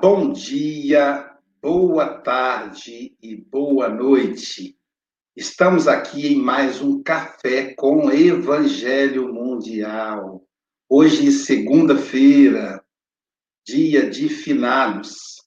bom 0.00 0.32
dia, 0.32 1.28
boa 1.60 2.20
tarde 2.20 3.16
e 3.20 3.34
boa 3.34 3.88
noite. 3.88 4.78
Estamos 5.34 5.88
aqui 5.88 6.28
em 6.28 6.36
mais 6.36 6.80
um 6.80 7.02
Café 7.02 7.74
com 7.74 8.08
Evangelho 8.08 9.34
Mundial. 9.34 10.46
Hoje, 10.88 11.32
segunda-feira, 11.32 12.84
dia 13.66 14.08
de 14.08 14.28
finados, 14.28 15.42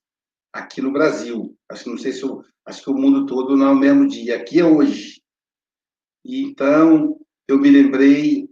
aqui 0.52 0.82
no 0.82 0.92
Brasil. 0.92 1.58
Acho 1.70 1.86
que 1.86 1.90
não 1.90 1.98
sei 1.98 2.12
se 2.12 2.24
eu, 2.24 2.44
acho 2.66 2.84
que 2.84 2.90
o 2.90 2.96
mundo 2.96 3.26
todo 3.26 3.56
não 3.56 3.68
é 3.68 3.72
o 3.72 3.80
mesmo 3.80 4.06
dia. 4.06 4.36
Aqui 4.36 4.60
é 4.60 4.66
hoje. 4.66 5.22
E 6.26 6.42
então, 6.44 7.18
eu 7.48 7.58
me 7.58 7.70
lembrei 7.70 8.50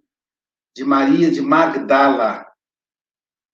de 0.74 0.84
Maria 0.86 1.30
de 1.30 1.42
Magdala, 1.42 2.46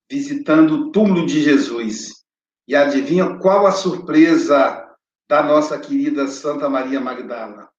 visitando 0.08 0.76
o 0.76 0.92
túmulo 0.92 1.26
de 1.26 1.42
Jesus. 1.42 2.25
E 2.68 2.76
adivinha 2.76 3.38
qual 3.38 3.68
a 3.68 3.72
surpresa 3.72 4.84
da 5.30 5.44
nossa 5.44 5.78
querida 5.78 6.28
Santa 6.28 6.70
Maria 6.70 7.00
Magdala? 7.00 7.70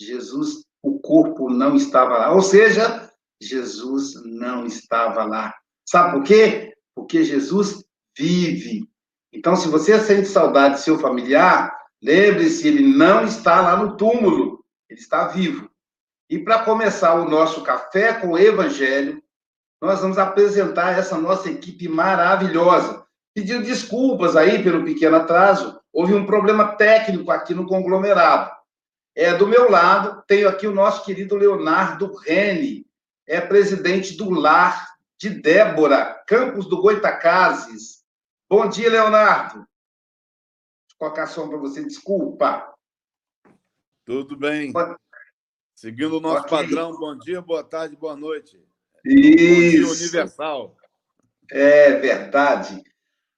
Jesus, 0.00 0.64
o 0.82 0.98
corpo 0.98 1.48
não 1.48 1.76
estava 1.76 2.18
lá. 2.18 2.32
Ou 2.32 2.42
seja, 2.42 3.10
Jesus 3.40 4.14
não 4.24 4.66
estava 4.66 5.24
lá. 5.24 5.54
Sabe 5.88 6.12
por 6.12 6.24
quê? 6.24 6.74
Porque 6.94 7.22
Jesus 7.24 7.84
vive. 8.16 8.88
Então, 9.32 9.56
se 9.56 9.68
você 9.68 9.98
sente 10.00 10.28
saudade 10.28 10.74
de 10.74 10.80
seu 10.80 10.98
familiar, 10.98 11.76
lembre-se, 12.02 12.66
ele 12.68 12.86
não 12.96 13.24
está 13.24 13.60
lá 13.60 13.76
no 13.76 13.96
túmulo, 13.96 14.64
ele 14.88 15.00
está 15.00 15.26
vivo. 15.26 15.68
E 16.30 16.38
para 16.38 16.64
começar 16.64 17.14
o 17.14 17.28
nosso 17.28 17.62
café 17.62 18.14
com 18.14 18.32
o 18.32 18.38
Evangelho, 18.38 19.22
nós 19.82 20.00
vamos 20.00 20.18
apresentar 20.18 20.98
essa 20.98 21.18
nossa 21.18 21.50
equipe 21.50 21.88
maravilhosa. 21.88 23.03
Pedindo 23.34 23.64
desculpas 23.64 24.36
aí 24.36 24.62
pelo 24.62 24.84
pequeno 24.84 25.16
atraso, 25.16 25.80
houve 25.92 26.14
um 26.14 26.24
problema 26.24 26.76
técnico 26.76 27.32
aqui 27.32 27.52
no 27.52 27.66
conglomerado. 27.66 28.54
É, 29.14 29.34
do 29.34 29.46
meu 29.46 29.68
lado, 29.68 30.22
tenho 30.26 30.48
aqui 30.48 30.66
o 30.66 30.74
nosso 30.74 31.04
querido 31.04 31.36
Leonardo 31.36 32.14
Rene, 32.14 32.86
é 33.26 33.40
presidente 33.40 34.16
do 34.16 34.30
Lar 34.30 34.94
de 35.18 35.30
Débora, 35.30 36.22
campus 36.26 36.66
do 36.68 36.80
Goitacazes. 36.80 38.04
Bom 38.48 38.68
dia, 38.68 38.88
Leonardo. 38.88 39.56
Vou 39.56 39.66
colocar 40.98 41.26
som 41.26 41.48
para 41.48 41.58
você, 41.58 41.82
desculpa. 41.82 42.72
Tudo 44.04 44.36
bem. 44.36 44.72
Seguindo 45.74 46.18
o 46.18 46.20
nosso 46.20 46.46
okay. 46.46 46.58
padrão, 46.58 46.96
bom 46.96 47.16
dia, 47.18 47.40
boa 47.40 47.64
tarde, 47.64 47.96
boa 47.96 48.16
noite. 48.16 48.62
Isso. 49.04 49.92
universal. 49.92 50.76
É 51.50 51.92
verdade. 51.98 52.82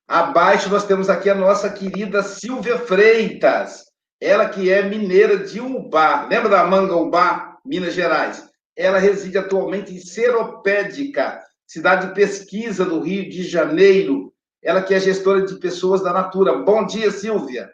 Abaixo 0.08 0.68
nós 0.68 0.84
temos 0.84 1.10
aqui 1.10 1.28
a 1.28 1.34
nossa 1.34 1.68
querida 1.68 2.22
Silvia 2.22 2.78
Freitas, 2.78 3.86
ela 4.20 4.48
que 4.48 4.70
é 4.70 4.82
mineira 4.82 5.36
de 5.36 5.60
Ubá. 5.60 6.26
Lembra 6.30 6.48
da 6.48 6.64
Manga 6.64 6.94
Ubá, 6.94 7.58
Minas 7.64 7.92
Gerais? 7.92 8.48
Ela 8.76 8.98
reside 8.98 9.36
atualmente 9.36 9.92
em 9.92 9.98
Seropédica, 9.98 11.42
cidade 11.66 12.08
de 12.08 12.14
pesquisa 12.14 12.84
do 12.84 13.00
Rio 13.00 13.28
de 13.28 13.42
Janeiro. 13.42 14.32
Ela 14.62 14.80
que 14.80 14.94
é 14.94 15.00
gestora 15.00 15.42
de 15.42 15.56
pessoas 15.56 16.02
da 16.02 16.12
Natura. 16.12 16.58
Bom 16.58 16.86
dia, 16.86 17.10
Silvia. 17.10 17.72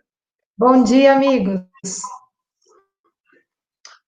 Bom 0.57 0.83
dia, 0.83 1.15
amigos. 1.15 1.61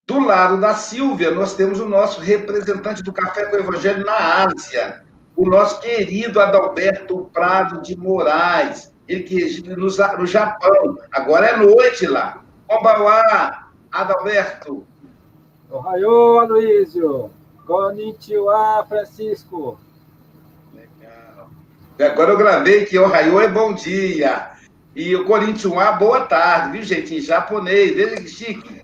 Do 0.06 0.20
lado 0.20 0.60
da 0.60 0.74
Silvia, 0.74 1.30
nós 1.30 1.54
temos 1.54 1.80
o 1.80 1.88
nosso 1.88 2.20
representante 2.20 3.02
do 3.02 3.12
Café 3.12 3.46
com 3.46 3.56
o 3.56 3.60
Evangelho 3.60 4.04
na 4.04 4.44
Ásia, 4.44 5.03
o 5.36 5.48
nosso 5.48 5.80
querido 5.80 6.40
Adalberto 6.40 7.28
Prado 7.32 7.82
de 7.82 7.96
Moraes, 7.96 8.92
ele 9.08 9.24
que 9.24 9.34
reside 9.34 9.70
no, 9.70 9.86
no 9.86 10.26
Japão. 10.26 10.98
Agora 11.12 11.46
é 11.46 11.56
noite 11.56 12.06
lá. 12.06 12.42
Konbanwa, 12.68 13.68
Adalberto. 13.90 14.86
Ohayou, 15.70 16.40
Aloysio. 16.40 17.30
Konnichiwa, 17.66 18.84
Francisco. 18.88 19.78
Legal. 20.72 21.48
Agora 21.98 22.32
eu 22.32 22.38
gravei 22.38 22.84
que 22.84 22.98
Ohayou 22.98 23.40
é 23.40 23.48
bom 23.48 23.74
dia. 23.74 24.52
E 24.94 25.16
o 25.16 25.24
Konnichiwa, 25.24 25.92
boa 25.92 26.20
tarde, 26.26 26.72
viu, 26.72 26.82
gente? 26.82 27.16
Em 27.16 27.20
japonês, 27.20 27.94
veja 27.94 28.16
que 28.16 28.28
chique. 28.28 28.82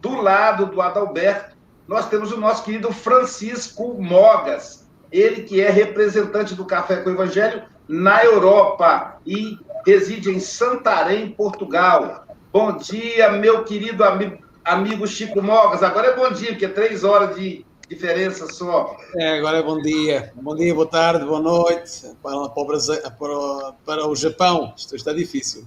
Do 0.00 0.20
lado 0.20 0.66
do 0.66 0.80
Adalberto, 0.80 1.56
nós 1.86 2.08
temos 2.08 2.32
o 2.32 2.40
nosso 2.40 2.64
querido 2.64 2.92
Francisco 2.92 3.94
Mogas, 4.02 4.81
ele 5.12 5.42
que 5.42 5.60
é 5.60 5.70
representante 5.70 6.54
do 6.54 6.64
Café 6.64 6.96
com 6.96 7.10
o 7.10 7.12
Evangelho 7.12 7.62
na 7.86 8.24
Europa 8.24 9.20
e 9.26 9.58
reside 9.86 10.30
em 10.30 10.40
Santarém, 10.40 11.30
Portugal. 11.30 12.26
Bom 12.52 12.76
dia, 12.76 13.30
meu 13.32 13.64
querido 13.64 14.02
amigo, 14.02 14.38
amigo 14.64 15.06
Chico 15.06 15.42
Mogas. 15.42 15.82
Agora 15.82 16.08
é 16.08 16.16
bom 16.16 16.30
dia, 16.32 16.48
porque 16.48 16.64
é 16.64 16.68
três 16.68 17.04
horas 17.04 17.36
de 17.36 17.64
diferença 17.88 18.46
só. 18.46 18.96
É, 19.16 19.38
agora 19.38 19.58
é 19.58 19.62
bom 19.62 19.80
dia. 19.80 20.32
Bom 20.34 20.56
dia, 20.56 20.74
boa 20.74 20.86
tarde, 20.86 21.26
boa 21.26 21.40
noite. 21.40 22.10
Para, 22.22 22.48
para, 22.48 23.10
para, 23.10 23.72
para 23.84 24.08
o 24.08 24.16
Japão, 24.16 24.72
isto 24.76 24.96
está 24.96 25.12
difícil. 25.12 25.64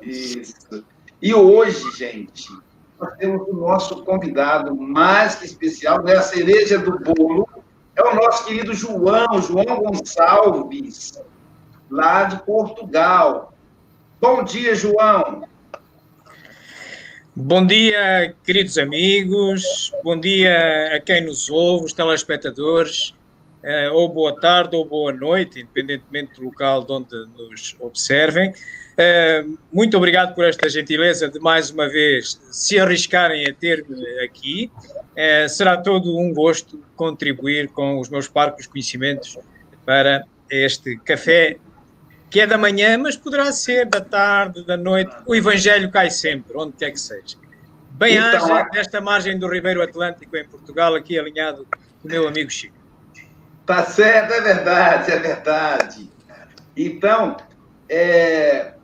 Isso. 0.00 0.84
E 1.20 1.34
hoje, 1.34 1.90
gente, 1.96 2.48
nós 2.98 3.14
temos 3.18 3.46
o 3.48 3.52
nosso 3.52 4.02
convidado 4.04 4.74
mais 4.74 5.34
que 5.34 5.44
especial, 5.44 6.02
né? 6.02 6.14
a 6.16 6.22
cereja 6.22 6.78
do 6.78 6.98
bolo, 6.98 7.48
é 7.96 8.02
o 8.02 8.14
nosso 8.14 8.44
querido 8.44 8.74
João, 8.74 9.40
João 9.40 9.82
Gonçalves, 9.82 11.20
lá 11.90 12.24
de 12.24 12.42
Portugal. 12.44 13.54
Bom 14.20 14.44
dia, 14.44 14.74
João. 14.74 15.44
Bom 17.34 17.66
dia, 17.66 18.34
queridos 18.44 18.78
amigos, 18.78 19.92
bom 20.02 20.18
dia 20.18 20.96
a 20.96 21.00
quem 21.00 21.24
nos 21.24 21.50
ouve, 21.50 21.84
os 21.84 21.92
telespectadores, 21.92 23.14
eh, 23.68 23.90
ou 23.90 24.08
boa 24.08 24.38
tarde 24.40 24.76
ou 24.76 24.84
boa 24.84 25.12
noite, 25.12 25.58
independentemente 25.58 26.36
do 26.36 26.44
local 26.44 26.84
de 26.84 26.92
onde 26.92 27.26
nos 27.36 27.74
observem. 27.80 28.50
Uh, 28.50 29.58
muito 29.72 29.96
obrigado 29.96 30.36
por 30.36 30.44
esta 30.44 30.68
gentileza 30.68 31.28
de 31.28 31.40
mais 31.40 31.68
uma 31.68 31.88
vez 31.88 32.40
se 32.52 32.78
arriscarem 32.78 33.44
a 33.44 33.52
ter-me 33.52 34.20
aqui. 34.20 34.70
Uh, 34.78 35.48
será 35.48 35.76
todo 35.76 36.16
um 36.16 36.32
gosto 36.32 36.80
contribuir 36.94 37.68
com 37.70 37.98
os 37.98 38.08
meus 38.08 38.28
parcos 38.28 38.68
conhecimentos 38.68 39.36
para 39.84 40.24
este 40.48 40.96
café 40.98 41.56
que 42.30 42.40
é 42.40 42.46
da 42.46 42.56
manhã, 42.56 42.96
mas 42.96 43.16
poderá 43.16 43.50
ser 43.50 43.86
da 43.86 44.00
tarde, 44.00 44.64
da 44.64 44.76
noite. 44.76 45.12
O 45.26 45.34
Evangelho 45.34 45.90
cai 45.90 46.08
sempre, 46.08 46.56
onde 46.56 46.72
quer 46.76 46.92
que 46.92 47.00
seja. 47.00 47.36
Bem 47.90 48.16
então, 48.16 48.70
desta 48.70 49.00
margem 49.00 49.36
do 49.36 49.48
Ribeiro 49.48 49.82
Atlântico 49.82 50.36
em 50.36 50.46
Portugal, 50.46 50.94
aqui 50.94 51.18
alinhado 51.18 51.66
com 52.00 52.08
o 52.08 52.10
meu 52.12 52.28
amigo 52.28 52.48
Chico. 52.48 52.75
Tá 53.66 53.84
certo, 53.84 54.32
é 54.32 54.40
verdade, 54.40 55.10
é 55.10 55.18
verdade. 55.18 56.10
Então, 56.76 57.36
é, 57.88 58.74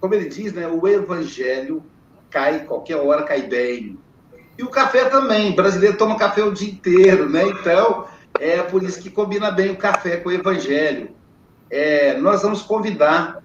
como 0.00 0.14
ele 0.14 0.30
diz, 0.30 0.54
né, 0.54 0.66
o 0.66 0.88
evangelho 0.88 1.84
cai 2.30 2.64
qualquer 2.64 2.96
hora, 2.96 3.24
cai 3.24 3.42
bem. 3.42 3.98
E 4.56 4.62
o 4.62 4.70
café 4.70 5.04
também. 5.04 5.52
O 5.52 5.56
brasileiro 5.56 5.98
toma 5.98 6.16
café 6.16 6.42
o 6.42 6.52
dia 6.52 6.70
inteiro, 6.70 7.28
né? 7.28 7.44
Então, 7.44 8.06
é 8.40 8.62
por 8.62 8.82
isso 8.82 9.00
que 9.00 9.10
combina 9.10 9.50
bem 9.50 9.70
o 9.72 9.76
café 9.76 10.16
com 10.16 10.30
o 10.30 10.32
evangelho. 10.32 11.10
É, 11.70 12.16
nós 12.16 12.42
vamos 12.42 12.62
convidar 12.62 13.42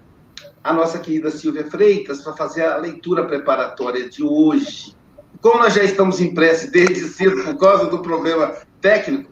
a 0.62 0.72
nossa 0.72 0.98
querida 0.98 1.30
Silvia 1.30 1.70
Freitas 1.70 2.22
para 2.22 2.32
fazer 2.32 2.64
a 2.64 2.78
leitura 2.78 3.26
preparatória 3.26 4.08
de 4.08 4.24
hoje. 4.24 4.96
Como 5.42 5.58
nós 5.58 5.74
já 5.74 5.84
estamos 5.84 6.20
em 6.22 6.32
prece 6.32 6.70
desde 6.70 7.06
cedo 7.08 7.44
por 7.44 7.58
causa 7.58 7.86
do 7.86 7.98
problema 7.98 8.54
técnico, 8.80 9.30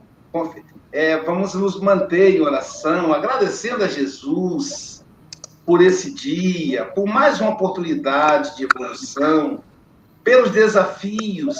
é, 0.93 1.17
vamos 1.17 1.55
nos 1.55 1.81
manter 1.81 2.37
em 2.37 2.41
oração, 2.43 3.13
agradecendo 3.15 3.83
a 3.83 3.89
Jesus 3.89 5.03
por 5.65 5.81
esse 5.81 6.13
dia, 6.13 6.85
por 6.85 7.07
mais 7.07 7.41
uma 7.41 7.51
oportunidade 7.51 8.57
de 8.57 8.65
evolução, 8.65 9.63
pelos 10.23 10.51
desafios 10.51 11.57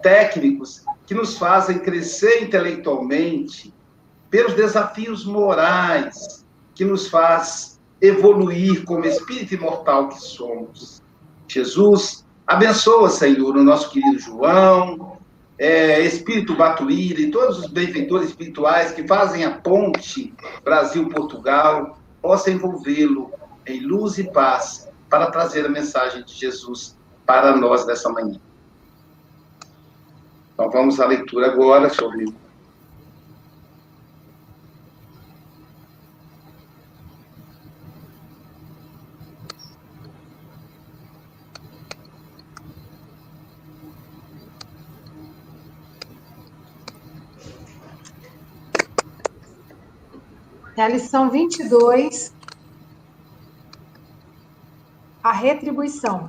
técnicos 0.00 0.84
que 1.06 1.14
nos 1.14 1.36
fazem 1.36 1.80
crescer 1.80 2.42
intelectualmente, 2.42 3.74
pelos 4.30 4.54
desafios 4.54 5.24
morais 5.24 6.44
que 6.74 6.84
nos 6.84 7.08
faz 7.08 7.80
evoluir 8.00 8.84
como 8.84 9.04
espírito 9.04 9.54
imortal 9.54 10.08
que 10.08 10.20
somos. 10.20 11.02
Jesus, 11.48 12.24
abençoa, 12.46 13.08
Senhor, 13.10 13.56
o 13.56 13.62
nosso 13.62 13.90
querido 13.90 14.18
João, 14.18 15.11
é, 15.62 16.00
Espírito 16.00 16.56
Batuíra 16.56 17.20
e 17.20 17.30
todos 17.30 17.60
os 17.60 17.66
benfeitores 17.68 18.30
espirituais 18.30 18.90
que 18.90 19.06
fazem 19.06 19.44
a 19.44 19.52
ponte 19.52 20.34
Brasil-Portugal, 20.64 22.00
possa 22.20 22.50
envolvê-lo 22.50 23.30
em 23.64 23.78
luz 23.78 24.18
e 24.18 24.24
paz 24.24 24.90
para 25.08 25.30
trazer 25.30 25.64
a 25.64 25.68
mensagem 25.68 26.24
de 26.24 26.34
Jesus 26.34 26.98
para 27.24 27.56
nós 27.56 27.86
nessa 27.86 28.10
manhã. 28.10 28.40
Então 30.52 30.68
vamos 30.68 30.98
à 30.98 31.06
leitura 31.06 31.52
agora 31.52 31.88
sobre 31.90 32.24
É 50.82 50.84
a 50.84 50.88
lição 50.88 51.30
22, 51.30 52.34
a 55.22 55.30
retribuição. 55.30 56.26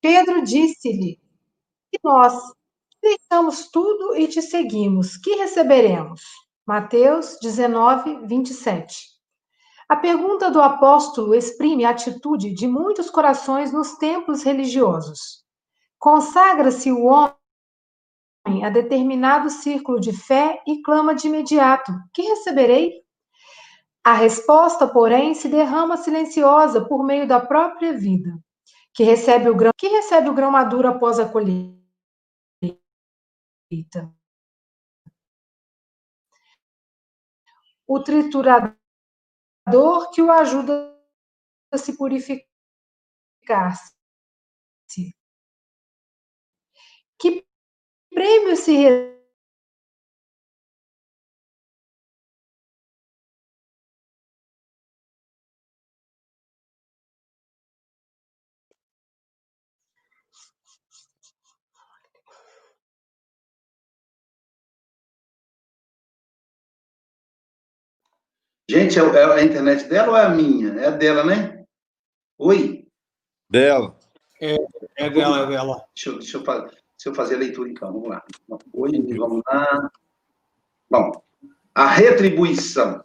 Pedro 0.00 0.44
disse-lhe: 0.44 1.18
E 1.92 1.98
nós 2.04 2.32
deixamos 3.02 3.68
tudo 3.72 4.14
e 4.14 4.28
te 4.28 4.40
seguimos, 4.40 5.16
que 5.16 5.34
receberemos? 5.34 6.22
Mateus 6.64 7.38
19, 7.42 8.24
27. 8.28 9.18
A 9.88 9.96
pergunta 9.96 10.48
do 10.48 10.62
apóstolo 10.62 11.34
exprime 11.34 11.84
a 11.84 11.90
atitude 11.90 12.54
de 12.54 12.68
muitos 12.68 13.10
corações 13.10 13.72
nos 13.72 13.96
templos 13.96 14.44
religiosos. 14.44 15.44
Consagra-se 15.98 16.92
o 16.92 17.02
homem 17.06 17.39
a 18.64 18.70
determinado 18.70 19.48
círculo 19.48 20.00
de 20.00 20.12
fé 20.12 20.62
e 20.66 20.82
clama 20.82 21.14
de 21.14 21.28
imediato: 21.28 21.92
Que 22.12 22.22
receberei? 22.22 23.00
A 24.02 24.14
resposta, 24.14 24.88
porém, 24.88 25.34
se 25.34 25.48
derrama 25.48 25.96
silenciosa 25.96 26.84
por 26.86 27.04
meio 27.04 27.28
da 27.28 27.38
própria 27.38 27.92
vida, 27.92 28.30
que 28.94 29.04
recebe 29.04 29.48
o 29.48 29.56
grão, 29.56 29.70
que 29.76 29.88
recebe 29.88 30.28
o 30.28 30.34
grão 30.34 30.50
maduro 30.50 30.88
após 30.88 31.18
a 31.18 31.28
colheita. 31.28 31.80
O 37.86 38.00
triturador 38.02 38.76
que 40.12 40.22
o 40.22 40.30
ajuda 40.32 40.98
a 41.72 41.78
se 41.78 41.96
purificar-se. 41.96 42.50
Que 47.18 47.44
prêmio 48.10 48.56
se 48.56 49.10
Gente, 68.70 69.00
é, 69.00 69.02
é 69.02 69.24
a 69.24 69.42
internet 69.42 69.88
dela 69.88 70.10
ou 70.10 70.16
é 70.16 70.26
a 70.26 70.28
minha? 70.28 70.68
É 70.80 70.86
a 70.86 70.90
dela, 70.90 71.24
né? 71.24 71.64
Oi? 72.38 72.86
Dela. 73.50 73.98
É, 74.40 74.54
é 74.96 75.10
dela, 75.10 75.40
é 75.40 75.46
dela. 75.46 75.84
Deixa, 75.92 76.12
deixa, 76.12 76.36
eu, 76.36 76.44
deixa 77.00 77.08
eu 77.08 77.14
fazer 77.14 77.36
a 77.36 77.38
leitura, 77.38 77.70
então. 77.70 77.92
Vamos 77.92 78.08
lá. 78.10 78.22
Oi, 78.74 79.16
vamos 79.16 79.42
lá. 79.46 79.90
Bom, 80.90 81.10
a 81.74 81.86
retribuição. 81.86 83.02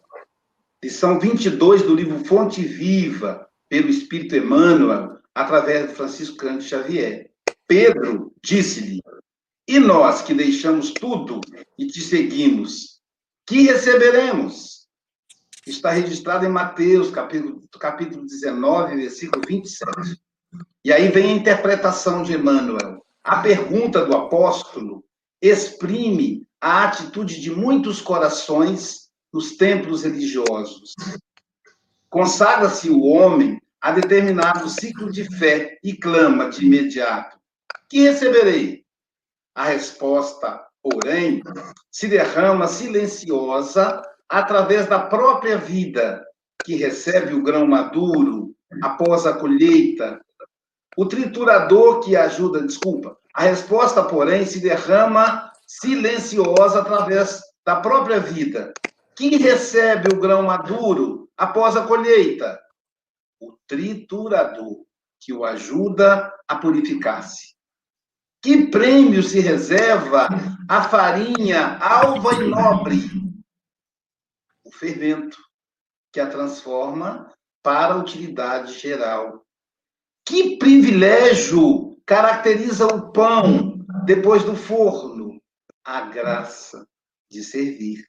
Lição 0.83 1.17
22 1.17 1.83
do 1.83 1.95
livro 1.95 2.23
Fonte 2.25 2.61
Viva, 2.61 3.49
pelo 3.69 3.89
Espírito 3.89 4.35
Emmanuel, 4.35 5.17
através 5.33 5.87
de 5.87 5.95
Francisco 5.95 6.35
Cândido 6.35 6.63
Xavier. 6.63 7.31
Pedro 7.65 8.33
disse-lhe, 8.43 9.01
e 9.67 9.79
nós 9.79 10.21
que 10.21 10.33
deixamos 10.33 10.91
tudo 10.91 11.39
e 11.77 11.87
te 11.87 12.01
seguimos, 12.01 13.01
que 13.47 13.61
receberemos? 13.61 14.75
está 15.65 15.89
registrado 15.89 16.45
em 16.45 16.49
Mateus, 16.49 17.09
capítulo, 17.09 17.59
capítulo 17.79 18.23
19, 18.23 18.97
versículo 18.97 19.41
27. 19.47 20.21
E 20.83 20.93
aí 20.93 21.09
vem 21.09 21.31
a 21.31 21.35
interpretação 21.35 22.21
de 22.21 22.33
Emmanuel. 22.33 23.04
A 23.25 23.37
pergunta 23.37 24.05
do 24.05 24.15
apóstolo 24.15 25.03
exprime 25.41 26.47
a 26.61 26.83
atitude 26.83 27.41
de 27.41 27.49
muitos 27.49 27.99
corações 27.99 29.09
nos 29.33 29.57
templos 29.57 30.03
religiosos. 30.03 30.93
Consagra-se 32.07 32.87
o 32.87 33.01
homem 33.01 33.59
a 33.81 33.91
determinado 33.93 34.69
ciclo 34.69 35.11
de 35.11 35.23
fé 35.39 35.79
e 35.83 35.93
clama 35.93 36.51
de 36.51 36.67
imediato: 36.67 37.39
Que 37.89 38.01
receberei? 38.01 38.85
A 39.55 39.63
resposta, 39.63 40.63
porém, 40.83 41.41
se 41.89 42.07
derrama 42.07 42.67
silenciosa 42.67 44.03
através 44.29 44.85
da 44.85 44.99
própria 44.99 45.57
vida, 45.57 46.23
que 46.63 46.75
recebe 46.75 47.33
o 47.33 47.41
grão 47.41 47.65
maduro 47.65 48.55
após 48.83 49.25
a 49.25 49.33
colheita, 49.33 50.23
o 50.97 51.05
triturador 51.05 52.01
que 52.01 52.15
ajuda, 52.15 52.61
desculpa, 52.61 53.17
a 53.33 53.43
resposta, 53.43 54.03
porém, 54.03 54.45
se 54.45 54.59
derrama 54.59 55.51
silenciosa 55.67 56.79
através 56.79 57.41
da 57.65 57.77
própria 57.77 58.19
vida. 58.19 58.73
Quem 59.15 59.37
recebe 59.37 60.13
o 60.13 60.19
grão 60.19 60.43
maduro 60.43 61.29
após 61.37 61.75
a 61.75 61.85
colheita? 61.85 62.59
O 63.39 63.57
triturador, 63.67 64.85
que 65.19 65.33
o 65.33 65.43
ajuda 65.43 66.33
a 66.47 66.55
purificar-se. 66.55 67.55
Que 68.41 68.67
prêmio 68.67 69.23
se 69.23 69.39
reserva 69.39 70.27
a 70.69 70.83
farinha 70.83 71.77
alva 71.79 72.35
e 72.35 72.47
nobre, 72.47 73.25
fermento, 74.75 75.37
que 76.11 76.19
a 76.19 76.29
transforma 76.29 77.31
para 77.63 77.93
a 77.93 77.97
utilidade 77.97 78.73
geral. 78.73 79.44
Que 80.25 80.57
privilégio 80.57 81.97
caracteriza 82.05 82.87
o 82.87 83.11
pão 83.11 83.85
depois 84.05 84.43
do 84.43 84.55
forno? 84.55 85.39
A 85.83 86.01
graça 86.01 86.87
de 87.29 87.43
servir. 87.43 88.03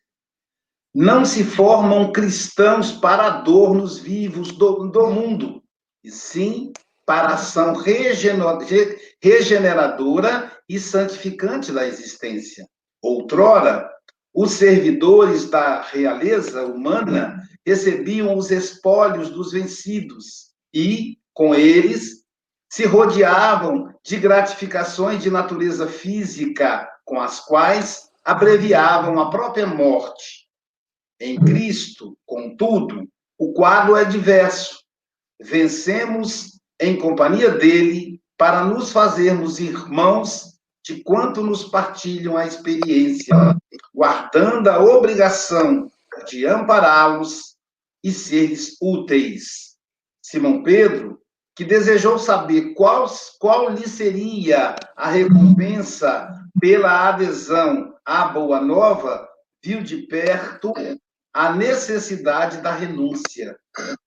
Não 0.94 1.26
se 1.26 1.44
formam 1.44 2.10
cristãos 2.10 2.90
para 2.90 3.26
adornos 3.26 3.98
vivos 3.98 4.52
do, 4.52 4.88
do 4.88 5.10
mundo, 5.10 5.62
e 6.02 6.10
sim 6.10 6.72
para 7.04 7.34
ação 7.34 7.74
regeneradora 9.22 10.52
e 10.68 10.80
santificante 10.80 11.70
da 11.70 11.86
existência. 11.86 12.66
Outrora, 13.02 13.88
os 14.34 14.52
servidores 14.52 15.50
da 15.50 15.82
realeza 15.82 16.66
humana 16.66 17.42
recebiam 17.64 18.36
os 18.36 18.50
espólios 18.50 19.30
dos 19.30 19.52
vencidos 19.52 20.50
e, 20.74 21.18
com 21.32 21.54
eles, 21.54 22.15
se 22.76 22.84
rodeavam 22.84 23.94
de 24.04 24.18
gratificações 24.18 25.22
de 25.22 25.30
natureza 25.30 25.86
física, 25.86 26.86
com 27.06 27.18
as 27.18 27.40
quais 27.40 28.10
abreviavam 28.22 29.18
a 29.18 29.30
própria 29.30 29.66
morte. 29.66 30.46
Em 31.18 31.40
Cristo, 31.40 32.18
contudo, 32.26 33.08
o 33.38 33.54
quadro 33.54 33.96
é 33.96 34.04
diverso. 34.04 34.84
Vencemos 35.40 36.60
em 36.78 36.98
companhia 36.98 37.48
dele 37.48 38.20
para 38.36 38.62
nos 38.66 38.92
fazermos 38.92 39.58
irmãos 39.58 40.58
de 40.84 41.02
quanto 41.02 41.42
nos 41.42 41.64
partilham 41.64 42.36
a 42.36 42.46
experiência, 42.46 43.34
guardando 43.94 44.68
a 44.68 44.84
obrigação 44.84 45.90
de 46.28 46.44
ampará-los 46.44 47.56
e 48.04 48.12
seres 48.12 48.76
úteis. 48.82 49.76
Simão 50.20 50.62
Pedro, 50.62 51.18
que 51.56 51.64
desejou 51.64 52.18
saber 52.18 52.74
qual, 52.74 53.06
qual 53.38 53.70
lhe 53.70 53.88
seria 53.88 54.76
a 54.94 55.08
recompensa 55.08 56.28
pela 56.60 57.08
adesão 57.08 57.94
à 58.04 58.28
Boa 58.28 58.60
Nova, 58.60 59.26
viu 59.64 59.82
de 59.82 60.02
perto 60.02 60.74
a 61.32 61.52
necessidade 61.54 62.58
da 62.58 62.72
renúncia. 62.72 63.58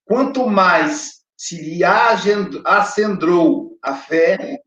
Quanto 0.05 0.47
mais 0.47 1.21
se 1.35 1.59
lhe 1.59 1.83
acendrou 2.65 3.77
a 3.81 3.95
fé, 3.95 4.59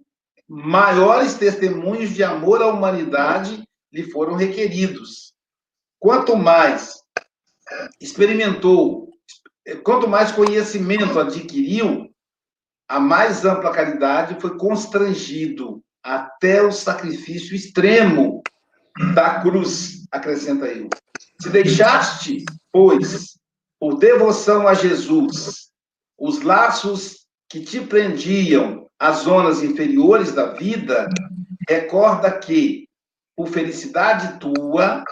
maiores 0.49 1.35
testemunhos 1.35 2.11
de 2.11 2.25
amor 2.25 2.63
à 2.63 2.67
humanidade 2.67 3.63
lhe 3.93 4.11
foram 4.11 4.35
requeridos. 4.35 5.33
Quanto 6.01 6.35
mais 6.35 6.95
experimentou, 8.01 9.09
quanto 9.85 10.09
mais 10.09 10.33
conhecimento 10.33 11.21
adquiriu, 11.21 12.12
a 12.93 13.01
mais 13.01 13.43
ampla 13.43 13.73
caridade 13.73 14.39
foi 14.39 14.59
constrangido 14.59 15.83
até 16.03 16.63
o 16.63 16.71
sacrifício 16.71 17.57
extremo 17.57 18.43
da 19.15 19.41
cruz, 19.41 20.05
acrescenta 20.11 20.69
ele. 20.69 20.91
Se 21.41 21.49
deixaste, 21.49 22.45
pois, 22.71 23.39
por 23.81 23.99
devoção 23.99 24.69
a 24.69 24.75
Jesus, 24.75 25.71
os 26.19 26.43
laços 26.43 27.25
que 27.49 27.63
te 27.63 27.81
prendiam 27.81 28.87
as 28.99 29.21
zonas 29.21 29.63
inferiores 29.63 30.33
da 30.33 30.53
vida, 30.53 31.09
recorda 31.67 32.31
que, 32.31 32.87
por 33.35 33.49
felicidade 33.49 34.39
tua, 34.39 35.03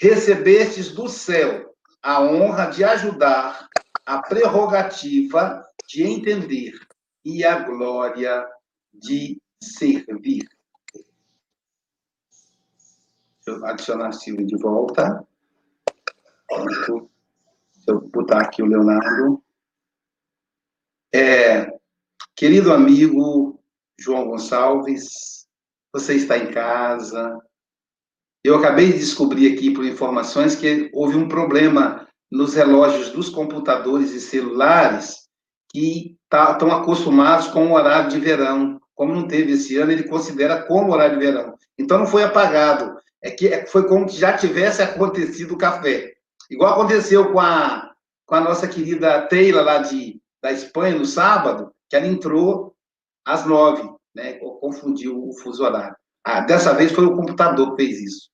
recebestes 0.00 0.92
do 0.92 1.08
céu 1.08 1.74
a 2.00 2.22
honra 2.22 2.66
de 2.66 2.84
ajudar, 2.84 3.66
a 4.06 4.22
prerrogativa 4.22 5.64
de 5.88 6.04
entender 6.04 6.74
e 7.24 7.44
a 7.44 7.60
glória 7.60 8.46
de 8.92 9.40
servir. 9.62 10.48
Deixa 13.46 13.60
eu 13.60 13.66
adicionar 13.66 14.12
Silvio 14.12 14.46
de 14.46 14.56
volta. 14.56 15.26
Pronto. 16.48 17.10
Deixa 17.74 17.90
eu 17.90 18.00
botar 18.08 18.42
aqui 18.42 18.62
o 18.62 18.66
Leonardo. 18.66 19.42
É, 21.14 21.78
querido 22.34 22.72
amigo 22.72 23.60
João 23.98 24.26
Gonçalves, 24.28 25.46
você 25.92 26.14
está 26.14 26.36
em 26.36 26.50
casa. 26.50 27.38
Eu 28.42 28.56
acabei 28.56 28.92
de 28.92 28.98
descobrir 28.98 29.52
aqui 29.52 29.72
por 29.72 29.84
informações 29.84 30.54
que 30.54 30.90
houve 30.92 31.16
um 31.16 31.28
problema 31.28 32.08
nos 32.30 32.54
relógios 32.54 33.10
dos 33.10 33.28
computadores 33.28 34.10
e 34.10 34.20
celulares 34.20 35.28
que 35.70 36.18
estão 36.52 36.68
tá, 36.68 36.76
acostumados 36.76 37.48
com 37.48 37.68
o 37.68 37.74
horário 37.74 38.10
de 38.10 38.18
verão. 38.18 38.80
Como 38.94 39.14
não 39.14 39.26
teve 39.26 39.52
esse 39.52 39.76
ano, 39.76 39.92
ele 39.92 40.04
considera 40.04 40.62
como 40.62 40.92
horário 40.92 41.18
de 41.18 41.24
verão. 41.24 41.54
Então 41.78 41.98
não 41.98 42.06
foi 42.06 42.22
apagado. 42.22 42.96
É 43.22 43.30
que 43.30 43.48
é, 43.48 43.66
foi 43.66 43.88
como 43.88 44.06
que 44.06 44.16
já 44.16 44.36
tivesse 44.36 44.82
acontecido 44.82 45.54
o 45.54 45.58
café. 45.58 46.12
Igual 46.50 46.74
aconteceu 46.74 47.32
com 47.32 47.40
a, 47.40 47.90
com 48.26 48.34
a 48.34 48.40
nossa 48.40 48.68
querida 48.68 49.22
Taylor 49.22 49.64
lá 49.64 49.78
de, 49.78 50.20
da 50.42 50.52
Espanha 50.52 50.96
no 50.96 51.06
sábado, 51.06 51.72
que 51.88 51.96
ela 51.96 52.06
entrou 52.06 52.74
às 53.24 53.46
nove, 53.46 53.88
né? 54.14 54.34
Confundiu 54.60 55.26
o 55.26 55.32
fuso 55.32 55.64
horário. 55.64 55.96
Ah, 56.22 56.40
dessa 56.40 56.74
vez 56.74 56.92
foi 56.92 57.04
o 57.04 57.16
computador 57.16 57.74
que 57.74 57.84
fez 57.84 58.00
isso. 58.00 58.30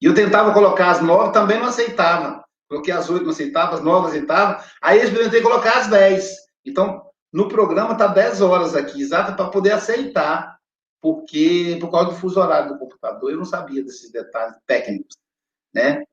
E 0.00 0.06
eu 0.06 0.14
tentava 0.14 0.52
colocar 0.52 0.90
as 0.90 1.00
nove, 1.00 1.32
também 1.32 1.58
não 1.58 1.66
aceitava. 1.66 2.42
Coloquei 2.68 2.92
as 2.92 3.08
oito, 3.10 3.24
não 3.24 3.30
aceitava, 3.30 3.74
as 3.74 3.82
nove 3.82 4.00
não 4.00 4.08
aceitava. 4.08 4.64
Aí 4.80 4.98
eu 4.98 5.04
experimentei 5.04 5.40
colocar 5.40 5.78
as 5.78 5.86
dez. 5.88 6.32
Então, 6.64 7.02
no 7.32 7.48
programa 7.48 7.92
está 7.92 8.06
dez 8.06 8.40
horas 8.40 8.74
aqui, 8.74 9.00
exato, 9.00 9.34
para 9.34 9.48
poder 9.48 9.72
aceitar, 9.72 10.58
porque 11.00 11.78
por 11.80 11.90
causa 11.90 12.10
do 12.10 12.16
fuso 12.16 12.38
horário 12.38 12.74
do 12.74 12.78
computador, 12.78 13.30
eu 13.30 13.38
não 13.38 13.44
sabia 13.44 13.82
desses 13.82 14.10
detalhes 14.10 14.56
técnicos, 14.66 15.16
né? 15.74 16.04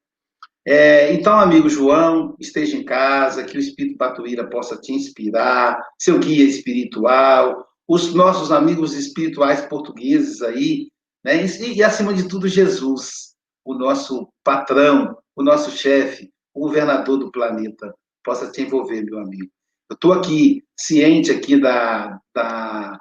É, 0.65 1.13
então, 1.13 1.39
amigo 1.39 1.69
João, 1.69 2.35
esteja 2.39 2.77
em 2.77 2.83
casa, 2.83 3.43
que 3.43 3.57
o 3.57 3.59
Espírito 3.59 3.97
Patuíra 3.97 4.49
possa 4.49 4.77
te 4.77 4.93
inspirar, 4.93 5.81
seu 5.97 6.19
guia 6.19 6.43
espiritual, 6.45 7.67
os 7.87 8.13
nossos 8.13 8.51
amigos 8.51 8.93
espirituais 8.93 9.61
portugueses 9.65 10.41
aí, 10.41 10.89
né? 11.23 11.43
E, 11.43 11.73
e 11.73 11.83
acima 11.83 12.13
de 12.13 12.27
tudo, 12.27 12.47
Jesus, 12.47 13.35
o 13.65 13.73
nosso 13.73 14.31
patrão, 14.43 15.17
o 15.35 15.43
nosso 15.43 15.71
chefe, 15.71 16.31
o 16.53 16.61
governador 16.61 17.17
do 17.17 17.31
planeta, 17.31 17.93
possa 18.23 18.51
te 18.51 18.61
envolver, 18.61 19.03
meu 19.03 19.19
amigo. 19.19 19.51
Eu 19.89 19.95
estou 19.95 20.13
aqui, 20.13 20.63
ciente 20.77 21.31
aqui 21.31 21.59
da, 21.59 22.19
da 22.33 22.99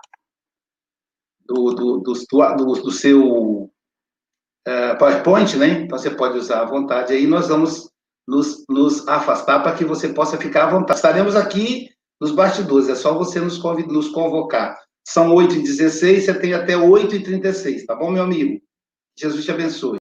do, 1.44 1.72
do, 1.72 1.98
do, 2.00 2.12
do, 2.12 2.82
do 2.82 2.90
seu 2.90 3.70
é, 4.66 4.94
PowerPoint, 4.94 5.56
né? 5.56 5.82
Então 5.82 5.98
você 5.98 6.10
pode 6.10 6.38
usar 6.38 6.62
à 6.62 6.64
vontade. 6.64 7.12
Aí 7.12 7.26
nós 7.26 7.48
vamos 7.48 7.90
nos, 8.26 8.64
nos 8.68 9.06
afastar 9.08 9.62
para 9.62 9.74
que 9.74 9.84
você 9.84 10.08
possa 10.10 10.36
ficar 10.36 10.64
à 10.64 10.70
vontade. 10.70 10.98
Estaremos 10.98 11.36
aqui 11.36 11.88
nos 12.20 12.32
bastidores, 12.32 12.88
é 12.88 12.94
só 12.94 13.14
você 13.14 13.40
nos, 13.40 13.62
nos 13.62 14.08
convocar. 14.08 14.78
São 15.06 15.34
8h16, 15.34 16.20
você 16.20 16.38
tem 16.38 16.52
até 16.52 16.74
8h36, 16.74 17.86
tá 17.86 17.94
bom, 17.94 18.10
meu 18.10 18.22
amigo? 18.22 18.60
Jesus 19.18 19.44
te 19.44 19.50
abençoe. 19.50 19.98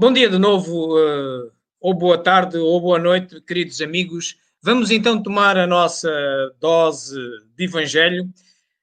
Bom 0.00 0.12
dia 0.12 0.30
de 0.30 0.38
novo, 0.38 0.96
uh, 0.96 1.50
ou 1.80 1.92
boa 1.92 2.16
tarde, 2.16 2.56
ou 2.56 2.80
boa 2.80 3.00
noite, 3.00 3.40
queridos 3.40 3.80
amigos. 3.80 4.36
Vamos 4.62 4.92
então 4.92 5.20
tomar 5.20 5.58
a 5.58 5.66
nossa 5.66 6.08
dose 6.60 7.16
de 7.56 7.64
Evangelho, 7.64 8.32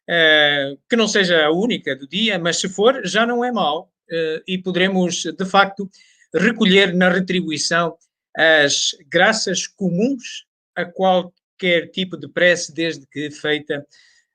eh, 0.10 0.76
que 0.90 0.98
não 0.98 1.08
seja 1.08 1.46
a 1.46 1.52
única 1.52 1.96
do 1.96 2.06
dia, 2.06 2.38
mas 2.38 2.60
se 2.60 2.68
for, 2.68 3.00
já 3.06 3.26
não 3.26 3.46
é 3.46 3.50
mal 3.50 3.90
eh, 4.12 4.44
e 4.46 4.58
poderemos, 4.58 5.24
de 5.24 5.46
facto, 5.46 5.90
recolher 6.34 6.94
na 6.94 7.08
retribuição 7.08 7.96
as 8.36 8.90
graças 9.08 9.68
comuns 9.68 10.46
a 10.76 10.84
qualquer 10.84 11.92
tipo 11.92 12.18
de 12.18 12.28
prece, 12.28 12.74
desde 12.74 13.08
que 13.08 13.32
feita 13.32 13.88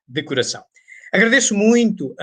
de 0.09 0.23
coração. 0.23 0.65
Agradeço 1.13 1.55
muito 1.55 2.17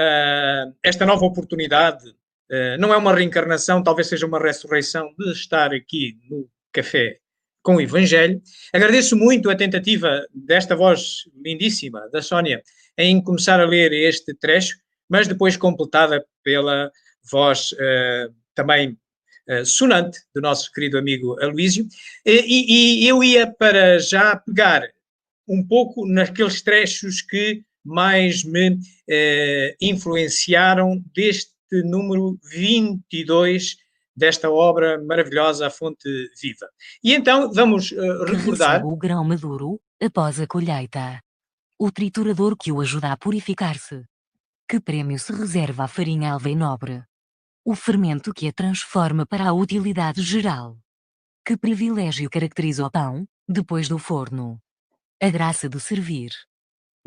esta 0.82 1.06
nova 1.06 1.26
oportunidade. 1.26 2.12
Uh, 2.50 2.80
não 2.80 2.94
é 2.94 2.98
uma 2.98 3.14
reencarnação, 3.14 3.84
talvez 3.84 4.08
seja 4.08 4.26
uma 4.26 4.40
ressurreição 4.40 5.14
de 5.20 5.32
estar 5.32 5.74
aqui 5.74 6.18
no 6.30 6.50
Café 6.72 7.20
com 7.62 7.76
o 7.76 7.82
Evangelho. 7.82 8.42
Agradeço 8.72 9.18
muito 9.18 9.50
a 9.50 9.56
tentativa 9.56 10.26
desta 10.34 10.74
voz 10.74 11.24
lindíssima 11.44 12.10
da 12.10 12.22
Sónia 12.22 12.64
em 12.98 13.22
começar 13.22 13.60
a 13.60 13.66
ler 13.66 13.92
este 13.92 14.34
trecho, 14.34 14.78
mas 15.10 15.28
depois 15.28 15.58
completada 15.58 16.26
pela 16.42 16.90
voz 17.30 17.74
uh, 17.74 18.34
também 18.56 18.98
uh, 19.50 19.66
sonante 19.66 20.18
do 20.34 20.40
nosso 20.40 20.72
querido 20.72 20.98
amigo 20.98 21.38
Aloísio. 21.42 21.86
E, 22.26 23.04
e, 23.04 23.08
eu 23.08 23.22
ia 23.22 23.46
para 23.46 24.00
já 24.00 24.38
pegar 24.38 24.88
um 25.46 25.62
pouco 25.62 26.08
naqueles 26.08 26.62
trechos 26.62 27.22
que 27.22 27.62
mais 27.84 28.44
me 28.44 28.78
influenciaram 29.80 31.02
deste 31.14 31.57
número 31.84 32.38
22 32.44 33.76
desta 34.16 34.50
obra 34.50 35.02
maravilhosa, 35.04 35.68
A 35.68 35.70
Fonte 35.70 36.10
Viva. 36.42 36.68
E 37.04 37.14
então 37.14 37.52
vamos 37.54 37.92
uh, 37.92 38.24
recordar. 38.26 38.84
o 38.84 38.96
grão 38.98 39.24
maduro 39.24 39.80
após 40.02 40.40
a 40.40 40.48
colheita. 40.48 41.22
O 41.80 41.92
triturador 41.92 42.58
que 42.58 42.72
o 42.72 42.82
ajuda 42.82 43.12
a 43.12 43.18
purificar-se. 43.18 44.04
Que 44.68 44.80
prêmio 44.80 45.20
se 45.20 45.32
reserva 45.32 45.84
à 45.84 45.88
farinha 45.88 46.34
alva 46.34 46.50
e 46.50 46.56
nobre? 46.56 47.04
O 47.64 47.76
fermento 47.76 48.34
que 48.34 48.48
a 48.48 48.52
transforma 48.52 49.26
para 49.26 49.48
a 49.48 49.54
utilidade 49.54 50.22
geral. 50.24 50.78
Que 51.46 51.56
privilégio 51.56 52.30
caracteriza 52.30 52.86
o 52.86 52.92
pão, 52.92 53.28
depois 53.48 53.88
do 53.88 53.98
forno? 54.00 54.60
A 55.22 55.30
graça 55.30 55.70
de 55.70 55.80
servir. 55.80 56.32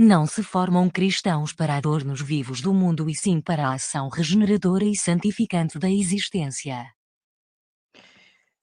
Não 0.03 0.25
se 0.27 0.43
formam 0.43 0.89
cristãos 0.89 1.53
para 1.53 1.77
adornos 1.77 2.23
vivos 2.23 2.63
do 2.63 2.73
mundo 2.73 3.11
e 3.11 3.15
sim 3.15 3.39
para 3.39 3.69
a 3.69 3.75
ação 3.75 4.09
regeneradora 4.09 4.83
e 4.83 4.97
santificante 4.97 5.79
da 5.79 5.91
existência. 5.91 6.91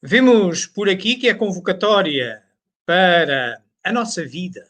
Vemos 0.01 0.65
por 0.65 0.89
aqui 0.89 1.15
que 1.15 1.29
a 1.29 1.37
convocatória 1.37 2.43
para 2.87 3.61
a 3.83 3.93
nossa 3.93 4.25
vida, 4.25 4.67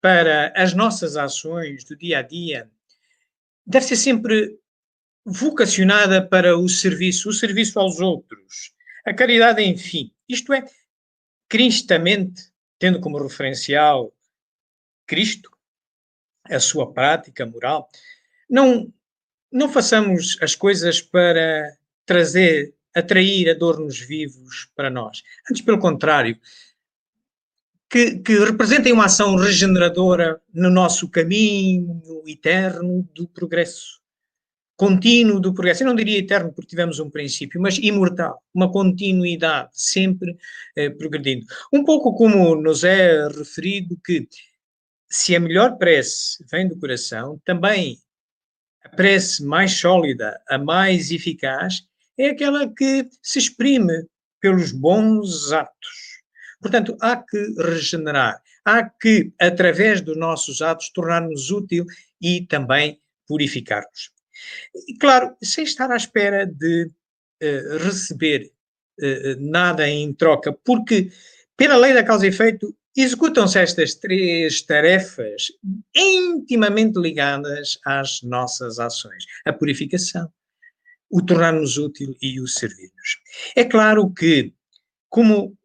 para 0.00 0.52
as 0.54 0.74
nossas 0.74 1.16
ações 1.16 1.82
do 1.82 1.96
dia 1.96 2.20
a 2.20 2.22
dia, 2.22 2.70
deve 3.66 3.84
ser 3.84 3.96
sempre 3.96 4.56
vocacionada 5.24 6.24
para 6.24 6.56
o 6.56 6.68
serviço, 6.68 7.30
o 7.30 7.32
serviço 7.32 7.80
aos 7.80 7.98
outros, 7.98 8.72
a 9.04 9.12
caridade, 9.12 9.60
enfim. 9.60 10.12
Isto 10.28 10.52
é, 10.52 10.64
cristamente, 11.48 12.44
tendo 12.78 13.00
como 13.00 13.20
referencial 13.20 14.14
Cristo, 15.04 15.53
a 16.50 16.60
sua 16.60 16.92
prática 16.92 17.46
moral, 17.46 17.88
não, 18.48 18.92
não 19.50 19.68
façamos 19.68 20.36
as 20.40 20.54
coisas 20.54 21.00
para 21.00 21.76
trazer 22.04 22.74
atrair 22.94 23.50
adornos 23.50 23.98
vivos 23.98 24.70
para 24.76 24.88
nós. 24.88 25.22
Antes, 25.50 25.62
pelo 25.62 25.78
contrário, 25.78 26.38
que, 27.90 28.18
que, 28.18 28.38
representem 28.38 28.92
uma 28.92 29.06
ação 29.06 29.34
regeneradora 29.36 30.40
no 30.52 30.70
nosso 30.70 31.08
caminho 31.08 32.00
eterno 32.26 33.08
do 33.14 33.26
progresso, 33.28 34.00
contínuo 34.76 35.40
do 35.40 35.52
progresso. 35.52 35.82
Eu 35.82 35.88
não 35.88 35.94
diria 35.94 36.18
eterno 36.18 36.52
porque 36.52 36.70
tivemos 36.70 36.98
um 36.98 37.10
princípio, 37.10 37.60
mas 37.60 37.78
imortal, 37.78 38.42
uma 38.54 38.70
continuidade, 38.70 39.70
sempre 39.72 40.36
eh, 40.76 40.90
progredindo. 40.90 41.46
Um 41.72 41.84
pouco 41.84 42.14
como 42.14 42.54
nos 42.54 42.84
é 42.84 43.28
referido 43.28 43.98
que 44.04 44.28
se 45.14 45.36
a 45.36 45.38
melhor 45.38 45.78
prece 45.78 46.44
vem 46.50 46.66
do 46.66 46.76
coração, 46.76 47.40
também 47.44 48.00
a 48.82 48.88
prece 48.88 49.44
mais 49.44 49.72
sólida, 49.72 50.42
a 50.48 50.58
mais 50.58 51.12
eficaz, 51.12 51.86
é 52.18 52.30
aquela 52.30 52.68
que 52.74 53.08
se 53.22 53.38
exprime 53.38 54.08
pelos 54.40 54.72
bons 54.72 55.52
atos. 55.52 56.20
Portanto, 56.60 56.96
há 57.00 57.16
que 57.16 57.38
regenerar, 57.56 58.42
há 58.64 58.82
que, 58.82 59.32
através 59.40 60.00
dos 60.00 60.16
nossos 60.16 60.60
atos, 60.60 60.90
tornar-nos 60.90 61.48
útil 61.48 61.86
e 62.20 62.44
também 62.46 63.00
purificar-nos. 63.28 64.10
E, 64.88 64.98
claro, 64.98 65.36
sem 65.40 65.62
estar 65.62 65.92
à 65.92 65.96
espera 65.96 66.44
de 66.44 66.90
uh, 67.40 67.78
receber 67.84 68.50
uh, 69.00 69.36
nada 69.38 69.88
em 69.88 70.12
troca, 70.12 70.52
porque, 70.52 71.12
pela 71.56 71.76
lei 71.76 71.94
da 71.94 72.02
causa 72.02 72.26
e 72.26 72.30
efeito, 72.30 72.76
executam-se 73.02 73.58
estas 73.58 73.94
três 73.94 74.62
tarefas 74.62 75.48
intimamente 75.94 76.98
ligadas 76.98 77.78
às 77.84 78.22
nossas 78.22 78.78
ações: 78.78 79.24
a 79.44 79.52
purificação, 79.52 80.30
o 81.10 81.22
tornar-nos 81.22 81.76
útil 81.76 82.16
e 82.20 82.40
o 82.40 82.46
servir-nos. 82.46 83.18
É 83.56 83.64
claro 83.64 84.12
que, 84.12 84.52
como 85.08 85.56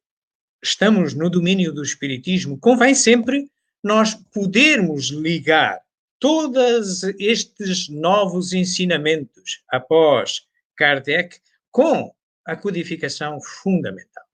estamos 0.63 1.13
no 1.13 1.29
domínio 1.29 1.71
do 1.73 1.83
Espiritismo, 1.83 2.57
convém 2.59 2.93
sempre 2.93 3.49
nós 3.83 4.13
podermos 4.33 5.09
ligar 5.09 5.79
todos 6.19 7.03
estes 7.17 7.87
novos 7.87 8.51
ensinamentos 8.51 9.63
após 9.69 10.41
Kardec 10.75 11.39
com 11.71 12.13
a 12.45 12.55
codificação 12.55 13.39
fundamental. 13.41 14.28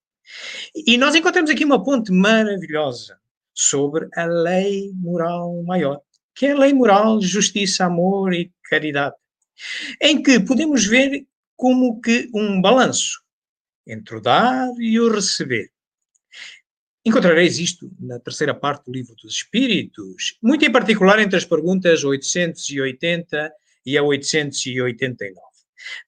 E 0.76 0.98
nós 0.98 1.16
encontramos 1.16 1.50
aqui 1.50 1.64
uma 1.64 1.84
ponte 1.84 2.12
maravilhosa 2.12 3.20
sobre 3.54 4.08
a 4.16 4.26
lei 4.26 4.92
moral 4.94 5.64
maior, 5.64 6.02
que 6.34 6.48
é 6.48 6.52
a 6.52 6.58
lei 6.58 6.74
moral, 6.74 7.22
justiça, 7.22 7.86
amor 7.86 8.34
e 8.34 8.52
caridade, 8.70 9.16
em 10.02 10.22
que 10.22 10.40
podemos 10.40 10.86
ver 10.86 11.26
como 11.56 12.02
que 12.02 12.30
um 12.34 12.62
balanço 12.62 13.24
entre 13.88 14.18
o 14.18 14.22
dar 14.22 14.70
e 14.80 15.00
o 15.00 15.12
receber. 15.12 15.72
Encontrareis 17.06 17.60
isto 17.60 17.90
na 18.00 18.20
terceira 18.20 18.54
parte 18.54 18.86
do 18.86 18.92
Livro 18.92 19.16
dos 19.16 19.36
Espíritos, 19.36 20.38
muito 20.42 20.66
em 20.66 20.72
particular 20.72 21.20
entre 21.20 21.38
as 21.38 21.46
perguntas 21.46 22.04
880 22.04 23.54
e 23.86 23.98
a 23.98 24.04
889. 24.04 25.40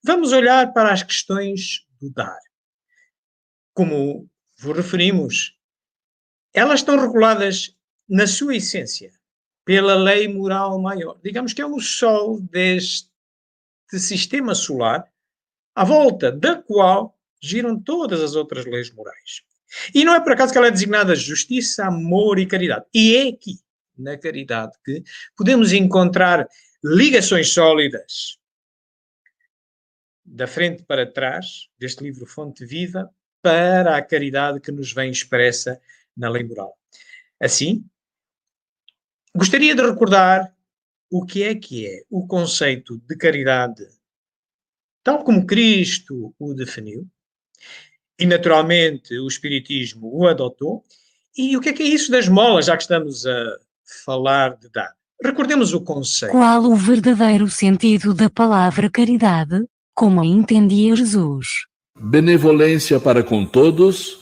Vamos 0.02 0.32
olhar 0.32 0.72
para 0.72 0.92
as 0.92 1.04
questões 1.04 1.86
do 2.00 2.10
dar. 2.10 2.47
Como 3.78 4.28
vos 4.58 4.76
referimos, 4.76 5.56
elas 6.52 6.80
estão 6.80 6.98
reguladas 6.98 7.76
na 8.08 8.26
sua 8.26 8.56
essência 8.56 9.12
pela 9.64 9.94
lei 9.94 10.26
moral 10.26 10.80
maior. 10.82 11.16
Digamos 11.22 11.52
que 11.52 11.62
é 11.62 11.64
o 11.64 11.78
Sol 11.78 12.40
deste 12.40 13.08
sistema 13.92 14.52
solar, 14.52 15.08
à 15.76 15.84
volta 15.84 16.32
da 16.32 16.60
qual 16.60 17.16
giram 17.40 17.80
todas 17.80 18.20
as 18.20 18.34
outras 18.34 18.66
leis 18.66 18.92
morais. 18.92 19.44
E 19.94 20.04
não 20.04 20.12
é 20.12 20.20
por 20.20 20.32
acaso 20.32 20.50
que 20.50 20.58
ela 20.58 20.66
é 20.66 20.72
designada 20.72 21.14
justiça, 21.14 21.86
amor 21.86 22.40
e 22.40 22.46
caridade. 22.46 22.84
E 22.92 23.14
é 23.14 23.28
aqui, 23.28 23.60
na 23.96 24.18
caridade, 24.18 24.72
que 24.84 25.04
podemos 25.36 25.72
encontrar 25.72 26.48
ligações 26.82 27.52
sólidas 27.52 28.38
da 30.24 30.48
frente 30.48 30.82
para 30.82 31.06
trás 31.06 31.68
deste 31.78 32.02
livro 32.02 32.26
Fonte 32.26 32.66
Viva 32.66 33.08
para 33.42 33.96
a 33.96 34.02
caridade 34.02 34.60
que 34.60 34.72
nos 34.72 34.92
vem 34.92 35.10
expressa 35.10 35.80
na 36.16 36.28
lei 36.28 36.44
moral. 36.44 36.76
Assim, 37.40 37.84
gostaria 39.34 39.74
de 39.74 39.82
recordar 39.82 40.52
o 41.10 41.24
que 41.24 41.42
é 41.42 41.54
que 41.54 41.86
é 41.86 42.02
o 42.10 42.26
conceito 42.26 42.98
de 43.06 43.16
caridade, 43.16 43.86
tal 45.02 45.24
como 45.24 45.46
Cristo 45.46 46.34
o 46.38 46.52
definiu, 46.52 47.06
e 48.18 48.26
naturalmente 48.26 49.16
o 49.18 49.28
Espiritismo 49.28 50.10
o 50.12 50.26
adotou. 50.26 50.84
E 51.36 51.56
o 51.56 51.60
que 51.60 51.68
é 51.68 51.72
que 51.72 51.82
é 51.84 51.86
isso 51.86 52.10
das 52.10 52.28
molas, 52.28 52.66
já 52.66 52.76
que 52.76 52.82
estamos 52.82 53.24
a 53.24 53.58
falar 54.04 54.56
de 54.56 54.68
dar? 54.70 54.92
Recordemos 55.22 55.72
o 55.72 55.80
conceito. 55.80 56.32
Qual 56.32 56.64
o 56.64 56.74
verdadeiro 56.74 57.48
sentido 57.48 58.12
da 58.12 58.28
palavra 58.28 58.90
caridade, 58.90 59.64
como 59.94 60.20
a 60.20 60.26
entendia 60.26 60.96
Jesus? 60.96 61.67
Benevolência 62.00 63.00
para 63.00 63.24
com 63.24 63.44
todos, 63.44 64.20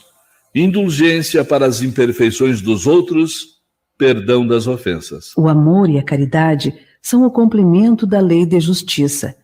indulgência 0.53 1.45
para 1.45 1.67
as 1.67 1.83
imperfeições 1.83 2.59
dos 2.59 2.87
outros, 2.87 3.59
perdão 3.95 4.47
das 4.47 4.65
ofensas. 4.65 5.31
O 5.37 5.47
amor 5.47 5.87
e 5.87 5.99
a 5.99 6.03
caridade 6.03 6.73
são 7.01 7.23
o 7.23 7.29
complemento 7.29 8.07
da 8.07 8.19
lei 8.19 8.47
de 8.47 8.59
justiça, 8.59 9.35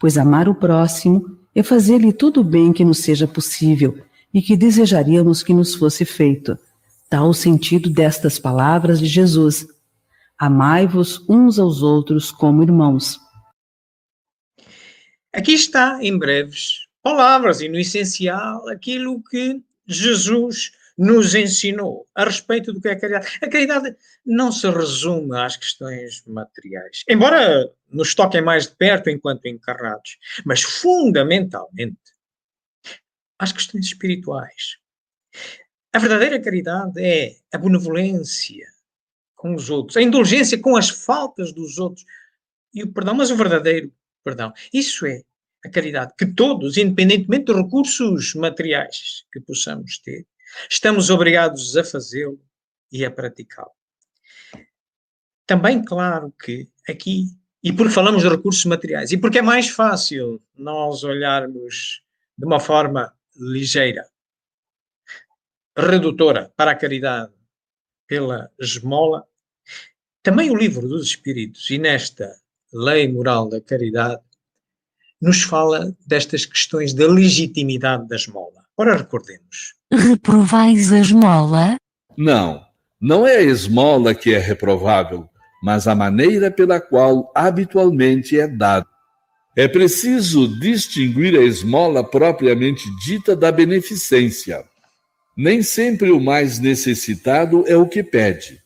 pois 0.00 0.18
amar 0.18 0.48
o 0.48 0.54
próximo 0.54 1.38
é 1.54 1.62
fazer-lhe 1.62 2.12
tudo 2.12 2.40
o 2.40 2.44
bem 2.44 2.72
que 2.72 2.84
nos 2.84 2.98
seja 2.98 3.28
possível 3.28 3.96
e 4.34 4.42
que 4.42 4.56
desejaríamos 4.56 5.44
que 5.44 5.54
nos 5.54 5.74
fosse 5.76 6.04
feito. 6.04 6.58
Tal 7.08 7.28
o 7.28 7.34
sentido 7.34 7.88
destas 7.88 8.36
palavras 8.36 8.98
de 8.98 9.06
Jesus. 9.06 9.64
Amai-vos 10.36 11.24
uns 11.28 11.56
aos 11.58 11.82
outros 11.82 12.32
como 12.32 12.64
irmãos. 12.64 13.20
Aqui 15.32 15.52
está, 15.52 15.98
em 16.02 16.18
breves 16.18 16.85
palavras, 17.06 17.60
e 17.60 17.68
no 17.68 17.78
essencial, 17.78 18.68
aquilo 18.68 19.22
que 19.22 19.62
Jesus 19.86 20.72
nos 20.98 21.36
ensinou 21.36 22.04
a 22.12 22.24
respeito 22.24 22.72
do 22.72 22.80
que 22.80 22.88
é 22.88 22.92
a 22.92 22.98
caridade. 22.98 23.38
A 23.40 23.48
caridade 23.48 23.96
não 24.24 24.50
se 24.50 24.68
resume 24.68 25.38
às 25.38 25.56
questões 25.56 26.24
materiais, 26.26 27.04
embora 27.08 27.70
nos 27.88 28.12
toquem 28.12 28.42
mais 28.42 28.66
de 28.66 28.74
perto 28.74 29.08
enquanto 29.08 29.46
encarnados, 29.46 30.18
mas 30.44 30.62
fundamentalmente 30.62 31.96
às 33.38 33.52
questões 33.52 33.86
espirituais. 33.86 34.78
A 35.92 36.00
verdadeira 36.00 36.42
caridade 36.42 37.00
é 37.00 37.36
a 37.52 37.58
benevolência 37.58 38.66
com 39.36 39.54
os 39.54 39.70
outros, 39.70 39.96
a 39.96 40.02
indulgência 40.02 40.58
com 40.58 40.76
as 40.76 40.90
faltas 40.90 41.52
dos 41.52 41.78
outros 41.78 42.04
e 42.74 42.82
o 42.82 42.92
perdão, 42.92 43.14
mas 43.14 43.30
o 43.30 43.36
verdadeiro 43.36 43.92
perdão. 44.24 44.52
Isso 44.72 45.06
é 45.06 45.22
a 45.66 45.70
caridade 45.70 46.14
que 46.18 46.26
todos, 46.26 46.76
independentemente 46.76 47.46
dos 47.46 47.56
recursos 47.56 48.34
materiais 48.34 49.24
que 49.32 49.40
possamos 49.40 49.98
ter, 49.98 50.26
Estamos 50.70 51.10
obrigados 51.10 51.76
a 51.76 51.84
fazê-lo 51.84 52.40
e 52.90 53.04
a 53.04 53.10
praticá-lo. 53.10 53.72
Também, 55.46 55.84
claro 55.84 56.32
que 56.32 56.68
aqui, 56.88 57.26
e 57.62 57.72
porque 57.72 57.92
falamos 57.92 58.22
de 58.22 58.28
recursos 58.28 58.64
materiais, 58.64 59.12
e 59.12 59.18
porque 59.18 59.38
é 59.38 59.42
mais 59.42 59.68
fácil 59.68 60.42
nós 60.56 61.04
olharmos 61.04 62.02
de 62.36 62.44
uma 62.44 62.58
forma 62.58 63.14
ligeira, 63.36 64.08
redutora 65.76 66.52
para 66.56 66.72
a 66.72 66.76
caridade 66.76 67.32
pela 68.06 68.50
esmola, 68.58 69.26
também 70.22 70.50
o 70.50 70.56
livro 70.56 70.88
dos 70.88 71.06
Espíritos, 71.06 71.70
e 71.70 71.78
nesta 71.78 72.40
lei 72.72 73.06
moral 73.08 73.48
da 73.48 73.60
caridade, 73.60 74.22
nos 75.20 75.42
fala 75.42 75.94
destas 76.06 76.44
questões 76.44 76.92
da 76.92 77.06
legitimidade 77.06 78.08
da 78.08 78.16
esmola. 78.16 78.64
Ora, 78.76 78.96
recordemos. 78.96 79.74
Reprovais 79.92 80.92
a 80.92 80.98
esmola? 80.98 81.76
Não, 82.16 82.62
não 83.00 83.26
é 83.26 83.36
a 83.36 83.42
esmola 83.42 84.14
que 84.14 84.34
é 84.34 84.38
reprovável, 84.38 85.28
mas 85.62 85.86
a 85.86 85.94
maneira 85.94 86.50
pela 86.50 86.80
qual 86.80 87.30
habitualmente 87.34 88.38
é 88.38 88.46
dada. 88.46 88.86
É 89.56 89.66
preciso 89.66 90.46
distinguir 90.60 91.38
a 91.38 91.42
esmola 91.42 92.04
propriamente 92.04 92.84
dita 93.04 93.34
da 93.34 93.50
beneficência. 93.50 94.64
Nem 95.36 95.62
sempre 95.62 96.10
o 96.10 96.20
mais 96.20 96.58
necessitado 96.58 97.64
é 97.66 97.76
o 97.76 97.88
que 97.88 98.02
pede. 98.02 98.62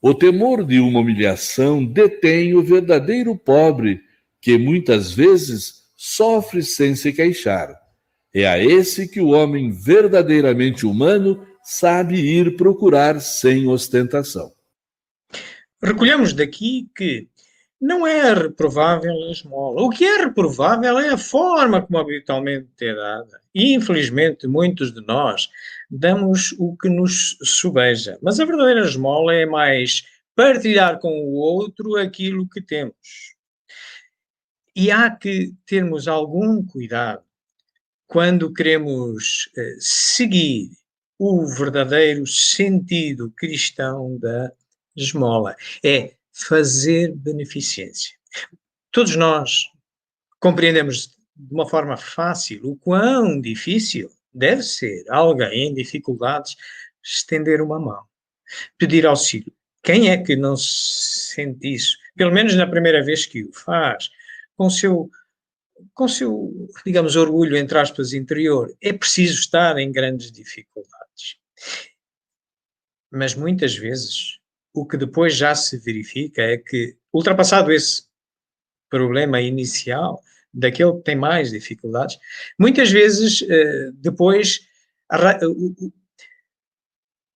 O 0.00 0.12
temor 0.12 0.62
de 0.62 0.78
uma 0.78 1.00
humilhação 1.00 1.84
detém 1.84 2.54
o 2.54 2.62
verdadeiro 2.62 3.34
pobre, 3.34 4.00
que 4.40 4.58
muitas 4.58 5.10
vezes 5.10 5.85
sofre 5.96 6.62
sem 6.62 6.94
se 6.94 7.12
queixar. 7.12 7.74
É 8.34 8.46
a 8.46 8.62
esse 8.62 9.08
que 9.08 9.20
o 9.20 9.30
homem 9.30 9.70
verdadeiramente 9.70 10.84
humano 10.84 11.46
sabe 11.64 12.16
ir 12.16 12.56
procurar 12.56 13.20
sem 13.20 13.66
ostentação. 13.66 14.52
Recolhemos 15.82 16.32
daqui 16.32 16.88
que 16.94 17.28
não 17.80 18.06
é 18.06 18.32
reprovável 18.32 19.12
a 19.12 19.30
esmola. 19.30 19.82
O 19.82 19.90
que 19.90 20.04
é 20.04 20.24
reprovável 20.24 20.98
é 20.98 21.10
a 21.10 21.18
forma 21.18 21.82
como 21.82 21.98
habitualmente 21.98 22.68
é 22.80 22.94
dada. 22.94 23.40
E, 23.54 23.74
infelizmente, 23.74 24.46
muitos 24.46 24.92
de 24.92 25.00
nós 25.06 25.48
damos 25.90 26.54
o 26.58 26.76
que 26.76 26.88
nos 26.88 27.36
subeja. 27.42 28.18
Mas 28.22 28.40
a 28.40 28.44
verdadeira 28.44 28.80
esmola 28.80 29.34
é 29.34 29.46
mais 29.46 30.04
partilhar 30.34 30.98
com 30.98 31.08
o 31.08 31.34
outro 31.34 31.96
aquilo 31.96 32.48
que 32.48 32.60
temos. 32.60 32.94
E 34.76 34.90
há 34.90 35.10
que 35.10 35.54
termos 35.64 36.06
algum 36.06 36.62
cuidado 36.62 37.24
quando 38.06 38.52
queremos 38.52 39.50
eh, 39.56 39.76
seguir 39.80 40.70
o 41.18 41.46
verdadeiro 41.46 42.26
sentido 42.26 43.32
cristão 43.34 44.18
da 44.18 44.52
esmola. 44.94 45.56
É 45.82 46.14
fazer 46.30 47.14
beneficência. 47.14 48.14
Todos 48.92 49.16
nós 49.16 49.64
compreendemos 50.38 51.16
de 51.34 51.54
uma 51.54 51.66
forma 51.66 51.96
fácil 51.96 52.60
o 52.62 52.76
quão 52.76 53.40
difícil 53.40 54.10
deve 54.32 54.62
ser 54.62 55.04
alguém 55.08 55.68
em 55.68 55.74
dificuldades 55.74 56.54
estender 57.02 57.62
uma 57.62 57.80
mão, 57.80 58.04
pedir 58.76 59.06
auxílio. 59.06 59.52
Quem 59.82 60.10
é 60.10 60.18
que 60.18 60.36
não 60.36 60.56
sente 60.56 61.72
isso? 61.72 61.96
Pelo 62.14 62.32
menos 62.32 62.54
na 62.54 62.66
primeira 62.66 63.02
vez 63.02 63.24
que 63.24 63.44
o 63.44 63.52
faz, 63.52 64.10
com 64.56 64.70
seu 64.70 65.10
com 65.92 66.08
seu, 66.08 66.68
digamos, 66.86 67.16
orgulho, 67.16 67.56
entre 67.56 67.78
aspas, 67.78 68.14
interior, 68.14 68.74
é 68.80 68.92
preciso 68.94 69.40
estar 69.40 69.76
em 69.76 69.92
grandes 69.92 70.32
dificuldades. 70.32 71.36
Mas 73.10 73.34
muitas 73.34 73.76
vezes 73.76 74.38
o 74.72 74.86
que 74.86 74.96
depois 74.96 75.36
já 75.36 75.54
se 75.54 75.78
verifica 75.78 76.42
é 76.42 76.56
que, 76.56 76.96
ultrapassado 77.12 77.70
esse 77.72 78.04
problema 78.88 79.40
inicial, 79.40 80.22
daquele 80.52 80.94
que 80.94 81.02
tem 81.02 81.16
mais 81.16 81.50
dificuldades, 81.50 82.18
muitas 82.58 82.90
vezes 82.90 83.42
eh, 83.42 83.90
depois 83.94 84.66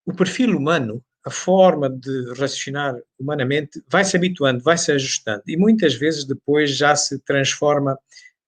o 0.06 0.14
perfil 0.14 0.56
humano 0.56 1.04
a 1.24 1.30
forma 1.30 1.88
de 1.88 2.33
raciocinar 2.35 2.96
humanamente 3.18 3.83
vai 3.88 4.04
se 4.04 4.16
habituando, 4.16 4.62
vai 4.62 4.78
se 4.78 4.90
ajustando 4.90 5.42
e 5.46 5.56
muitas 5.56 5.94
vezes 5.94 6.24
depois 6.24 6.74
já 6.76 6.96
se 6.96 7.18
transforma 7.18 7.98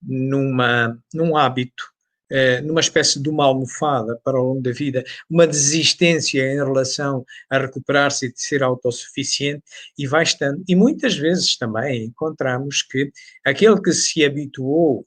numa, 0.02 0.98
num 1.12 1.36
hábito, 1.36 1.84
eh, 2.30 2.62
numa 2.62 2.80
espécie 2.80 3.20
de 3.22 3.28
uma 3.28 3.44
almofada 3.44 4.18
para 4.24 4.40
o 4.40 4.42
longo 4.42 4.62
da 4.62 4.72
vida, 4.72 5.04
uma 5.28 5.46
desistência 5.46 6.42
em 6.50 6.56
relação 6.56 7.24
a 7.50 7.58
recuperar-se 7.58 8.26
e 8.26 8.32
de 8.32 8.42
ser 8.42 8.62
autossuficiente 8.62 9.62
e 9.98 10.06
vai 10.06 10.22
estando. 10.22 10.62
E 10.66 10.74
muitas 10.74 11.14
vezes 11.14 11.56
também 11.58 12.06
encontramos 12.06 12.82
que 12.82 13.12
aquele 13.44 13.80
que 13.80 13.92
se 13.92 14.24
habituou 14.24 15.06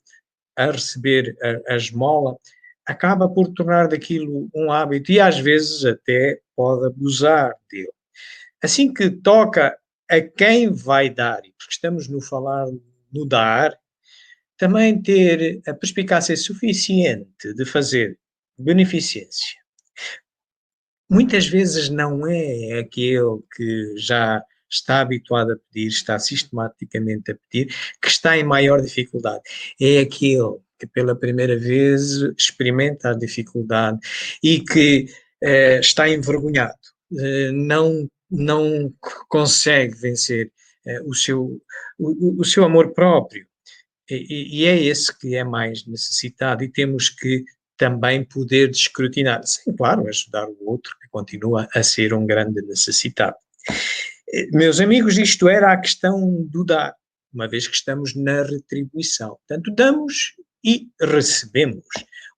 a 0.56 0.72
receber 0.72 1.36
a, 1.42 1.74
a 1.74 1.76
esmola 1.76 2.38
acaba 2.86 3.28
por 3.28 3.48
tornar 3.50 3.88
daquilo 3.88 4.50
um 4.54 4.72
hábito 4.72 5.12
e 5.12 5.20
às 5.20 5.40
vezes 5.40 5.84
até 5.86 6.40
pode 6.56 6.86
abusar 6.86 7.54
dele. 7.70 7.92
Assim 8.62 8.94
que 8.94 9.10
toca 9.10 9.78
a 10.10 10.22
quem 10.22 10.72
vai 10.72 11.10
dar, 11.10 11.42
porque 11.42 11.72
estamos 11.72 12.08
no 12.08 12.22
falar 12.22 12.68
no 13.12 13.26
dar, 13.26 13.76
também 14.58 15.02
ter 15.02 15.62
a 15.68 15.74
perspicácia 15.74 16.36
suficiente 16.38 17.54
de 17.54 17.66
fazer 17.66 18.18
beneficência. 18.58 19.60
Muitas 21.10 21.48
vezes 21.48 21.90
não 21.90 22.26
é 22.28 22.80
aquele 22.80 23.42
que 23.56 23.96
já 23.98 24.44
está 24.70 25.02
habituado 25.02 25.52
a 25.52 25.58
pedir, 25.58 25.88
está 25.88 26.18
sistematicamente 26.18 27.32
a 27.32 27.36
pedir, 27.36 27.74
que 28.02 28.08
está 28.08 28.38
em 28.38 28.44
maior 28.44 28.82
dificuldade. 28.82 29.44
É 29.80 30.00
aquele 30.00 30.60
que 30.80 30.88
pela 30.88 31.16
primeira 31.16 31.58
vez 31.58 32.22
experimenta 32.38 33.12
a 33.12 33.18
dificuldade 33.18 34.00
e 34.44 34.62
que 34.62 35.08
eh, 35.42 35.80
está 35.80 36.10
envergonhado, 36.10 36.74
eh, 37.20 37.52
não, 37.52 38.10
não 38.30 38.94
consegue 39.30 39.96
vencer 39.96 40.52
eh, 40.86 41.02
o, 41.02 41.14
seu, 41.14 41.62
o, 42.00 42.42
o, 42.42 42.46
seu 42.46 42.64
amor 42.64 42.94
próprio. 42.94 43.46
E, 44.10 44.62
e, 44.62 44.66
é 44.66 44.82
esse 44.84 45.18
que 45.18 45.36
é 45.36 45.44
mais 45.44 45.86
necessitado 45.86 46.64
e 46.64 46.72
temos 46.72 47.10
que 47.10 47.44
também 47.78 48.24
poder 48.24 48.70
descrutinar, 48.70 49.46
sem, 49.46 49.76
claro, 49.76 50.08
ajudar 50.08 50.48
o 50.48 50.70
outro 50.70 50.96
que 51.02 51.10
continua 51.10 51.68
a 51.74 51.84
ser 51.84 52.14
um 52.14 52.26
grande 52.26 52.62
necessitado. 52.62 53.36
Meus 54.52 54.80
amigos, 54.80 55.18
isto 55.18 55.48
era 55.48 55.72
a 55.72 55.78
questão 55.78 56.44
do 56.44 56.64
dar, 56.64 56.96
uma 57.34 57.48
vez 57.48 57.68
que 57.68 57.76
estamos 57.76 58.16
na 58.16 58.44
retribuição. 58.44 59.38
Portanto, 59.48 59.74
damos 59.76 60.34
e 60.66 60.90
recebemos. 61.00 61.86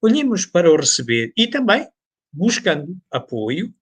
Olhemos 0.02 0.44
para 0.44 0.70
o 0.70 0.76
receber 0.76 1.32
e 1.34 1.46
também 1.46 1.88
buscando 2.30 2.94
apoio 3.10 3.74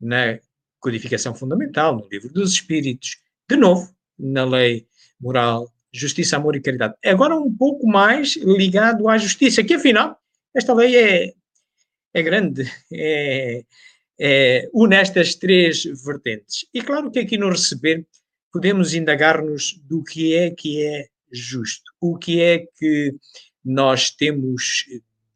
na 0.00 0.38
codificação 0.78 1.34
fundamental, 1.34 1.96
no 1.96 2.08
livro 2.08 2.32
dos 2.32 2.52
Espíritos, 2.52 3.18
de 3.50 3.56
novo, 3.56 3.92
na 4.18 4.44
lei 4.44 4.86
moral, 5.20 5.72
justiça, 5.92 6.36
amor 6.36 6.54
e 6.54 6.60
caridade. 6.60 6.94
Agora 7.04 7.36
um 7.36 7.54
pouco 7.54 7.86
mais 7.86 8.36
ligado 8.36 9.08
à 9.08 9.18
justiça, 9.18 9.64
que 9.64 9.74
afinal, 9.74 10.18
esta 10.54 10.72
lei 10.72 10.96
é, 10.96 11.32
é 12.14 12.22
grande, 12.22 12.62
é, 12.92 13.64
é, 14.18 14.70
três 15.40 15.84
vertentes. 16.04 16.66
E 16.72 16.80
claro 16.80 17.10
que 17.10 17.18
aqui 17.18 17.36
no 17.36 17.50
receber 17.50 18.06
podemos 18.52 18.94
indagar-nos 18.94 19.74
do 19.84 20.02
que 20.02 20.34
é 20.34 20.50
que 20.50 20.84
é 20.84 21.08
justo, 21.32 21.90
o 22.00 22.18
que 22.18 22.40
é 22.40 22.66
que 22.78 23.14
nós 23.64 24.10
temos 24.10 24.84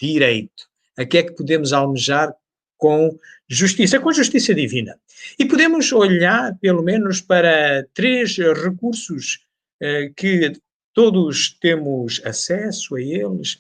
direito, 0.00 0.64
a 0.96 1.04
que 1.04 1.18
é 1.18 1.22
que 1.22 1.34
podemos 1.34 1.72
almejar 1.72 2.34
com 2.76 3.18
justiça, 3.48 3.98
com 4.00 4.12
justiça 4.12 4.54
divina. 4.54 4.98
E 5.38 5.44
podemos 5.44 5.92
olhar, 5.92 6.56
pelo 6.60 6.82
menos, 6.82 7.20
para 7.20 7.86
três 7.94 8.36
recursos 8.36 9.46
eh, 9.80 10.10
que 10.16 10.52
todos 10.92 11.56
temos 11.60 12.20
acesso 12.24 12.96
a 12.96 13.00
eles, 13.00 13.58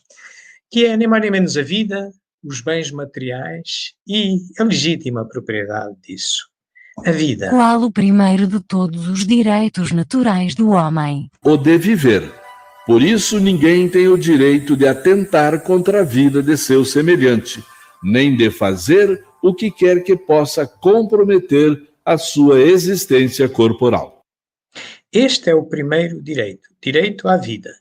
que 0.70 0.86
é 0.86 0.96
nem 0.96 1.06
mais 1.06 1.22
nem 1.22 1.30
menos 1.30 1.56
a 1.56 1.62
vida, 1.62 2.10
os 2.42 2.60
bens 2.60 2.90
materiais 2.90 3.94
e 4.06 4.38
a 4.58 4.64
legítima 4.64 5.26
propriedade 5.26 5.96
disso. 6.02 6.48
A 7.04 7.10
vida. 7.10 7.50
Qual 7.50 7.82
o 7.82 7.92
primeiro 7.92 8.46
de 8.46 8.58
todos 8.60 9.06
os 9.06 9.26
direitos 9.26 9.92
naturais 9.92 10.54
do 10.54 10.70
homem? 10.70 11.30
O 11.44 11.58
de 11.58 11.76
viver 11.76 12.32
por 12.86 13.02
isso, 13.02 13.40
ninguém 13.40 13.88
tem 13.88 14.06
o 14.06 14.16
direito 14.16 14.76
de 14.76 14.86
atentar 14.86 15.62
contra 15.62 16.00
a 16.00 16.04
vida 16.04 16.40
de 16.40 16.56
seu 16.56 16.84
semelhante, 16.84 17.60
nem 18.00 18.36
de 18.36 18.48
fazer 18.48 19.24
o 19.42 19.52
que 19.52 19.72
quer 19.72 20.04
que 20.04 20.16
possa 20.16 20.66
comprometer 20.66 21.82
a 22.04 22.16
sua 22.16 22.60
existência 22.60 23.48
corporal. 23.48 24.22
Este 25.12 25.50
é 25.50 25.54
o 25.54 25.64
primeiro 25.64 26.22
direito, 26.22 26.68
direito 26.80 27.26
à 27.26 27.36
vida. 27.36 27.74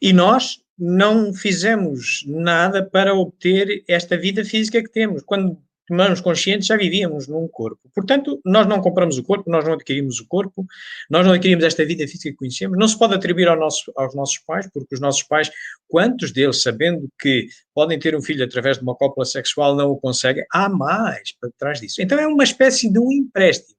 E 0.00 0.12
nós 0.12 0.60
não 0.78 1.32
fizemos 1.32 2.24
nada 2.26 2.84
para 2.84 3.14
obter 3.14 3.82
esta 3.88 4.16
vida 4.16 4.44
física 4.44 4.80
que 4.80 4.90
temos. 4.90 5.22
Quando 5.22 5.58
humanos 5.90 6.20
conscientes 6.20 6.66
já 6.66 6.76
vivíamos 6.76 7.28
num 7.28 7.46
corpo. 7.48 7.80
Portanto, 7.94 8.40
nós 8.44 8.66
não 8.66 8.80
compramos 8.80 9.18
o 9.18 9.22
corpo, 9.22 9.50
nós 9.50 9.64
não 9.64 9.74
adquirimos 9.74 10.18
o 10.20 10.26
corpo, 10.26 10.66
nós 11.10 11.26
não 11.26 11.32
adquirimos 11.32 11.64
esta 11.64 11.84
vida 11.84 12.06
física 12.06 12.30
que 12.30 12.36
conhecemos. 12.36 12.78
Não 12.78 12.88
se 12.88 12.98
pode 12.98 13.14
atribuir 13.14 13.48
ao 13.48 13.56
nosso, 13.56 13.92
aos 13.96 14.14
nossos 14.14 14.38
pais, 14.38 14.68
porque 14.72 14.94
os 14.94 15.00
nossos 15.00 15.22
pais, 15.22 15.50
quantos 15.88 16.32
deles, 16.32 16.62
sabendo 16.62 17.08
que 17.20 17.48
podem 17.74 17.98
ter 17.98 18.16
um 18.16 18.22
filho 18.22 18.44
através 18.44 18.78
de 18.78 18.82
uma 18.82 18.94
cópula 18.94 19.26
sexual, 19.26 19.76
não 19.76 19.90
o 19.90 20.00
conseguem? 20.00 20.44
Há 20.52 20.68
mais 20.68 21.32
para 21.38 21.50
trás 21.58 21.80
disso. 21.80 22.00
Então 22.00 22.18
é 22.18 22.26
uma 22.26 22.44
espécie 22.44 22.90
de 22.90 22.98
um 22.98 23.12
empréstimo. 23.12 23.76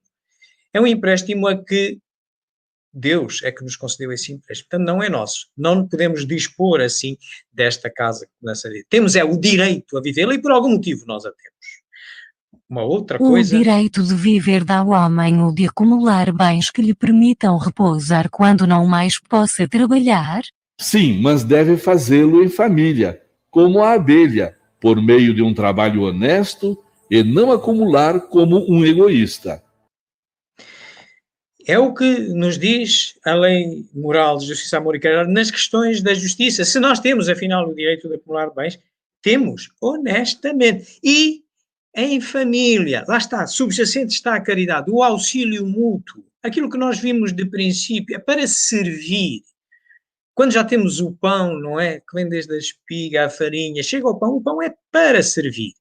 É 0.74 0.80
um 0.80 0.88
empréstimo 0.88 1.48
a 1.48 1.58
que 1.58 2.00
Deus 2.94 3.44
é 3.44 3.52
que 3.52 3.64
nos 3.64 3.76
concedeu 3.76 4.12
esse 4.14 4.32
empréstimo. 4.32 4.70
Portanto, 4.70 4.88
não 4.88 5.04
é 5.04 5.10
nosso. 5.10 5.48
Não 5.58 5.86
podemos 5.86 6.26
dispor 6.26 6.80
assim 6.80 7.18
desta 7.52 7.90
casa 7.90 8.28
nessa 8.42 8.70
vida. 8.70 8.86
Temos 8.90 9.16
é 9.16 9.24
o 9.24 9.38
direito 9.38 9.98
a 9.98 10.02
vivê-la 10.02 10.34
e 10.34 10.42
por 10.42 10.52
algum 10.52 10.70
motivo 10.70 11.04
nós 11.06 11.26
a 11.26 11.32
temos 11.32 11.56
uma 12.70 12.84
outra 12.84 13.18
coisa. 13.18 13.56
O 13.56 13.60
direito 13.60 14.04
de 14.04 14.16
viver 14.16 14.64
dá 14.64 14.80
ao 14.80 14.90
homem 14.90 15.42
o 15.42 15.52
de 15.52 15.68
acumular 15.68 16.32
bens 16.32 16.70
que 16.70 16.82
lhe 16.82 16.94
permitam 16.94 17.58
repousar 17.58 18.30
quando 18.30 18.68
não 18.68 18.86
mais 18.86 19.20
possa 19.20 19.68
trabalhar? 19.68 20.42
Sim, 20.80 21.22
mas 21.22 21.44
deve 21.44 21.78
fazê-lo 21.78 22.44
em 22.44 22.50
família, 22.50 23.22
como 23.50 23.82
a 23.82 23.94
abelha, 23.94 24.58
por 24.80 25.02
meio 25.02 25.34
de 25.34 25.42
um 25.42 25.54
trabalho 25.54 26.02
honesto 26.02 26.78
e 27.10 27.24
não 27.24 27.52
acumular 27.52 28.20
como 28.22 28.66
um 28.70 28.86
egoísta. 28.86 29.64
É 31.68 31.80
o 31.80 31.94
que 31.94 32.20
nos 32.20 32.60
diz 32.60 33.18
a 33.26 33.34
lei 33.34 33.86
moral 33.94 34.38
de 34.38 34.46
justiça, 34.46 34.78
amor 34.78 34.96
e 34.96 35.00
caridade 35.00 35.32
nas 35.32 35.50
questões 35.50 36.02
da 36.02 36.14
justiça. 36.14 36.64
Se 36.64 36.80
nós 36.80 37.00
temos, 37.00 37.28
afinal, 37.28 37.68
o 37.68 37.74
direito 37.74 38.08
de 38.08 38.16
acumular 38.16 38.52
bens, 38.54 38.78
temos 39.24 39.72
honestamente. 39.82 41.00
E 41.04 41.45
em 41.96 42.20
família, 42.20 43.06
lá 43.08 43.18
está, 43.18 43.48
subjacente 43.48 44.14
está 44.14 44.36
a 44.36 44.42
caridade, 44.42 44.92
o 44.92 45.02
auxílio 45.02 45.66
mútuo, 45.66 46.26
aquilo 46.44 46.70
que 46.70 46.78
nós 46.78 47.00
vimos 47.00 47.32
de 47.32 47.46
princípio, 47.46 48.16
é 48.16 48.20
para 48.20 48.46
servir. 48.48 49.42
Quando 50.34 50.52
já 50.52 50.66
temos 50.66 51.00
o 51.00 51.14
pão, 51.14 51.58
não 51.58 51.80
é? 51.80 52.02
Que 52.02 52.14
vem 52.14 52.28
desde 52.28 52.54
a 52.54 52.58
espiga, 52.58 53.26
a 53.26 53.30
farinha, 53.30 53.82
chega 53.82 54.06
ao 54.06 54.20
pão, 54.20 54.36
o 54.36 54.42
pão 54.42 54.62
é 54.62 54.74
para 54.92 55.24
servir. 55.24 55.72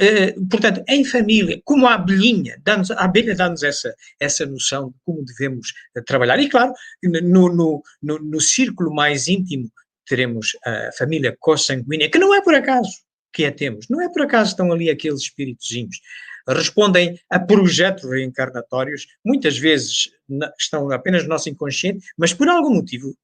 Uh, 0.00 0.48
portanto, 0.48 0.82
em 0.88 1.04
família, 1.04 1.60
como 1.62 1.86
a 1.86 1.94
abelhinha, 1.94 2.58
dá 2.64 2.80
a 2.96 3.04
abelha 3.04 3.34
dá-nos 3.34 3.62
essa, 3.62 3.94
essa 4.18 4.46
noção 4.46 4.88
de 4.88 4.94
como 5.04 5.22
devemos 5.22 5.74
trabalhar. 6.06 6.40
E 6.40 6.48
claro, 6.48 6.72
no, 7.02 7.52
no, 7.54 7.82
no, 8.02 8.18
no 8.18 8.40
círculo 8.40 8.94
mais 8.94 9.28
íntimo 9.28 9.70
teremos 10.06 10.56
a 10.64 10.90
família 10.96 11.36
consanguínea, 11.38 12.10
que 12.10 12.18
não 12.18 12.34
é 12.34 12.40
por 12.42 12.54
acaso 12.54 12.90
que 13.32 13.44
a 13.44 13.52
temos. 13.52 13.86
Não 13.88 14.00
é 14.00 14.08
por 14.08 14.22
acaso 14.22 14.50
estão 14.50 14.72
ali 14.72 14.90
aqueles 14.90 15.20
espíritozinhos. 15.20 16.00
Respondem 16.48 17.18
a 17.28 17.38
projetos 17.38 18.10
reencarnatórios, 18.10 19.06
muitas 19.24 19.58
vezes 19.58 20.10
estão 20.58 20.90
apenas 20.90 21.22
no 21.22 21.28
nosso 21.28 21.48
inconsciente, 21.48 22.04
mas 22.16 22.32
por 22.32 22.48
algum 22.48 22.74
motivo 22.74 23.14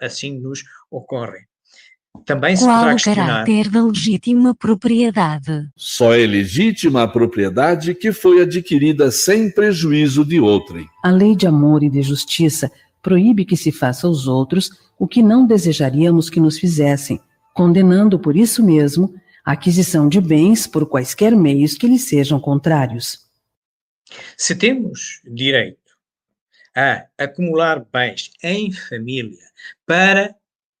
assim 0.00 0.38
nos 0.40 0.62
ocorrem. 0.90 1.42
Também 2.24 2.56
se 2.56 2.64
Qual 2.64 2.94
o 2.94 3.02
caráter 3.02 3.68
da 3.68 3.84
legítima 3.84 4.54
propriedade? 4.54 5.68
Só 5.76 6.14
é 6.14 6.24
legítima 6.24 7.02
a 7.02 7.08
propriedade 7.08 7.94
que 7.94 8.12
foi 8.12 8.40
adquirida 8.40 9.10
sem 9.10 9.50
prejuízo 9.50 10.24
de 10.24 10.40
outrem. 10.40 10.88
A 11.02 11.10
lei 11.10 11.34
de 11.34 11.46
amor 11.46 11.82
e 11.82 11.90
de 11.90 12.02
justiça 12.02 12.70
proíbe 13.02 13.44
que 13.44 13.56
se 13.56 13.72
faça 13.72 14.06
aos 14.06 14.26
outros 14.26 14.70
o 14.98 15.08
que 15.08 15.22
não 15.22 15.44
desejaríamos 15.44 16.30
que 16.30 16.40
nos 16.40 16.58
fizessem, 16.58 17.20
condenando 17.52 18.18
por 18.18 18.36
isso 18.36 18.64
mesmo 18.64 19.12
a 19.44 19.52
aquisição 19.52 20.08
de 20.08 20.20
bens 20.20 20.66
por 20.66 20.86
quaisquer 20.88 21.36
meios 21.36 21.74
que 21.74 21.86
lhe 21.86 21.98
sejam 21.98 22.40
contrários. 22.40 23.28
Se 24.36 24.54
temos 24.54 25.20
direito 25.24 25.78
a 26.74 27.06
acumular 27.18 27.84
bens 27.84 28.30
em 28.42 28.72
família 28.72 29.44
para 29.86 30.34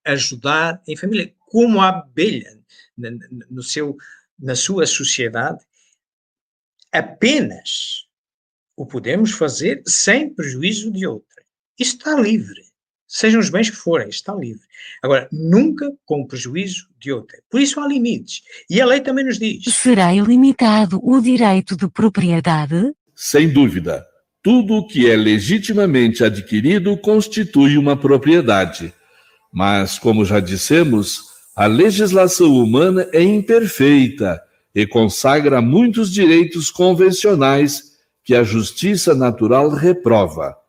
ajudar 0.04 0.82
em 0.86 0.96
família, 0.96 1.32
como 1.38 1.80
a 1.80 1.88
abelha 1.88 2.58
no 3.50 3.62
seu, 3.62 3.96
na 4.38 4.54
sua 4.54 4.86
sociedade, 4.86 5.64
apenas 6.90 8.08
o 8.76 8.86
podemos 8.86 9.32
fazer 9.32 9.82
sem 9.86 10.32
prejuízo 10.32 10.90
de 10.90 11.06
outra. 11.06 11.44
Isso 11.78 11.96
está 11.96 12.14
livre. 12.20 12.63
Sejam 13.14 13.40
os 13.40 13.48
bens 13.48 13.70
que 13.70 13.76
forem, 13.76 14.08
está 14.08 14.34
livre. 14.34 14.62
Agora, 15.00 15.28
nunca 15.30 15.88
com 16.04 16.26
prejuízo 16.26 16.88
de 16.98 17.12
outra. 17.12 17.38
Por 17.48 17.60
isso 17.60 17.78
há 17.78 17.86
limites. 17.86 18.42
E 18.68 18.80
a 18.80 18.86
lei 18.86 19.00
também 19.00 19.24
nos 19.24 19.38
diz. 19.38 19.72
Será 19.72 20.12
ilimitado 20.12 20.98
o 21.00 21.20
direito 21.20 21.76
de 21.76 21.86
propriedade? 21.88 22.92
Sem 23.14 23.48
dúvida. 23.48 24.04
Tudo 24.42 24.74
o 24.74 24.86
que 24.88 25.08
é 25.08 25.14
legitimamente 25.14 26.24
adquirido 26.24 26.96
constitui 26.96 27.78
uma 27.78 27.96
propriedade. 27.96 28.92
Mas, 29.52 29.96
como 29.96 30.24
já 30.24 30.40
dissemos, 30.40 31.22
a 31.54 31.66
legislação 31.66 32.52
humana 32.52 33.08
é 33.12 33.22
imperfeita 33.22 34.42
e 34.74 34.84
consagra 34.88 35.62
muitos 35.62 36.12
direitos 36.12 36.68
convencionais 36.68 37.92
que 38.24 38.34
a 38.34 38.42
justiça 38.42 39.14
natural 39.14 39.68
reprova. 39.68 40.63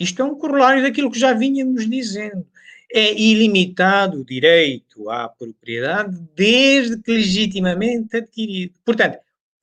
Isto 0.00 0.22
é 0.22 0.24
um 0.24 0.34
corolário 0.34 0.82
daquilo 0.82 1.10
que 1.10 1.18
já 1.18 1.34
vínhamos 1.34 1.88
dizendo. 1.88 2.46
É 2.90 3.12
ilimitado 3.12 4.20
o 4.20 4.24
direito 4.24 5.10
à 5.10 5.28
propriedade 5.28 6.18
desde 6.34 7.00
que 7.00 7.12
legitimamente 7.12 8.16
adquirido. 8.16 8.74
Portanto, 8.82 9.18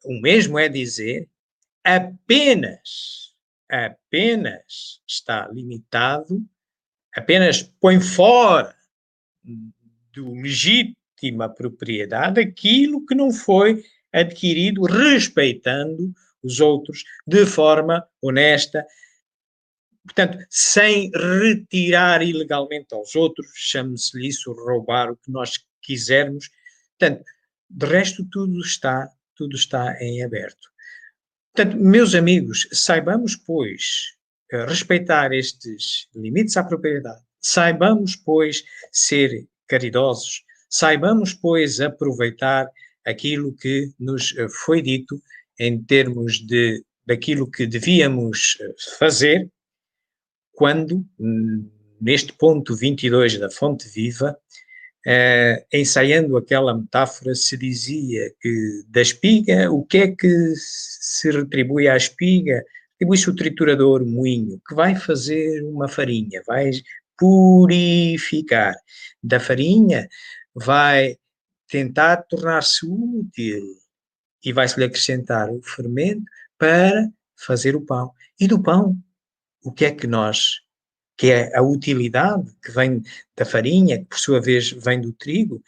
o 0.05 0.21
mesmo 0.21 0.59
é 0.59 0.69
dizer 0.69 1.27
apenas, 1.83 3.33
apenas 3.67 5.01
está 5.07 5.49
limitado, 5.51 6.41
apenas 7.13 7.63
põe 7.63 7.99
fora 7.99 8.75
do 10.13 10.33
legítima 10.33 11.49
propriedade 11.49 12.39
aquilo 12.39 13.05
que 13.05 13.15
não 13.15 13.31
foi 13.31 13.83
adquirido 14.13 14.83
respeitando 14.83 16.13
os 16.43 16.59
outros 16.59 17.03
de 17.25 17.45
forma 17.45 18.07
honesta, 18.21 18.85
Portanto, 20.07 20.37
sem 20.49 21.11
retirar 21.11 22.21
ilegalmente 22.21 22.93
aos 22.93 23.13
outros, 23.13 23.51
chame-se 23.53 24.25
isso 24.25 24.53
roubar 24.53 25.11
o 25.11 25.17
que 25.17 25.29
nós 25.29 25.59
quisermos. 25.81 26.49
Portanto, 26.97 27.25
de 27.69 27.85
resto, 27.85 28.25
tudo 28.31 28.57
está, 28.61 29.09
tudo 29.35 29.57
está 29.57 30.01
em 30.01 30.23
aberto. 30.23 30.69
Portanto, 31.53 31.77
meus 31.77 32.15
amigos, 32.15 32.69
saibamos, 32.71 33.35
pois, 33.35 34.13
eh, 34.51 34.65
respeitar 34.65 35.33
estes 35.33 36.07
limites 36.15 36.55
à 36.55 36.63
propriedade, 36.63 37.21
saibamos, 37.41 38.15
pois, 38.15 38.63
ser 38.91 39.45
caridosos, 39.67 40.43
saibamos, 40.69 41.33
pois, 41.33 41.81
aproveitar 41.81 42.69
aquilo 43.05 43.53
que 43.57 43.91
nos 43.99 44.33
eh, 44.37 44.47
foi 44.49 44.81
dito 44.81 45.21
em 45.59 45.83
termos 45.83 46.39
de 46.39 46.81
daquilo 47.05 47.49
que 47.49 47.65
devíamos 47.65 48.57
eh, 48.61 48.73
fazer 48.97 49.49
quando, 50.57 51.05
neste 52.01 52.33
ponto 52.33 52.75
22 52.75 53.37
da 53.37 53.47
Fonte 53.47 53.87
Viva, 53.87 54.35
eh, 55.05 55.63
ensaiando 55.71 56.35
aquela 56.35 56.75
metáfora, 56.75 57.35
se 57.35 57.55
dizia 57.55 58.33
que 58.41 58.83
da 58.87 58.99
espiga, 58.99 59.71
o 59.71 59.85
que 59.85 59.99
é 59.99 60.07
que 60.07 60.53
se 60.55 61.29
retribui 61.29 61.87
à 61.87 61.95
espiga? 61.95 62.65
Retribui-se 62.93 63.29
o 63.29 63.35
triturador 63.35 64.03
moinho, 64.03 64.59
que 64.67 64.73
vai 64.73 64.95
fazer 64.95 65.61
uma 65.61 65.87
farinha, 65.87 66.41
vai 66.47 66.71
purificar. 67.15 68.73
Da 69.21 69.39
farinha 69.39 70.09
vai 70.55 71.17
tentar 71.69 72.23
tornar-se 72.23 72.83
útil 72.83 73.63
e 74.43 74.51
vai-se-lhe 74.51 74.85
acrescentar 74.85 75.51
o 75.51 75.61
fermento 75.61 76.23
para 76.57 77.07
fazer 77.35 77.75
o 77.75 77.85
pão. 77.85 78.11
E 78.39 78.47
do 78.47 78.59
pão 78.59 78.97
o 79.67 79.71
que 79.73 79.83
é 79.83 79.91
que 79.91 80.07
nós, 80.07 80.61
que 81.17 81.29
é 81.29 81.53
a 81.53 81.61
utilidade 81.61 82.55
que 82.63 82.71
vem 82.71 83.03
da 83.35 83.45
farinha, 83.45 83.99
que 83.99 84.05
por 84.05 84.17
sua 84.17 84.39
vez 84.39 84.71
vem 84.71 85.01
do 85.01 85.11
trigo, 85.11 85.61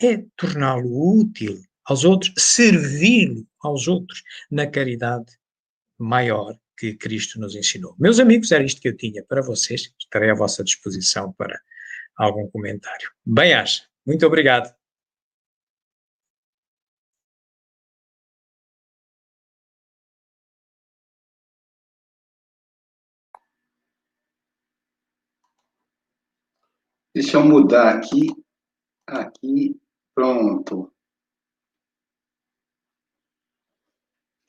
é 0.00 0.24
torná-lo 0.36 1.18
útil 1.18 1.60
aos 1.84 2.04
outros, 2.04 2.32
servi-lo 2.38 3.44
aos 3.60 3.88
outros 3.88 4.22
na 4.48 4.68
caridade 4.68 5.36
maior 5.98 6.56
que 6.78 6.94
Cristo 6.94 7.40
nos 7.40 7.56
ensinou. 7.56 7.96
Meus 7.98 8.20
amigos, 8.20 8.52
era 8.52 8.62
isto 8.62 8.80
que 8.80 8.88
eu 8.88 8.96
tinha 8.96 9.24
para 9.24 9.42
vocês. 9.42 9.92
Estarei 9.98 10.30
à 10.30 10.34
vossa 10.34 10.62
disposição 10.62 11.32
para 11.32 11.60
algum 12.16 12.48
comentário. 12.50 13.10
Bem-aja. 13.26 13.82
Muito 14.06 14.24
obrigado. 14.24 14.72
Deixa 27.14 27.36
eu 27.36 27.44
mudar 27.44 27.94
aqui. 27.94 28.34
Aqui, 29.06 29.80
pronto. 30.14 30.90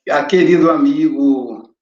Ah, 0.09 0.23
querido 0.23 0.69
amigo, 0.71 1.73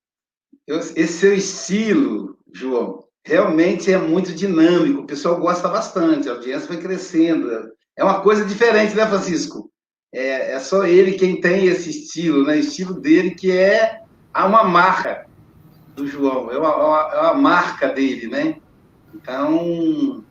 esse 0.68 1.08
seu 1.08 1.34
estilo, 1.34 2.38
João, 2.52 3.06
realmente 3.24 3.92
é 3.92 3.98
muito 3.98 4.34
dinâmico. 4.34 5.02
O 5.02 5.06
pessoal 5.06 5.40
gosta 5.40 5.68
bastante, 5.68 6.28
a 6.28 6.34
audiência 6.34 6.68
vai 6.68 6.78
crescendo. 6.78 7.74
É 7.96 8.04
uma 8.04 8.22
coisa 8.22 8.46
diferente, 8.46 8.96
né, 8.96 9.06
Francisco? 9.06 9.72
É, 10.14 10.54
é 10.54 10.60
só 10.60 10.86
ele 10.86 11.14
quem 11.14 11.40
tem 11.40 11.66
esse 11.66 11.90
estilo, 11.90 12.46
né? 12.46 12.56
O 12.56 12.60
estilo 12.60 13.00
dele 13.00 13.32
que 13.32 13.52
é 13.52 14.02
uma 14.36 14.64
marca 14.64 15.28
do 15.96 16.08
João, 16.08 16.52
é 16.52 16.58
uma, 16.58 16.70
é 16.70 17.20
uma, 17.20 17.32
é 17.32 17.34
marca 17.36 17.90
dele, 17.90 18.28
né? 18.28 18.58
Então, 19.14 20.24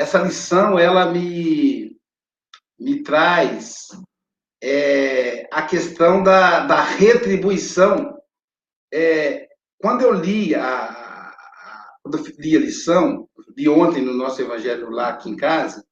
essa 0.00 0.18
lição 0.18 0.78
ela 0.78 1.12
me, 1.12 1.94
me 2.78 3.02
traz 3.02 3.88
é, 4.62 5.46
a 5.52 5.60
questão 5.60 6.22
da, 6.22 6.60
da 6.60 6.82
retribuição. 6.82 8.16
É, 8.90 9.46
quando 9.78 10.00
eu 10.00 10.14
li 10.14 10.54
a, 10.54 10.64
a, 10.64 11.34
quando 12.02 12.16
eu 12.16 12.24
li 12.38 12.56
a 12.56 12.60
lição, 12.60 13.28
li 13.54 13.68
ontem 13.68 14.00
no 14.00 14.14
nosso 14.14 14.40
evangelho 14.40 14.88
lá 14.88 15.10
aqui 15.10 15.28
em 15.28 15.36
casa, 15.36 15.84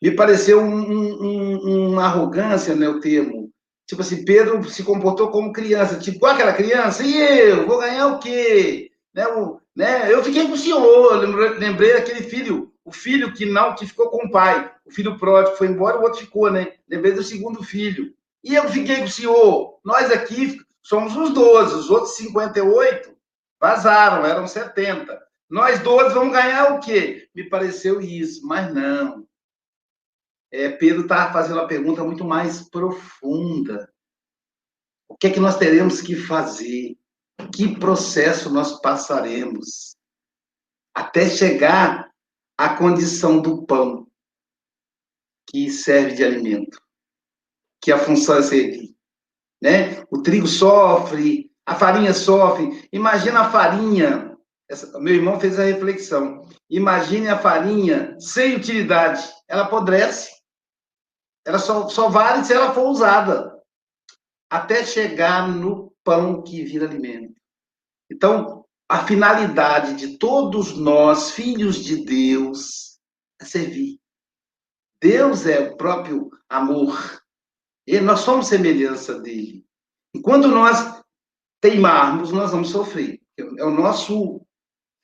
me 0.00 0.10
pareceu 0.16 0.62
um, 0.62 0.80
um, 0.80 1.90
uma 1.90 2.06
arrogância, 2.06 2.74
né, 2.74 2.88
o 2.88 2.98
termo. 2.98 3.52
Tipo 3.86 4.00
assim, 4.00 4.24
Pedro 4.24 4.64
se 4.70 4.82
comportou 4.82 5.30
como 5.30 5.52
criança, 5.52 5.98
tipo, 5.98 6.24
aquela 6.24 6.54
criança, 6.54 7.04
e 7.04 7.14
eu, 7.14 7.66
vou 7.66 7.78
ganhar 7.78 8.06
o 8.06 8.18
quê? 8.18 8.90
Né, 9.14 9.26
o, 9.28 9.60
né? 9.76 10.10
Eu 10.10 10.24
fiquei 10.24 10.46
com 10.46 10.54
o 10.54 10.58
senhor, 10.58 11.16
lembrei, 11.18 11.48
lembrei 11.58 11.92
daquele 11.92 12.22
filho 12.22 12.73
o 12.84 12.92
filho 12.92 13.32
que 13.32 13.46
não, 13.46 13.74
que 13.74 13.86
ficou 13.86 14.10
com 14.10 14.26
o 14.26 14.30
pai, 14.30 14.72
o 14.84 14.90
filho 14.90 15.18
pródigo 15.18 15.56
foi 15.56 15.68
embora, 15.68 15.98
o 15.98 16.02
outro 16.02 16.20
ficou, 16.20 16.50
né? 16.50 16.74
Lembrei 16.88 17.12
do 17.12 17.22
segundo 17.22 17.62
filho. 17.62 18.14
E 18.42 18.54
eu 18.54 18.68
fiquei 18.68 18.98
com 18.98 19.04
o 19.04 19.10
senhor. 19.10 19.80
Nós 19.82 20.10
aqui 20.10 20.60
somos 20.82 21.16
os 21.16 21.32
12, 21.32 21.74
os 21.76 21.90
outros 21.90 22.16
58 22.16 23.16
vazaram, 23.58 24.26
eram 24.26 24.46
70. 24.46 25.18
Nós 25.48 25.80
12 25.80 26.14
vamos 26.14 26.34
ganhar 26.34 26.74
o 26.74 26.80
quê? 26.80 27.28
Me 27.34 27.48
pareceu 27.48 28.00
isso, 28.02 28.46
mas 28.46 28.72
não. 28.72 29.26
É, 30.52 30.68
Pedro 30.68 31.02
está 31.02 31.32
fazendo 31.32 31.58
uma 31.58 31.66
pergunta 31.66 32.04
muito 32.04 32.24
mais 32.24 32.68
profunda. 32.68 33.90
O 35.08 35.16
que 35.16 35.28
é 35.28 35.30
que 35.30 35.40
nós 35.40 35.56
teremos 35.56 36.02
que 36.02 36.14
fazer? 36.14 36.98
Que 37.52 37.78
processo 37.78 38.50
nós 38.50 38.80
passaremos? 38.80 39.96
Até 40.94 41.28
chegar 41.28 42.13
a 42.56 42.76
condição 42.76 43.40
do 43.40 43.64
pão 43.66 44.06
que 45.48 45.70
serve 45.70 46.14
de 46.14 46.24
alimento, 46.24 46.80
que 47.80 47.92
a 47.92 47.98
função 47.98 48.38
é 48.38 48.42
servir. 48.42 48.94
Né? 49.62 50.02
O 50.10 50.22
trigo 50.22 50.46
sofre, 50.46 51.50
a 51.66 51.74
farinha 51.74 52.12
sofre. 52.12 52.88
Imagina 52.92 53.40
a 53.40 53.50
farinha. 53.50 54.36
Essa, 54.68 54.98
meu 54.98 55.14
irmão 55.14 55.40
fez 55.40 55.58
a 55.58 55.64
reflexão. 55.64 56.46
Imagine 56.68 57.28
a 57.28 57.38
farinha 57.38 58.16
sem 58.18 58.56
utilidade. 58.56 59.22
Ela 59.48 59.62
apodrece. 59.62 60.30
Ela 61.46 61.58
só, 61.58 61.88
só 61.88 62.08
vale 62.08 62.44
se 62.44 62.52
ela 62.52 62.72
for 62.72 62.88
usada. 62.88 63.52
Até 64.50 64.84
chegar 64.84 65.48
no 65.48 65.94
pão 66.02 66.42
que 66.42 66.64
vira 66.64 66.86
alimento. 66.86 67.34
Então, 68.10 68.63
a 68.88 69.04
finalidade 69.06 69.94
de 69.94 70.18
todos 70.18 70.76
nós, 70.76 71.30
filhos 71.30 71.82
de 71.82 72.04
Deus, 72.04 72.98
é 73.40 73.44
servir. 73.44 73.98
Deus 75.00 75.46
é 75.46 75.60
o 75.60 75.76
próprio 75.76 76.30
amor. 76.48 77.22
E 77.86 78.00
nós 78.00 78.20
somos 78.20 78.46
semelhança 78.46 79.20
dele. 79.20 79.64
E 80.14 80.20
quando 80.20 80.48
nós 80.48 81.02
teimarmos, 81.60 82.30
nós 82.30 82.50
vamos 82.50 82.70
sofrer. 82.70 83.20
É 83.36 83.64
o 83.64 83.70
nosso 83.70 84.40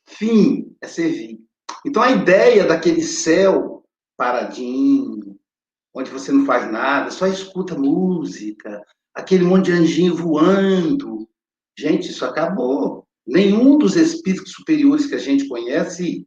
fim, 0.06 0.76
é 0.80 0.86
servir. 0.86 1.40
Então 1.84 2.02
a 2.02 2.10
ideia 2.10 2.66
daquele 2.66 3.02
céu 3.02 3.84
paradinho, 4.16 5.38
onde 5.94 6.10
você 6.10 6.30
não 6.30 6.44
faz 6.44 6.70
nada, 6.70 7.10
só 7.10 7.26
escuta 7.26 7.74
música, 7.74 8.84
aquele 9.14 9.44
monte 9.44 9.66
de 9.66 9.72
anjinho 9.72 10.14
voando. 10.14 11.28
Gente, 11.76 12.10
isso 12.10 12.24
acabou. 12.24 13.06
Nenhum 13.30 13.78
dos 13.78 13.94
espíritos 13.94 14.52
superiores 14.52 15.06
que 15.06 15.14
a 15.14 15.18
gente 15.18 15.46
conhece 15.46 16.26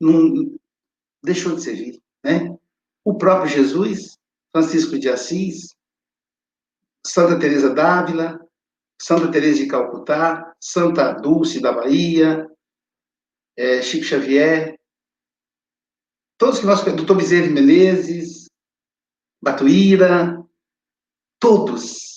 não 0.00 0.56
deixou 1.20 1.56
de 1.56 1.62
servir, 1.62 2.00
né? 2.22 2.56
O 3.04 3.18
próprio 3.18 3.50
Jesus, 3.50 4.16
Francisco 4.52 4.96
de 4.96 5.08
Assis, 5.08 5.74
Santa 7.04 7.36
Teresa 7.36 7.74
d'Ávila, 7.74 8.38
Santa 9.00 9.28
Teresa 9.32 9.58
de 9.58 9.66
Calcutá, 9.66 10.54
Santa 10.60 11.14
Dulce 11.14 11.60
da 11.60 11.72
Bahia, 11.72 12.48
é, 13.56 13.82
Chico 13.82 14.04
Xavier, 14.04 14.78
todos 16.38 16.60
que 16.60 16.66
nós, 16.66 16.84
doutor 16.84 17.16
Bezerra 17.16 17.50
Menezes, 17.50 18.48
Batuíra, 19.42 20.40
todos. 21.40 22.11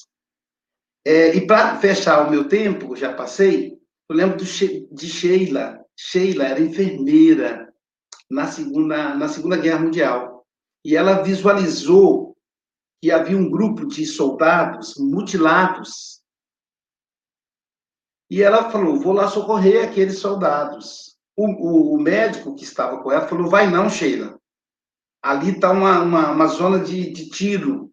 É, 1.06 1.36
e 1.36 1.46
para 1.46 1.78
fechar 1.78 2.28
o 2.28 2.32
meu 2.32 2.48
tempo, 2.48 2.96
já 2.96 3.14
passei, 3.14 3.80
eu 4.10 4.16
lembro 4.16 4.38
do, 4.38 4.44
de 4.44 5.08
Sheila. 5.08 5.86
Sheila 5.96 6.46
era 6.46 6.60
enfermeira 6.60 7.72
na 8.30 8.48
segunda, 8.48 9.14
na 9.14 9.28
segunda 9.28 9.58
Guerra 9.58 9.80
Mundial. 9.80 10.46
E 10.84 10.96
ela 10.96 11.22
visualizou 11.22 12.36
que 13.02 13.12
havia 13.12 13.38
um 13.38 13.50
grupo 13.50 13.88
de 13.88 14.06
soldados 14.06 14.96
mutilados. 14.98 16.22
E 18.30 18.42
ela 18.42 18.72
falou: 18.72 19.00
vou 19.00 19.14
lá 19.14 19.28
socorrer 19.28 19.88
aqueles 19.88 20.20
soldados. 20.20 21.16
O, 21.38 21.48
o, 21.48 21.96
o, 21.96 22.02
médico 22.02 22.56
que 22.56 22.64
estava 22.64 23.02
com 23.04 23.12
ela 23.12 23.28
falou: 23.28 23.48
vai 23.48 23.70
não, 23.70 23.90
Sheila. 23.90 24.40
Ali 25.22 25.52
está 25.52 25.72
uma, 25.72 26.02
uma, 26.02 26.32
uma, 26.32 26.48
zona 26.48 26.80
de, 26.80 27.12
de 27.12 27.30
tiro, 27.30 27.92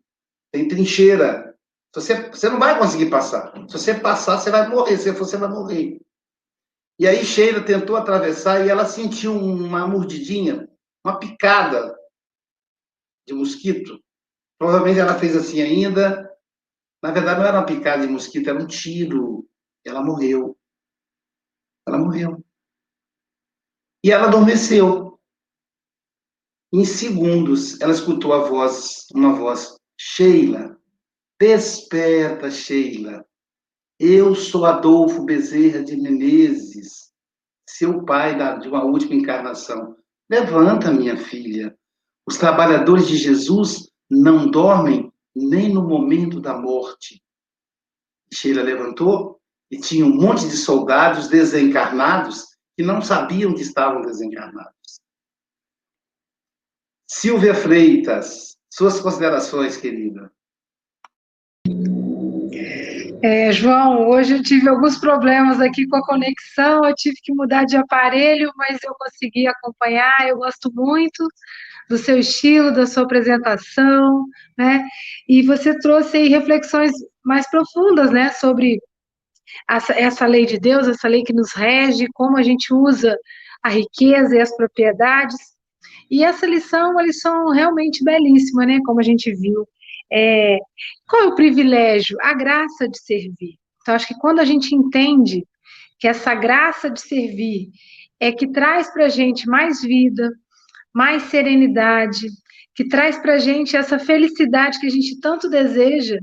tem 0.50 0.68
trincheira. 0.68 1.51
Você, 1.94 2.30
você 2.30 2.48
não 2.48 2.58
vai 2.58 2.78
conseguir 2.78 3.10
passar. 3.10 3.52
Se 3.68 3.72
você 3.78 3.94
passar, 3.94 4.38
você 4.38 4.50
vai 4.50 4.68
morrer. 4.68 4.96
Se 4.96 5.10
você 5.12 5.36
vai 5.36 5.48
morrer. 5.48 6.00
E 6.98 7.06
aí 7.06 7.24
Sheila 7.24 7.64
tentou 7.64 7.96
atravessar 7.96 8.64
e 8.64 8.70
ela 8.70 8.86
sentiu 8.86 9.34
uma 9.34 9.86
mordidinha, 9.86 10.68
uma 11.04 11.18
picada 11.18 11.94
de 13.26 13.34
mosquito. 13.34 14.02
Provavelmente 14.58 15.00
ela 15.00 15.18
fez 15.18 15.36
assim 15.36 15.60
ainda. 15.60 16.30
Na 17.02 17.10
verdade, 17.10 17.40
não 17.40 17.46
era 17.46 17.58
uma 17.58 17.66
picada 17.66 18.06
de 18.06 18.12
mosquito, 18.12 18.48
era 18.48 18.58
um 18.58 18.66
tiro. 18.66 19.48
Ela 19.84 20.02
morreu. 20.02 20.56
Ela 21.86 21.98
morreu. 21.98 22.42
E 24.04 24.10
ela 24.10 24.28
adormeceu. 24.28 25.20
Em 26.72 26.84
segundos, 26.84 27.78
ela 27.80 27.92
escutou 27.92 28.32
a 28.32 28.48
voz, 28.48 29.06
uma 29.12 29.34
voz, 29.34 29.76
Sheila, 29.98 30.80
desperta, 31.42 32.52
Sheila. 32.52 33.26
Eu 33.98 34.32
sou 34.32 34.64
Adolfo 34.64 35.24
Bezerra 35.24 35.82
de 35.82 35.96
Menezes, 35.96 37.12
seu 37.68 38.04
pai 38.04 38.38
da, 38.38 38.54
de 38.54 38.68
uma 38.68 38.84
última 38.84 39.16
encarnação. 39.16 39.96
Levanta, 40.30 40.92
minha 40.92 41.16
filha. 41.16 41.76
Os 42.24 42.36
trabalhadores 42.36 43.08
de 43.08 43.16
Jesus 43.16 43.90
não 44.08 44.48
dormem 44.48 45.12
nem 45.34 45.68
no 45.68 45.82
momento 45.82 46.40
da 46.40 46.56
morte. 46.56 47.20
Sheila 48.32 48.62
levantou 48.62 49.40
e 49.68 49.80
tinha 49.80 50.06
um 50.06 50.14
monte 50.14 50.48
de 50.48 50.56
soldados 50.56 51.26
desencarnados 51.26 52.56
que 52.76 52.84
não 52.84 53.02
sabiam 53.02 53.52
que 53.52 53.62
estavam 53.62 54.00
desencarnados. 54.02 55.00
Silvia 57.10 57.52
Freitas, 57.52 58.56
suas 58.70 59.00
considerações, 59.00 59.76
querida. 59.76 60.32
É, 63.22 63.52
João, 63.52 64.08
hoje 64.08 64.34
eu 64.34 64.42
tive 64.42 64.68
alguns 64.68 64.98
problemas 64.98 65.60
aqui 65.60 65.86
com 65.86 65.96
a 65.96 66.04
conexão, 66.04 66.84
eu 66.84 66.92
tive 66.92 67.14
que 67.22 67.32
mudar 67.32 67.64
de 67.64 67.76
aparelho, 67.76 68.50
mas 68.56 68.78
eu 68.82 68.92
consegui 68.98 69.46
acompanhar, 69.46 70.26
eu 70.26 70.38
gosto 70.38 70.72
muito 70.74 71.28
do 71.88 71.96
seu 71.98 72.18
estilo, 72.18 72.72
da 72.72 72.84
sua 72.84 73.04
apresentação, 73.04 74.24
né? 74.58 74.84
E 75.28 75.40
você 75.42 75.78
trouxe 75.78 76.16
aí 76.16 76.28
reflexões 76.28 76.90
mais 77.24 77.48
profundas, 77.48 78.10
né, 78.10 78.30
sobre 78.30 78.80
essa, 79.70 79.92
essa 79.92 80.26
lei 80.26 80.44
de 80.44 80.58
Deus, 80.58 80.88
essa 80.88 81.06
lei 81.06 81.22
que 81.22 81.32
nos 81.32 81.52
rege, 81.52 82.08
como 82.14 82.36
a 82.36 82.42
gente 82.42 82.74
usa 82.74 83.16
a 83.62 83.68
riqueza 83.68 84.34
e 84.34 84.40
as 84.40 84.54
propriedades. 84.56 85.36
E 86.10 86.24
essa 86.24 86.44
lição 86.44 86.90
uma 86.90 87.02
lição 87.04 87.50
realmente 87.50 88.02
belíssima, 88.02 88.66
né? 88.66 88.80
Como 88.84 88.98
a 88.98 89.04
gente 89.04 89.32
viu. 89.32 89.64
É, 90.12 90.58
qual 91.08 91.22
é 91.22 91.26
o 91.26 91.34
privilégio? 91.34 92.18
A 92.20 92.34
graça 92.34 92.88
de 92.88 92.98
servir. 92.98 93.56
Então, 93.80 93.94
acho 93.94 94.06
que 94.06 94.18
quando 94.18 94.40
a 94.40 94.44
gente 94.44 94.74
entende 94.74 95.44
que 95.98 96.06
essa 96.06 96.34
graça 96.34 96.90
de 96.90 97.00
servir 97.00 97.70
é 98.20 98.30
que 98.30 98.46
traz 98.46 98.92
para 98.92 99.06
a 99.06 99.08
gente 99.08 99.48
mais 99.48 99.82
vida, 99.82 100.30
mais 100.94 101.24
serenidade, 101.24 102.28
que 102.74 102.86
traz 102.88 103.18
para 103.18 103.34
a 103.34 103.38
gente 103.38 103.76
essa 103.76 103.98
felicidade 103.98 104.78
que 104.78 104.86
a 104.86 104.90
gente 104.90 105.18
tanto 105.20 105.48
deseja, 105.48 106.18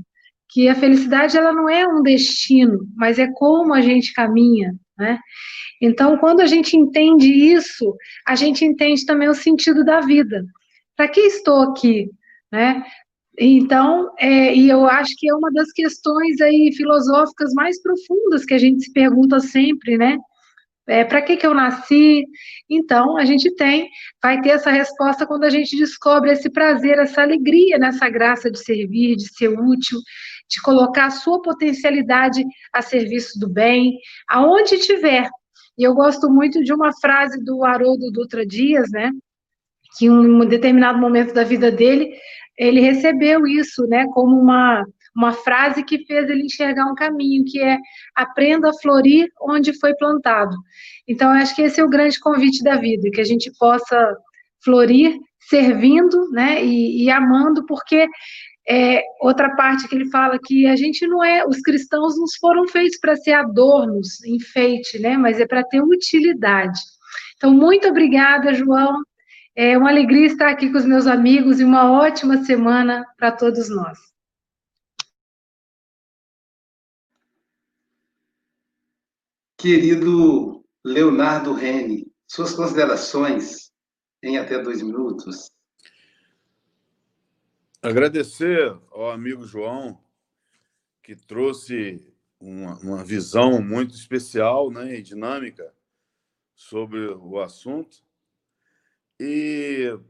que 0.48 0.68
a 0.68 0.74
felicidade 0.74 1.36
ela 1.36 1.52
não 1.52 1.68
é 1.68 1.86
um 1.86 2.02
destino, 2.02 2.80
mas 2.96 3.18
é 3.18 3.28
como 3.34 3.72
a 3.72 3.80
gente 3.80 4.12
caminha, 4.12 4.74
né? 4.98 5.18
Então, 5.80 6.18
quando 6.18 6.40
a 6.40 6.46
gente 6.46 6.76
entende 6.76 7.26
isso, 7.26 7.94
a 8.26 8.34
gente 8.34 8.64
entende 8.64 9.06
também 9.06 9.28
o 9.28 9.34
sentido 9.34 9.84
da 9.84 10.00
vida. 10.00 10.44
Para 10.96 11.08
que 11.08 11.20
estou 11.20 11.62
aqui, 11.62 12.10
né? 12.52 12.84
Então, 13.42 14.12
é, 14.18 14.54
e 14.54 14.68
eu 14.68 14.84
acho 14.84 15.14
que 15.16 15.26
é 15.26 15.34
uma 15.34 15.50
das 15.50 15.72
questões 15.72 16.38
aí 16.42 16.70
filosóficas 16.76 17.54
mais 17.54 17.80
profundas 17.80 18.44
que 18.44 18.52
a 18.52 18.58
gente 18.58 18.84
se 18.84 18.92
pergunta 18.92 19.40
sempre, 19.40 19.96
né? 19.96 20.18
É, 20.86 21.04
para 21.04 21.22
que, 21.22 21.38
que 21.38 21.46
eu 21.46 21.54
nasci? 21.54 22.26
Então, 22.68 23.16
a 23.16 23.24
gente 23.24 23.54
tem, 23.54 23.88
vai 24.22 24.42
ter 24.42 24.50
essa 24.50 24.70
resposta 24.70 25.26
quando 25.26 25.44
a 25.44 25.50
gente 25.50 25.74
descobre 25.74 26.32
esse 26.32 26.50
prazer, 26.50 26.98
essa 26.98 27.22
alegria 27.22 27.78
nessa 27.78 28.10
graça 28.10 28.50
de 28.50 28.58
servir, 28.58 29.16
de 29.16 29.32
ser 29.34 29.48
útil, 29.48 29.98
de 30.50 30.60
colocar 30.60 31.06
a 31.06 31.10
sua 31.10 31.40
potencialidade 31.40 32.44
a 32.74 32.82
serviço 32.82 33.38
do 33.38 33.48
bem, 33.48 33.96
aonde 34.28 34.78
tiver. 34.80 35.30
E 35.78 35.82
eu 35.82 35.94
gosto 35.94 36.28
muito 36.28 36.62
de 36.62 36.74
uma 36.74 36.92
frase 37.00 37.42
do 37.42 37.64
Haroldo 37.64 38.10
Dutra 38.10 38.44
Dias, 38.44 38.90
né? 38.90 39.10
Que 39.96 40.06
em 40.06 40.10
um 40.10 40.44
determinado 40.44 40.98
momento 40.98 41.32
da 41.32 41.44
vida 41.44 41.70
dele, 41.70 42.12
ele 42.60 42.80
recebeu 42.80 43.46
isso, 43.46 43.86
né, 43.86 44.06
como 44.12 44.38
uma, 44.38 44.84
uma 45.16 45.32
frase 45.32 45.82
que 45.82 46.04
fez 46.04 46.28
ele 46.28 46.44
enxergar 46.44 46.84
um 46.84 46.94
caminho, 46.94 47.42
que 47.46 47.58
é 47.58 47.78
aprenda 48.14 48.68
a 48.68 48.74
florir 48.74 49.28
onde 49.40 49.72
foi 49.80 49.94
plantado. 49.94 50.54
Então, 51.08 51.34
eu 51.34 51.40
acho 51.40 51.56
que 51.56 51.62
esse 51.62 51.80
é 51.80 51.84
o 51.84 51.88
grande 51.88 52.20
convite 52.20 52.62
da 52.62 52.76
vida, 52.76 53.10
que 53.10 53.20
a 53.20 53.24
gente 53.24 53.50
possa 53.58 54.14
florir 54.62 55.16
servindo, 55.48 56.30
né, 56.32 56.62
e, 56.62 57.04
e 57.04 57.10
amando, 57.10 57.64
porque 57.64 58.06
é, 58.68 59.02
outra 59.22 59.56
parte 59.56 59.88
que 59.88 59.94
ele 59.94 60.10
fala 60.10 60.38
que 60.38 60.66
a 60.66 60.76
gente 60.76 61.06
não 61.06 61.24
é, 61.24 61.42
os 61.46 61.60
cristãos 61.62 62.14
não 62.18 62.26
foram 62.38 62.68
feitos 62.68 62.98
para 63.00 63.16
ser 63.16 63.32
adornos, 63.32 64.22
enfeite, 64.24 64.98
né? 64.98 65.16
Mas 65.16 65.40
é 65.40 65.46
para 65.46 65.64
ter 65.64 65.80
utilidade. 65.80 66.78
Então, 67.36 67.52
muito 67.52 67.88
obrigada, 67.88 68.52
João. 68.52 69.02
É 69.54 69.76
uma 69.76 69.90
alegria 69.90 70.26
estar 70.26 70.48
aqui 70.48 70.70
com 70.70 70.78
os 70.78 70.84
meus 70.84 71.06
amigos 71.06 71.60
e 71.60 71.64
uma 71.64 71.90
ótima 71.90 72.44
semana 72.44 73.04
para 73.16 73.32
todos 73.32 73.68
nós. 73.68 73.98
Querido 79.58 80.64
Leonardo 80.84 81.52
Rene, 81.52 82.10
suas 82.26 82.54
considerações 82.54 83.70
em 84.22 84.38
até 84.38 84.62
dois 84.62 84.80
minutos. 84.80 85.50
Agradecer 87.82 88.78
ao 88.90 89.10
amigo 89.10 89.44
João, 89.44 89.98
que 91.02 91.16
trouxe 91.16 92.14
uma, 92.38 92.78
uma 92.78 93.04
visão 93.04 93.60
muito 93.60 93.94
especial 93.94 94.70
né, 94.70 94.98
e 94.98 95.02
dinâmica 95.02 95.74
sobre 96.54 97.06
o 97.08 97.40
assunto. 97.40 98.02
E 99.22 100.00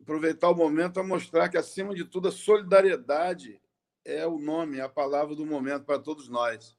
aproveitar 0.00 0.50
o 0.50 0.54
momento 0.56 0.94
para 0.94 1.04
mostrar 1.04 1.48
que, 1.48 1.56
acima 1.56 1.94
de 1.94 2.04
tudo, 2.04 2.26
a 2.26 2.32
solidariedade 2.32 3.62
é 4.04 4.26
o 4.26 4.36
nome, 4.36 4.78
é 4.78 4.80
a 4.80 4.88
palavra 4.88 5.36
do 5.36 5.46
momento 5.46 5.84
para 5.84 6.00
todos 6.00 6.28
nós. 6.28 6.76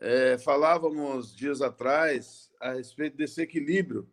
É, 0.00 0.38
falávamos 0.38 1.36
dias 1.36 1.60
atrás 1.60 2.50
a 2.58 2.72
respeito 2.72 3.14
desse 3.14 3.42
equilíbrio 3.42 4.10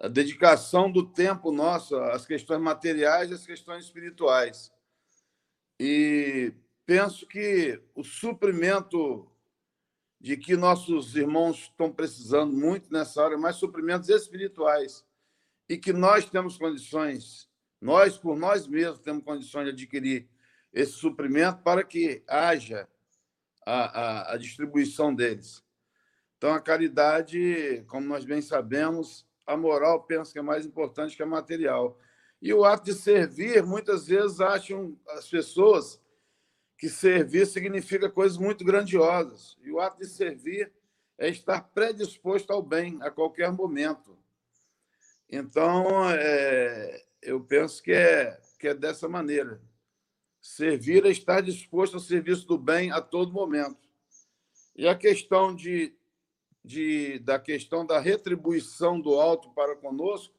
a 0.00 0.08
dedicação 0.08 0.90
do 0.90 1.06
tempo 1.06 1.52
nosso 1.52 1.96
às 1.96 2.26
questões 2.26 2.60
materiais 2.60 3.30
e 3.30 3.34
às 3.34 3.46
questões 3.46 3.84
espirituais. 3.84 4.72
E 5.78 6.52
penso 6.84 7.24
que 7.26 7.80
o 7.94 8.02
suprimento 8.02 9.30
de 10.24 10.38
que 10.38 10.56
nossos 10.56 11.14
irmãos 11.16 11.64
estão 11.64 11.92
precisando 11.92 12.50
muito 12.50 12.90
nessa 12.90 13.22
hora, 13.22 13.36
mais 13.36 13.56
suprimentos 13.56 14.08
espirituais, 14.08 15.04
e 15.68 15.76
que 15.76 15.92
nós 15.92 16.24
temos 16.24 16.56
condições, 16.56 17.46
nós 17.78 18.16
por 18.16 18.34
nós 18.34 18.66
mesmos 18.66 19.00
temos 19.00 19.22
condições 19.22 19.66
de 19.66 19.72
adquirir 19.72 20.26
esse 20.72 20.92
suprimento 20.92 21.62
para 21.62 21.84
que 21.84 22.22
haja 22.26 22.88
a, 23.66 24.00
a, 24.00 24.32
a 24.32 24.36
distribuição 24.38 25.14
deles. 25.14 25.62
Então, 26.38 26.54
a 26.54 26.60
caridade, 26.60 27.84
como 27.86 28.08
nós 28.08 28.24
bem 28.24 28.40
sabemos, 28.40 29.26
a 29.46 29.58
moral 29.58 30.04
pensa 30.04 30.32
que 30.32 30.38
é 30.38 30.42
mais 30.42 30.64
importante 30.64 31.14
que 31.14 31.22
a 31.22 31.26
material. 31.26 31.98
E 32.40 32.50
o 32.54 32.64
ato 32.64 32.84
de 32.84 32.94
servir, 32.94 33.62
muitas 33.62 34.06
vezes 34.06 34.40
acham 34.40 34.98
as 35.10 35.28
pessoas 35.28 36.00
que 36.84 36.90
servir 36.90 37.46
significa 37.46 38.10
coisas 38.10 38.36
muito 38.36 38.62
grandiosas. 38.62 39.56
E 39.62 39.72
o 39.72 39.80
ato 39.80 40.00
de 40.00 40.06
servir 40.06 40.70
é 41.16 41.30
estar 41.30 41.62
predisposto 41.62 42.52
ao 42.52 42.62
bem 42.62 42.98
a 43.00 43.10
qualquer 43.10 43.50
momento. 43.50 44.18
Então, 45.26 46.10
é, 46.10 47.02
eu 47.22 47.40
penso 47.40 47.82
que 47.82 47.90
é, 47.90 48.38
que 48.58 48.68
é 48.68 48.74
dessa 48.74 49.08
maneira. 49.08 49.62
Servir 50.42 51.06
é 51.06 51.08
estar 51.08 51.40
disposto 51.40 51.94
ao 51.94 52.00
serviço 52.00 52.46
do 52.46 52.58
bem 52.58 52.92
a 52.92 53.00
todo 53.00 53.32
momento. 53.32 53.88
E 54.76 54.86
a 54.86 54.94
questão 54.94 55.54
de, 55.54 55.96
de, 56.62 57.18
da 57.20 57.38
questão 57.38 57.86
da 57.86 57.98
retribuição 57.98 59.00
do 59.00 59.18
alto 59.18 59.48
para 59.54 59.74
conosco, 59.74 60.34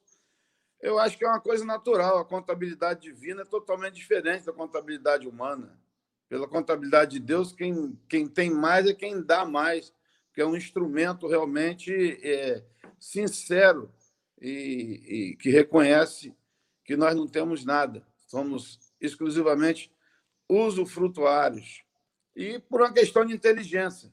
eu 0.80 0.96
acho 0.96 1.18
que 1.18 1.24
é 1.24 1.28
uma 1.28 1.40
coisa 1.40 1.64
natural. 1.64 2.18
A 2.18 2.24
contabilidade 2.24 3.00
divina 3.00 3.42
é 3.42 3.46
totalmente 3.46 3.94
diferente 3.94 4.46
da 4.46 4.52
contabilidade 4.52 5.26
humana. 5.26 5.84
Pela 6.28 6.48
contabilidade 6.48 7.12
de 7.12 7.20
Deus, 7.20 7.52
quem, 7.52 7.98
quem 8.08 8.26
tem 8.26 8.50
mais 8.50 8.86
é 8.86 8.94
quem 8.94 9.22
dá 9.22 9.44
mais, 9.44 9.94
que 10.34 10.40
é 10.40 10.46
um 10.46 10.56
instrumento 10.56 11.26
realmente 11.26 11.92
é, 12.22 12.64
sincero 12.98 13.92
e, 14.40 15.30
e 15.32 15.36
que 15.36 15.50
reconhece 15.50 16.34
que 16.84 16.96
nós 16.96 17.14
não 17.14 17.26
temos 17.26 17.64
nada, 17.64 18.06
somos 18.26 18.78
exclusivamente 19.00 19.90
usufrutuários. 20.48 21.84
E 22.34 22.58
por 22.58 22.80
uma 22.80 22.92
questão 22.92 23.24
de 23.24 23.34
inteligência, 23.34 24.12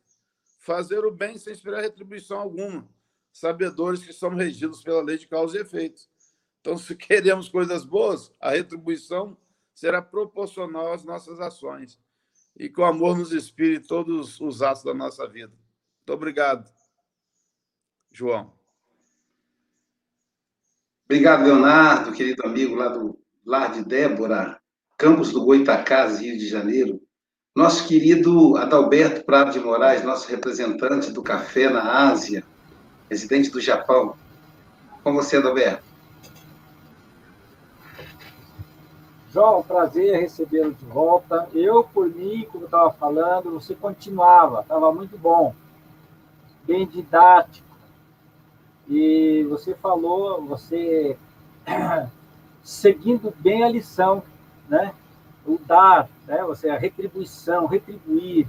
fazer 0.59 1.05
o 1.05 1.11
bem 1.11 1.37
sem 1.37 1.53
esperar 1.53 1.81
retribuição 1.81 2.39
alguma, 2.39 2.87
sabedores 3.31 4.03
que 4.03 4.13
somos 4.13 4.41
regidos 4.41 4.81
pela 4.81 5.01
lei 5.01 5.17
de 5.17 5.27
causa 5.27 5.57
e 5.57 5.61
efeito. 5.61 6.01
Então, 6.61 6.77
se 6.77 6.95
queremos 6.95 7.49
coisas 7.49 7.83
boas, 7.83 8.31
a 8.39 8.51
retribuição 8.51 9.37
será 9.73 10.01
proporcional 10.01 10.93
às 10.93 11.03
nossas 11.03 11.39
ações. 11.39 11.99
E 12.57 12.69
que 12.69 12.79
o 12.79 12.85
amor 12.85 13.17
nos 13.17 13.33
inspire 13.33 13.79
todos 13.79 14.39
os 14.39 14.61
atos 14.61 14.83
da 14.83 14.93
nossa 14.93 15.27
vida. 15.27 15.53
Muito 15.97 16.13
obrigado, 16.13 16.69
João. 18.11 18.53
Obrigado, 21.05 21.43
Leonardo, 21.43 22.11
querido 22.11 22.45
amigo 22.45 22.75
lá 22.75 22.89
do 22.89 23.19
Lar 23.45 23.71
de 23.73 23.83
Débora, 23.83 24.59
Campos 24.97 25.31
do 25.31 25.43
Goitacás, 25.43 26.19
Rio 26.19 26.37
de 26.37 26.47
Janeiro. 26.47 27.01
Nosso 27.55 27.87
querido 27.87 28.57
Adalberto 28.57 29.23
Prado 29.25 29.51
de 29.51 29.59
Moraes, 29.59 30.03
nosso 30.03 30.27
representante 30.27 31.11
do 31.11 31.21
café 31.21 31.69
na 31.69 32.09
Ásia, 32.09 32.43
residente 33.09 33.51
do 33.51 33.61
Japão. 33.61 34.17
Com 35.03 35.13
você, 35.13 35.37
Adalberto. 35.37 35.92
João, 39.33 39.63
prazer 39.63 40.19
recebê-lo 40.19 40.73
de 40.73 40.85
volta. 40.85 41.49
Eu, 41.53 41.83
por 41.83 42.07
mim, 42.07 42.47
como 42.51 42.65
estava 42.65 42.91
falando, 42.91 43.51
você 43.51 43.73
continuava, 43.73 44.61
estava 44.61 44.93
muito 44.93 45.17
bom, 45.17 45.55
bem 46.63 46.85
didático. 46.85 47.65
E 48.87 49.43
você 49.49 49.73
falou, 49.73 50.45
você 50.45 51.17
seguindo 52.61 53.33
bem 53.39 53.63
a 53.63 53.69
lição 53.69 54.21
né? 54.69 54.93
O 55.45 55.57
dar, 55.57 56.07
né? 56.27 56.43
Você 56.43 56.69
a 56.69 56.77
retribuição, 56.77 57.65
retribuir. 57.65 58.47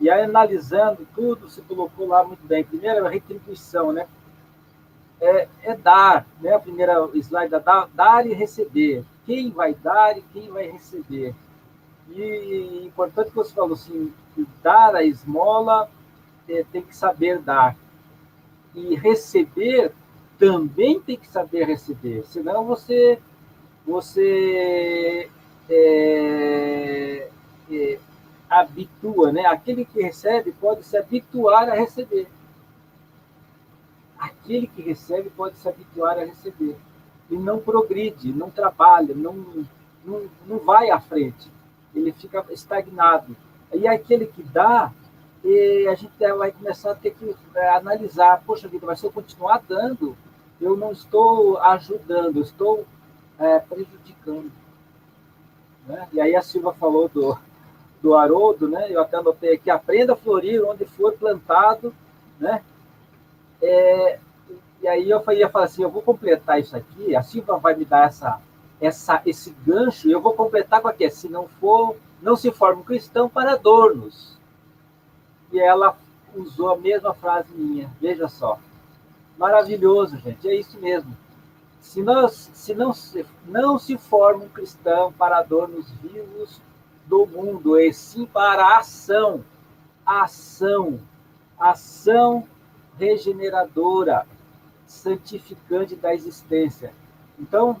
E 0.00 0.08
aí, 0.08 0.22
analisando 0.22 1.06
tudo, 1.14 1.48
você 1.48 1.60
colocou 1.60 2.06
lá 2.06 2.24
muito 2.24 2.46
bem. 2.46 2.64
Primeiro, 2.64 3.06
a 3.06 3.10
retribuição, 3.10 3.92
né? 3.92 4.06
É, 5.20 5.48
é 5.62 5.76
dar, 5.76 6.26
né? 6.40 6.54
A 6.54 6.58
primeira 6.58 6.94
slide 7.14 7.54
é 7.54 7.60
dar, 7.60 7.88
dar 7.92 8.26
e 8.26 8.32
receber. 8.32 9.04
Quem 9.28 9.50
vai 9.50 9.74
dar 9.74 10.16
e 10.16 10.22
quem 10.32 10.48
vai 10.48 10.70
receber. 10.70 11.34
E 12.08 12.86
importante 12.86 13.28
que 13.28 13.36
você 13.36 13.52
falou 13.52 13.74
assim, 13.74 14.10
dar 14.62 14.94
a 14.94 15.04
esmola 15.04 15.90
é, 16.48 16.64
tem 16.72 16.80
que 16.80 16.96
saber 16.96 17.38
dar. 17.38 17.76
E 18.74 18.94
receber 18.94 19.92
também 20.38 20.98
tem 20.98 21.18
que 21.18 21.28
saber 21.28 21.66
receber. 21.66 22.24
Senão 22.24 22.64
você 22.64 23.18
você 23.86 25.28
é, 25.68 27.28
é, 27.70 27.98
habitua, 28.48 29.30
né? 29.30 29.44
Aquele 29.44 29.84
que 29.84 30.00
recebe 30.00 30.52
pode 30.52 30.84
se 30.84 30.96
habituar 30.96 31.68
a 31.68 31.74
receber. 31.74 32.28
Aquele 34.18 34.68
que 34.68 34.80
recebe 34.80 35.28
pode 35.28 35.58
se 35.58 35.68
habituar 35.68 36.16
a 36.16 36.24
receber. 36.24 36.78
E 37.30 37.36
não 37.36 37.58
progride, 37.58 38.32
não 38.32 38.50
trabalha, 38.50 39.14
não, 39.14 39.66
não, 40.04 40.22
não 40.46 40.58
vai 40.58 40.90
à 40.90 41.00
frente. 41.00 41.50
Ele 41.94 42.12
fica 42.12 42.44
estagnado. 42.50 43.36
E 43.72 43.86
aquele 43.86 44.26
que 44.26 44.42
dá, 44.42 44.92
a 45.90 45.94
gente 45.94 46.12
vai 46.36 46.52
começar 46.52 46.92
a 46.92 46.94
ter 46.94 47.12
que 47.12 47.34
é, 47.54 47.68
analisar, 47.70 48.42
poxa 48.44 48.68
vida, 48.68 48.86
mas 48.86 49.00
se 49.00 49.06
eu 49.06 49.12
continuar 49.12 49.62
dando, 49.66 50.16
eu 50.60 50.76
não 50.76 50.92
estou 50.92 51.58
ajudando, 51.58 52.36
eu 52.36 52.42
estou 52.42 52.84
é, 53.38 53.58
prejudicando. 53.60 54.50
Né? 55.86 56.08
E 56.12 56.20
aí 56.20 56.34
a 56.34 56.42
Silva 56.42 56.74
falou 56.74 57.08
do, 57.08 57.38
do 58.02 58.14
Haroldo, 58.14 58.68
né? 58.68 58.86
eu 58.90 59.00
até 59.00 59.16
anotei 59.16 59.54
aqui, 59.54 59.70
aprenda 59.70 60.14
a 60.14 60.16
florir 60.16 60.62
onde 60.64 60.84
for 60.84 61.12
plantado, 61.12 61.94
né? 62.38 62.62
É, 63.60 64.18
e 64.80 64.88
aí 64.88 65.10
eu 65.10 65.22
ia 65.32 65.48
falar 65.48 65.64
assim, 65.64 65.82
eu 65.82 65.90
vou 65.90 66.02
completar 66.02 66.60
isso 66.60 66.76
aqui, 66.76 67.16
a 67.16 67.22
Silva 67.22 67.58
vai 67.58 67.74
me 67.74 67.84
dar 67.84 68.06
essa, 68.06 68.40
essa, 68.80 69.20
esse 69.26 69.50
gancho, 69.66 70.08
e 70.08 70.12
eu 70.12 70.20
vou 70.20 70.34
completar 70.34 70.80
com 70.80 70.88
aqui, 70.88 71.08
se 71.10 71.28
não 71.28 71.48
for, 71.48 71.96
não 72.22 72.36
se 72.36 72.50
forma 72.52 72.80
um 72.80 72.84
cristão 72.84 73.28
para 73.28 73.52
adornos. 73.52 74.36
E 75.52 75.58
ela 75.58 75.96
usou 76.34 76.70
a 76.70 76.76
mesma 76.76 77.14
frase 77.14 77.52
minha, 77.54 77.90
veja 78.00 78.28
só. 78.28 78.58
Maravilhoso, 79.36 80.18
gente, 80.18 80.48
é 80.48 80.54
isso 80.54 80.78
mesmo. 80.78 81.16
Se, 81.80 82.02
nós, 82.02 82.50
se 82.52 82.74
não, 82.74 82.92
se 82.92 83.24
não 83.46 83.78
se 83.78 83.96
forma 83.96 84.44
um 84.44 84.48
cristão 84.48 85.12
para 85.12 85.38
adornos 85.38 85.90
vivos 86.02 86.60
do 87.06 87.26
mundo, 87.26 87.78
e 87.78 87.92
sim 87.92 88.26
para 88.26 88.62
a 88.62 88.78
ação, 88.78 89.44
ação, 90.04 90.98
ação 91.58 92.46
regeneradora, 92.98 94.26
santificante 94.88 95.94
da 95.94 96.14
existência. 96.14 96.92
Então, 97.38 97.80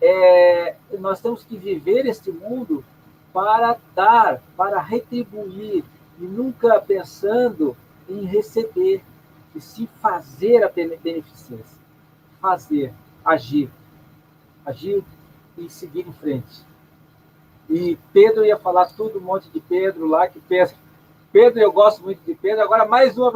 é, 0.00 0.76
nós 0.98 1.20
temos 1.20 1.44
que 1.44 1.56
viver 1.56 2.06
este 2.06 2.30
mundo 2.30 2.84
para 3.32 3.76
dar, 3.94 4.40
para 4.56 4.80
retribuir, 4.80 5.84
e 6.18 6.22
nunca 6.24 6.80
pensando 6.80 7.76
em 8.08 8.24
receber, 8.24 9.02
e 9.54 9.60
sim 9.60 9.86
fazer 10.00 10.64
a 10.64 10.68
beneficência. 10.68 11.78
Fazer 12.40 12.94
agir. 13.24 13.68
Agir 14.64 15.04
e 15.58 15.68
seguir 15.68 16.06
em 16.06 16.12
frente. 16.12 16.64
E 17.68 17.98
Pedro 18.12 18.44
ia 18.44 18.56
falar 18.56 18.86
tudo, 18.86 19.18
um 19.18 19.22
monte 19.22 19.50
de 19.50 19.60
Pedro 19.60 20.06
lá, 20.06 20.28
que 20.28 20.38
Pedro, 20.40 20.76
Pedro 21.32 21.60
eu 21.60 21.72
gosto 21.72 22.02
muito 22.02 22.22
de 22.24 22.34
Pedro, 22.34 22.62
agora 22.62 22.86
mais 22.86 23.18
uma 23.18 23.32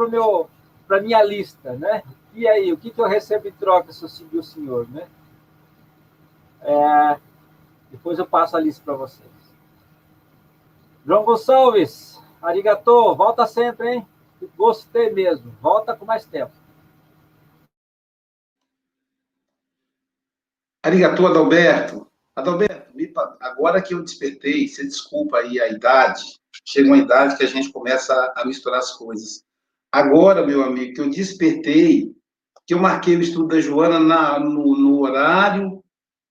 para 0.87 1.01
minha 1.01 1.21
lista, 1.23 1.73
né? 1.73 2.01
E 2.33 2.47
aí, 2.47 2.71
o 2.71 2.77
que, 2.77 2.91
que 2.91 2.99
eu 2.99 3.07
recebo 3.07 3.47
em 3.47 3.51
troca 3.51 3.91
se 3.91 4.03
eu 4.03 4.09
seguir 4.09 4.37
o 4.37 4.43
Senhor, 4.43 4.89
né? 4.89 5.07
É, 6.61 7.19
depois 7.91 8.17
eu 8.19 8.25
passo 8.25 8.55
a 8.55 8.59
lista 8.59 8.83
para 8.83 8.93
vocês. 8.93 9.29
João 11.05 11.25
Gonçalves, 11.25 12.21
arigatô, 12.41 13.15
volta 13.15 13.45
sempre, 13.45 13.95
hein? 13.95 14.07
Gostei 14.55 15.11
mesmo, 15.11 15.51
volta 15.61 15.95
com 15.95 16.05
mais 16.05 16.25
tempo. 16.25 16.51
Arigatou, 20.83 21.27
Adalberto. 21.27 22.07
Adalberto, 22.35 22.91
agora 23.39 23.81
que 23.81 23.93
eu 23.93 24.03
despertei, 24.03 24.67
você 24.67 24.83
desculpa 24.83 25.37
aí 25.37 25.59
a 25.59 25.67
idade, 25.67 26.39
chega 26.65 26.87
uma 26.87 26.97
idade 26.97 27.37
que 27.37 27.43
a 27.43 27.47
gente 27.47 27.71
começa 27.71 28.33
a 28.35 28.45
misturar 28.45 28.79
as 28.79 28.91
coisas. 28.93 29.43
Agora, 29.91 30.45
meu 30.45 30.63
amigo, 30.63 30.93
que 30.93 31.01
eu 31.01 31.09
despertei, 31.09 32.15
que 32.71 32.75
eu 32.75 32.79
marquei 32.79 33.17
o 33.17 33.21
estudo 33.21 33.49
da 33.49 33.59
Joana 33.59 33.99
na, 33.99 34.39
no, 34.39 34.77
no 34.77 35.01
horário 35.01 35.83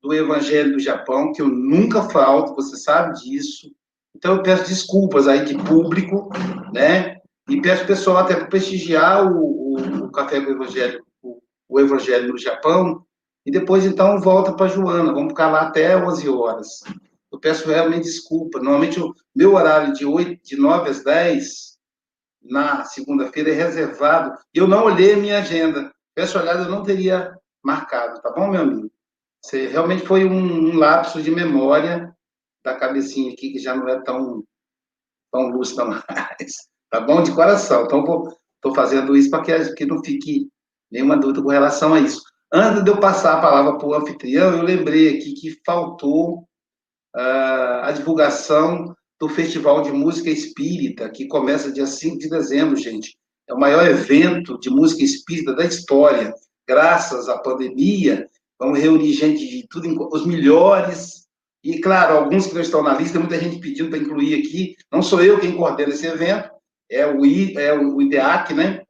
do 0.03 0.15
Evangelho 0.15 0.73
do 0.73 0.79
Japão, 0.79 1.35
que 1.35 1.43
eu 1.43 1.47
nunca 1.47 2.05
falto, 2.05 2.55
você 2.55 2.79
sabe 2.79 3.13
disso. 3.21 3.71
Então, 4.17 4.37
eu 4.37 4.43
peço 4.43 4.67
desculpas 4.67 5.29
aí 5.29 5.45
de 5.45 5.55
público, 5.65 6.31
né? 6.73 7.19
E 7.47 7.61
peço 7.61 7.87
pessoal 7.87 8.17
até 8.17 8.37
para 8.37 8.47
prestigiar 8.47 9.31
o, 9.31 9.37
o, 9.37 10.05
o 10.07 10.11
Café 10.11 10.41
do 10.41 10.51
Evangelho, 10.51 11.05
o, 11.23 11.43
o 11.69 11.79
Evangelho 11.79 12.33
no 12.33 12.39
Japão, 12.39 13.05
e 13.45 13.51
depois, 13.51 13.85
então, 13.85 14.19
volta 14.19 14.55
para 14.55 14.69
Joana. 14.69 15.13
Vamos 15.13 15.33
ficar 15.33 15.51
lá 15.51 15.61
até 15.65 15.95
11 15.95 16.27
horas. 16.27 16.81
Eu 17.31 17.39
peço 17.39 17.69
realmente 17.69 18.05
desculpa. 18.05 18.59
Normalmente, 18.61 18.99
o 18.99 19.15
meu 19.37 19.57
horário 19.57 19.93
de, 19.93 20.07
8, 20.07 20.41
de 20.43 20.57
9 20.57 20.89
às 20.89 21.05
10, 21.05 21.77
na 22.45 22.85
segunda-feira, 22.85 23.51
é 23.51 23.53
reservado. 23.53 24.39
Eu 24.55 24.67
não 24.67 24.87
olhei 24.87 25.13
a 25.13 25.19
minha 25.19 25.39
agenda. 25.41 25.93
Peço 26.21 26.39
olhada, 26.39 26.65
eu 26.65 26.69
não 26.69 26.83
teria 26.83 27.35
marcado, 27.65 28.21
tá 28.21 28.31
bom, 28.31 28.51
meu 28.51 28.61
amigo? 28.61 28.93
Você, 29.43 29.69
realmente 29.69 30.07
foi 30.07 30.27
um, 30.27 30.69
um 30.69 30.77
lapso 30.77 31.23
de 31.23 31.31
memória 31.31 32.15
da 32.63 32.77
cabecinha 32.77 33.33
aqui, 33.33 33.53
que 33.53 33.59
já 33.59 33.75
não 33.75 33.89
é 33.89 34.03
tão, 34.03 34.45
tão 35.33 35.49
lúcida 35.49 35.83
mais. 35.89 36.57
Tá 36.91 37.01
bom? 37.01 37.23
De 37.23 37.33
coração. 37.33 37.85
Então, 37.85 38.01
estou 38.57 38.75
fazendo 38.75 39.17
isso 39.17 39.31
para 39.31 39.43
que, 39.43 39.73
que 39.73 39.87
não 39.87 40.05
fique 40.05 40.51
nenhuma 40.93 41.17
dúvida 41.17 41.41
com 41.43 41.49
relação 41.49 41.95
a 41.95 42.01
isso. 42.01 42.21
Antes 42.53 42.85
de 42.85 42.91
eu 42.91 43.01
passar 43.01 43.39
a 43.39 43.41
palavra 43.41 43.79
para 43.79 43.89
o 43.89 43.95
anfitrião, 43.95 44.59
eu 44.59 44.63
lembrei 44.63 45.17
aqui 45.17 45.33
que 45.33 45.59
faltou 45.65 46.41
uh, 47.17 47.81
a 47.83 47.93
divulgação 47.93 48.95
do 49.19 49.27
Festival 49.27 49.81
de 49.81 49.91
Música 49.91 50.29
Espírita, 50.29 51.09
que 51.09 51.27
começa 51.29 51.73
dia 51.73 51.87
5 51.87 52.19
de 52.19 52.29
dezembro, 52.29 52.77
gente. 52.77 53.17
É 53.51 53.53
o 53.53 53.59
maior 53.59 53.85
evento 53.85 54.61
de 54.61 54.71
música 54.71 55.03
espírita 55.03 55.53
da 55.53 55.65
história. 55.65 56.33
Graças 56.69 57.29
à 57.29 57.37
pandemia, 57.37 58.29
vamos 58.57 58.79
reunir 58.79 59.13
gente 59.13 59.45
de 59.45 59.67
tudo, 59.67 60.09
os 60.13 60.25
melhores. 60.25 61.27
E, 61.65 61.81
claro, 61.81 62.17
alguns 62.17 62.47
que 62.47 62.55
não 62.55 62.61
estão 62.61 62.81
na 62.81 62.95
lista, 62.95 63.19
muita 63.19 63.41
gente 63.41 63.59
pedindo 63.59 63.91
para 63.91 63.99
incluir 63.99 64.39
aqui. 64.39 64.77
Não 64.91 65.03
sou 65.03 65.21
eu 65.21 65.41
quem 65.41 65.57
coordena 65.57 65.93
esse 65.93 66.07
evento, 66.07 66.49
é 66.89 67.05
o, 67.05 67.27
I, 67.27 67.57
é 67.57 67.77
o 67.77 68.01
IDEAC, 68.01 68.55
né? 68.55 68.83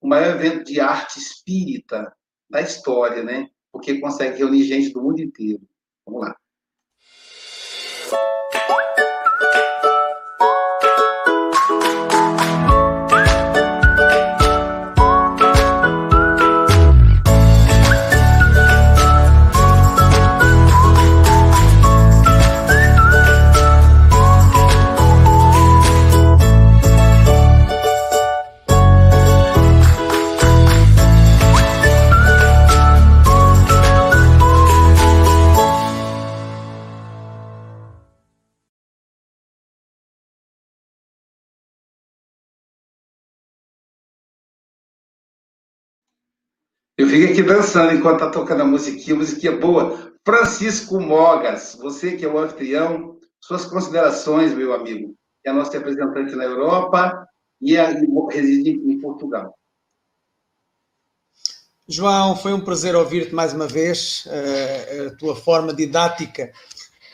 O 0.00 0.08
maior 0.08 0.34
evento 0.34 0.64
de 0.64 0.80
arte 0.80 1.20
espírita 1.20 2.12
da 2.50 2.60
história, 2.60 3.22
né? 3.22 3.48
Porque 3.70 4.00
consegue 4.00 4.38
reunir 4.38 4.64
gente 4.64 4.92
do 4.92 5.00
mundo 5.00 5.20
inteiro. 5.20 5.62
Vamos 6.04 6.22
lá. 6.22 6.36
Eu 47.10 47.30
aqui 47.30 47.42
dançando 47.42 47.94
enquanto 47.94 48.20
tá 48.20 48.30
tocando 48.30 48.60
a 48.60 48.66
musiquinha, 48.66 49.16
a 49.16 49.18
musiquinha 49.18 49.56
boa. 49.56 50.12
Francisco 50.22 51.00
Mogas, 51.00 51.74
você 51.80 52.14
que 52.14 52.24
é 52.24 52.28
o 52.28 52.38
anfitrião, 52.38 53.16
suas 53.40 53.64
considerações, 53.64 54.52
meu 54.52 54.74
amigo. 54.74 55.14
É 55.42 55.50
nosso 55.50 55.72
representante 55.72 56.36
na 56.36 56.44
Europa 56.44 57.26
e, 57.62 57.74
reside 58.30 58.70
em 58.72 59.00
Portugal. 59.00 59.56
João, 61.88 62.36
foi 62.36 62.52
um 62.52 62.60
prazer 62.60 62.94
ouvir-te 62.94 63.34
mais 63.34 63.54
uma 63.54 63.66
vez, 63.66 64.28
eh, 64.30 65.06
a 65.06 65.16
tua 65.16 65.34
forma 65.34 65.72
didática 65.72 66.52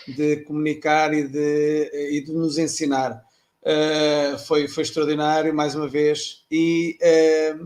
de 0.08 0.38
comunicar 0.38 1.14
e 1.14 1.28
de, 1.28 1.90
e 2.10 2.20
de 2.24 2.32
nos 2.32 2.58
ensinar. 2.58 3.22
Eh, 3.64 4.36
foi, 4.44 4.66
foi 4.66 4.82
extraordinário, 4.82 5.54
mais 5.54 5.76
uma 5.76 5.86
vez, 5.86 6.44
e 6.50 6.98
eh, 7.00 7.56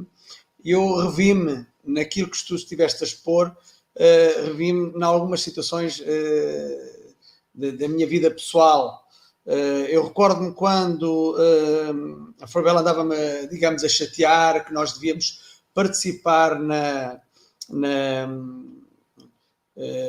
eu 0.63 0.95
revi-me 0.97 1.67
naquilo 1.89 2.31
que 2.31 2.45
tu 2.45 2.55
estiveste 2.55 3.03
a 3.03 3.07
expor, 3.07 3.49
uh, 3.49 4.45
revi-me 4.47 4.93
em 4.95 5.03
algumas 5.03 5.41
situações 5.41 6.01
uh, 6.01 7.15
da 7.55 7.89
minha 7.89 8.07
vida 8.07 8.31
pessoal. 8.31 9.05
Uh, 9.47 9.89
eu 9.89 10.05
recordo-me 10.07 10.53
quando 10.53 11.35
a 12.41 12.47
Forbela 12.47 12.83
andava-me, 12.83 13.47
digamos, 13.51 13.83
a 13.83 13.89
chatear 13.89 14.65
que 14.67 14.73
nós 14.73 14.93
devíamos 14.93 15.63
participar 15.73 16.59
na, 16.59 17.19
na, 17.71 18.29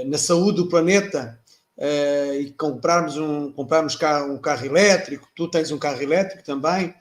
na 0.06 0.18
saúde 0.18 0.58
do 0.58 0.68
planeta 0.68 1.40
e 2.42 2.52
comprarmos 2.58 3.16
um, 3.18 3.52
comprarmos 3.54 3.96
um 4.30 4.38
carro 4.38 4.66
elétrico. 4.66 5.30
Tu 5.34 5.50
tens 5.50 5.72
um 5.72 5.78
carro 5.78 6.02
elétrico 6.02 6.44
também. 6.44 6.94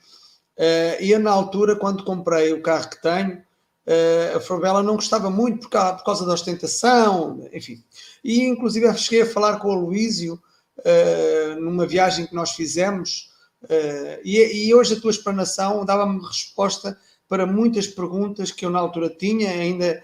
e 1.00 1.10
eu, 1.10 1.18
na 1.18 1.32
altura, 1.32 1.74
quando 1.74 2.04
comprei 2.04 2.52
o 2.52 2.62
carro 2.62 2.88
que 2.88 3.02
tenho, 3.02 3.42
uh, 3.88 4.36
a 4.36 4.40
Forbella 4.40 4.82
não 4.82 4.96
gostava 4.96 5.30
muito 5.30 5.60
por 5.62 5.70
causa, 5.70 5.96
por 5.96 6.04
causa, 6.04 6.26
da 6.26 6.34
ostentação, 6.34 7.48
enfim. 7.52 7.82
E 8.22 8.44
inclusive 8.44 8.92
cheguei 8.98 9.22
a 9.22 9.26
falar 9.26 9.58
com 9.58 9.68
o 9.68 9.86
Luísio 9.86 10.40
uh, 10.78 11.60
numa 11.60 11.86
viagem 11.86 12.26
que 12.26 12.34
nós 12.34 12.50
fizemos, 12.50 13.30
uh, 13.64 14.20
e, 14.22 14.66
e, 14.66 14.74
hoje 14.74 14.94
a 14.94 15.00
tua 15.00 15.10
explanação 15.10 15.84
dava-me 15.84 16.20
resposta 16.26 16.98
para 17.26 17.46
muitas 17.46 17.86
perguntas 17.86 18.50
que 18.52 18.64
eu 18.64 18.70
na 18.70 18.78
altura 18.78 19.08
tinha, 19.08 19.50
ainda 19.50 20.02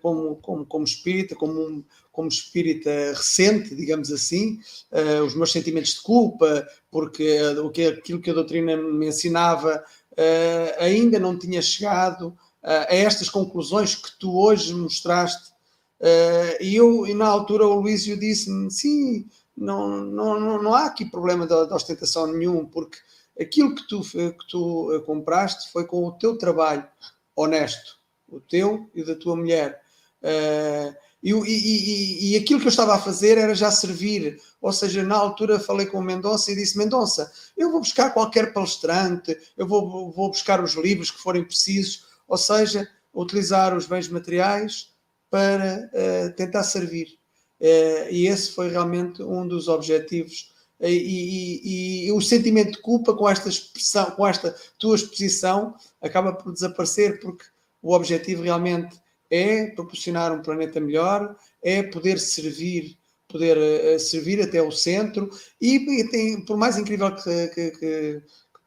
como, 0.00 0.36
como, 0.36 0.66
como 0.66 0.84
espírita, 0.84 1.36
como 1.36 1.52
um, 1.60 1.84
como 2.10 2.26
espírita 2.26 2.90
recente, 3.14 3.76
digamos 3.76 4.10
assim, 4.10 4.58
os 5.24 5.36
meus 5.36 5.52
sentimentos 5.52 5.94
de 5.94 6.02
culpa, 6.02 6.66
porque 6.90 7.40
o 7.58 7.70
que, 7.70 7.86
aquilo 7.86 8.20
que 8.20 8.30
a 8.30 8.34
doutrina 8.34 8.76
me 8.76 9.06
ensinava 9.06 9.84
ainda 10.78 11.18
não 11.18 11.38
tinha 11.38 11.62
chegado 11.62 12.36
a 12.62 12.94
estas 12.94 13.28
conclusões 13.28 13.94
que 13.94 14.10
tu 14.18 14.38
hoje 14.38 14.74
mostraste. 14.74 15.50
Uh, 16.00 16.60
e 16.60 16.76
eu, 16.76 17.06
e 17.06 17.14
na 17.14 17.26
altura, 17.26 17.66
o 17.66 17.80
Luísio 17.80 18.18
disse-me: 18.18 18.70
sim, 18.70 19.28
não, 19.56 20.04
não, 20.04 20.62
não 20.62 20.74
há 20.74 20.86
aqui 20.86 21.04
problema 21.04 21.46
de, 21.46 21.66
de, 21.66 21.72
ostentação 21.72 22.26
nenhum, 22.26 22.64
porque 22.66 22.98
aquilo 23.40 23.74
que 23.74 23.86
tu, 23.86 24.00
que 24.02 24.48
tu 24.48 24.92
eh, 24.92 25.00
compraste 25.00 25.70
foi 25.72 25.86
com 25.86 26.04
o 26.04 26.12
teu 26.12 26.36
trabalho 26.36 26.86
honesto, 27.34 27.98
o 28.28 28.40
teu 28.40 28.90
e 28.94 29.04
da 29.04 29.14
tua 29.14 29.36
mulher. 29.36 29.80
Uh, 30.22 30.94
e, 31.22 31.32
e, 31.32 32.32
e, 32.32 32.36
aquilo 32.36 32.58
que 32.58 32.66
eu 32.66 32.70
estava 32.70 32.96
a 32.96 33.00
fazer 33.00 33.38
era 33.38 33.54
já 33.54 33.70
servir. 33.70 34.40
Ou 34.60 34.72
seja, 34.72 35.04
na 35.04 35.16
altura 35.16 35.60
falei 35.60 35.86
com 35.86 35.98
o 35.98 36.02
Mendonça 36.02 36.50
e 36.50 36.56
disse: 36.56 36.76
Mendonça, 36.76 37.30
eu 37.56 37.70
vou 37.70 37.80
buscar 37.80 38.10
qualquer 38.10 38.52
palestrante, 38.52 39.38
eu 39.56 39.66
vou, 39.66 40.10
vou 40.10 40.28
buscar 40.30 40.62
os 40.62 40.74
livros 40.74 41.12
que 41.12 41.22
forem 41.22 41.44
precisos 41.44 42.11
ou 42.32 42.38
seja, 42.38 42.88
utilizar 43.12 43.76
os 43.76 43.84
bens 43.84 44.08
materiais 44.08 44.90
para 45.30 45.90
uh, 45.92 46.32
tentar 46.34 46.62
servir. 46.62 47.18
Uh, 47.60 48.08
e 48.10 48.26
esse 48.26 48.52
foi 48.52 48.70
realmente 48.70 49.22
um 49.22 49.46
dos 49.46 49.68
objetivos. 49.68 50.50
E, 50.80 50.88
e, 50.88 52.06
e, 52.06 52.12
o 52.12 52.22
sentimento 52.22 52.72
de 52.72 52.80
culpa 52.80 53.12
com 53.12 53.28
esta 53.28 53.50
expressão, 53.50 54.12
com 54.12 54.26
esta 54.26 54.56
tua 54.78 54.96
exposição, 54.96 55.74
acaba 56.00 56.32
por 56.32 56.54
desaparecer, 56.54 57.20
porque 57.20 57.44
o 57.82 57.94
objetivo 57.94 58.42
realmente 58.42 58.98
é 59.30 59.66
proporcionar 59.66 60.32
um 60.32 60.40
planeta 60.40 60.80
melhor, 60.80 61.36
é 61.62 61.82
poder 61.82 62.18
servir, 62.18 62.96
poder 63.28 63.58
uh, 63.58 64.00
servir 64.00 64.40
até 64.40 64.62
o 64.62 64.72
centro, 64.72 65.28
e, 65.60 66.00
e 66.00 66.08
tem, 66.08 66.42
por 66.46 66.56
mais 66.56 66.78
incrível 66.78 67.14
que, 67.14 67.48
que, 67.48 67.70
que 67.72 68.22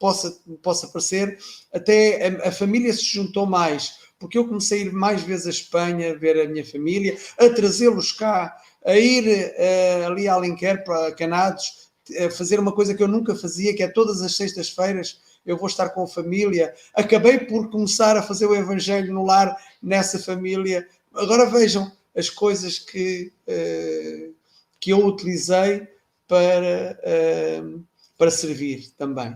possa, 0.05 0.37
possa 0.61 0.87
parecer, 0.87 1.35
até 1.73 2.27
a, 2.27 2.49
a, 2.49 2.51
família 2.51 2.93
se 2.93 3.03
juntou 3.03 3.47
mais, 3.47 3.97
porque 4.19 4.37
eu 4.37 4.47
comecei 4.47 4.83
a 4.83 4.85
ir 4.85 4.93
mais 4.93 5.23
vezes 5.23 5.47
à 5.47 5.49
Espanha, 5.49 6.15
ver 6.15 6.39
a 6.39 6.47
minha 6.47 6.63
família, 6.63 7.17
a 7.39 7.49
trazê-los 7.49 8.11
cá, 8.11 8.55
a 8.85 8.95
ir 8.95 9.25
uh, 9.25 10.05
ali 10.05 10.27
a 10.27 10.35
Alenquer 10.35 10.83
para 10.83 11.11
Canados, 11.13 11.89
a 12.23 12.29
fazer 12.29 12.59
uma 12.59 12.71
coisa 12.71 12.93
que 12.93 13.01
eu 13.01 13.07
nunca 13.07 13.33
fazia, 13.33 13.75
que 13.75 13.81
é 13.81 13.87
todas 13.87 14.21
as 14.21 14.35
sextas-feiras 14.35 15.19
eu 15.43 15.57
vou 15.57 15.67
estar 15.67 15.89
com 15.89 16.03
a 16.03 16.07
família. 16.07 16.73
Acabei 16.93 17.39
por 17.39 17.71
começar 17.71 18.15
a 18.15 18.21
fazer 18.21 18.45
o 18.45 18.55
Evangelho 18.55 19.11
no 19.11 19.25
lar 19.25 19.55
nessa 19.81 20.19
família. 20.19 20.87
Agora 21.15 21.49
vejam 21.49 21.91
as 22.15 22.29
coisas 22.29 22.77
que, 22.77 23.31
uh, 23.47 24.33
que 24.79 24.91
eu 24.91 25.03
utilizei 25.03 25.87
para, 26.27 26.99
uh, 27.03 27.83
para 28.17 28.31
servir 28.31 28.91
também. 28.97 29.35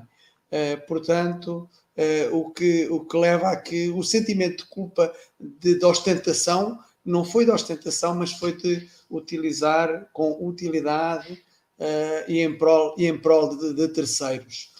Eh, 0.51 0.77
portanto, 0.77 1.69
uh, 1.95 2.35
o, 2.35 2.51
que, 2.51 2.87
o 2.89 3.05
que 3.05 3.17
leva 3.17 3.51
a 3.51 3.57
que 3.57 3.89
o 3.89 4.01
sentimento 4.03 4.63
de 4.63 4.69
culpa 4.69 5.13
de, 5.39 5.77
de, 5.77 5.85
ostentação 5.85 6.79
não 7.05 7.23
foi 7.23 7.45
de 7.45 7.51
ostentação, 7.51 8.15
mas 8.15 8.33
foi 8.33 8.55
de 8.57 8.89
utilizar 9.09 10.09
com 10.11 10.45
utilidade 10.45 11.33
uh, 11.33 12.31
e, 12.31 12.39
em 12.39 12.57
prol, 12.57 12.95
e 12.97 13.05
em 13.05 13.17
prol 13.17 13.57
de, 13.57 13.73
de 13.73 13.87
terceiros. 13.89 14.73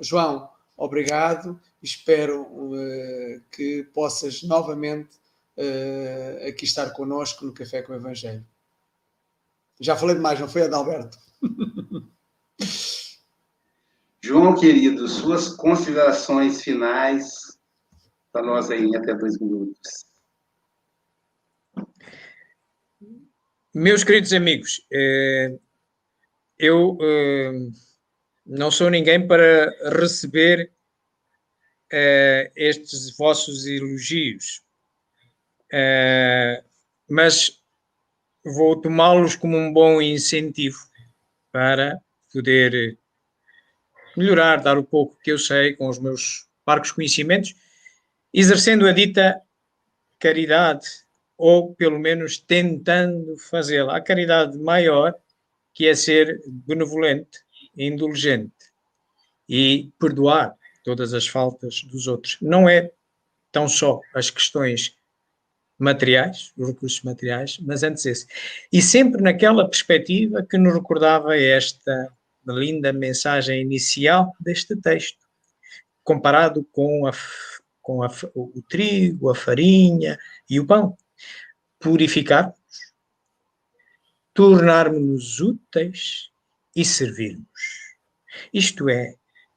João, 0.00 0.48
obrigado. 0.76 1.60
Espero 1.82 2.46
que 3.50 3.82
possas 3.92 4.44
novamente 4.44 5.16
aqui 6.46 6.64
estar 6.64 6.90
conosco 6.90 7.44
no 7.44 7.52
Café 7.52 7.82
com 7.82 7.92
o 7.92 7.96
Evangelho. 7.96 8.46
Já 9.80 9.96
falei 9.96 10.14
demais, 10.14 10.38
não 10.38 10.46
foi, 10.46 10.62
Adalberto? 10.62 11.18
João, 14.28 14.54
querido, 14.54 15.08
suas 15.08 15.48
considerações 15.56 16.60
finais 16.62 17.32
para 18.30 18.44
nós 18.44 18.70
aí 18.70 18.94
até 18.94 19.14
dois 19.14 19.38
minutos. 19.40 20.04
Meus 23.74 24.04
queridos 24.04 24.34
amigos, 24.34 24.86
eh, 24.92 25.58
eu 26.58 26.98
eh, 27.00 27.70
não 28.44 28.70
sou 28.70 28.90
ninguém 28.90 29.26
para 29.26 29.74
receber 29.98 30.70
eh, 31.90 32.52
estes 32.54 33.16
vossos 33.16 33.64
elogios, 33.64 34.62
mas 37.08 37.62
vou 38.44 38.78
tomá-los 38.78 39.36
como 39.36 39.56
um 39.56 39.72
bom 39.72 40.02
incentivo 40.02 40.80
para 41.50 41.98
poder 42.30 42.98
melhorar, 44.18 44.56
dar 44.60 44.76
o 44.76 44.84
pouco 44.84 45.18
que 45.22 45.32
eu 45.32 45.38
sei 45.38 45.74
com 45.74 45.88
os 45.88 45.98
meus 45.98 46.46
parcos 46.64 46.92
conhecimentos, 46.92 47.54
exercendo 48.32 48.86
a 48.86 48.92
dita 48.92 49.40
caridade, 50.18 50.86
ou 51.36 51.74
pelo 51.74 51.98
menos 51.98 52.36
tentando 52.36 53.36
fazê-la. 53.38 53.96
A 53.96 54.00
caridade 54.00 54.58
maior, 54.58 55.14
que 55.72 55.86
é 55.86 55.94
ser 55.94 56.42
benevolente, 56.46 57.38
indulgente 57.76 58.52
e 59.48 59.88
perdoar 59.98 60.54
todas 60.84 61.14
as 61.14 61.26
faltas 61.26 61.82
dos 61.84 62.06
outros. 62.06 62.36
Não 62.42 62.68
é 62.68 62.90
tão 63.52 63.68
só 63.68 64.00
as 64.14 64.30
questões 64.30 64.96
materiais, 65.78 66.52
os 66.56 66.68
recursos 66.68 67.02
materiais, 67.02 67.58
mas 67.60 67.82
antes 67.82 68.04
esse. 68.04 68.26
E 68.72 68.82
sempre 68.82 69.22
naquela 69.22 69.68
perspectiva 69.68 70.42
que 70.42 70.58
nos 70.58 70.74
recordava 70.74 71.36
esta 71.36 72.12
linda 72.54 72.92
mensagem 72.92 73.60
inicial 73.60 74.34
deste 74.40 74.76
texto, 74.76 75.26
comparado 76.02 76.64
com, 76.72 77.06
a, 77.06 77.12
com 77.82 78.02
a, 78.02 78.10
o 78.34 78.62
trigo, 78.68 79.30
a 79.30 79.34
farinha 79.34 80.18
e 80.48 80.58
o 80.58 80.66
pão. 80.66 80.96
Purificarmos, 81.78 82.56
tornarmos-nos 84.34 85.40
úteis 85.40 86.30
e 86.74 86.84
servirmos. 86.84 87.96
Isto 88.52 88.88
é 88.88 89.14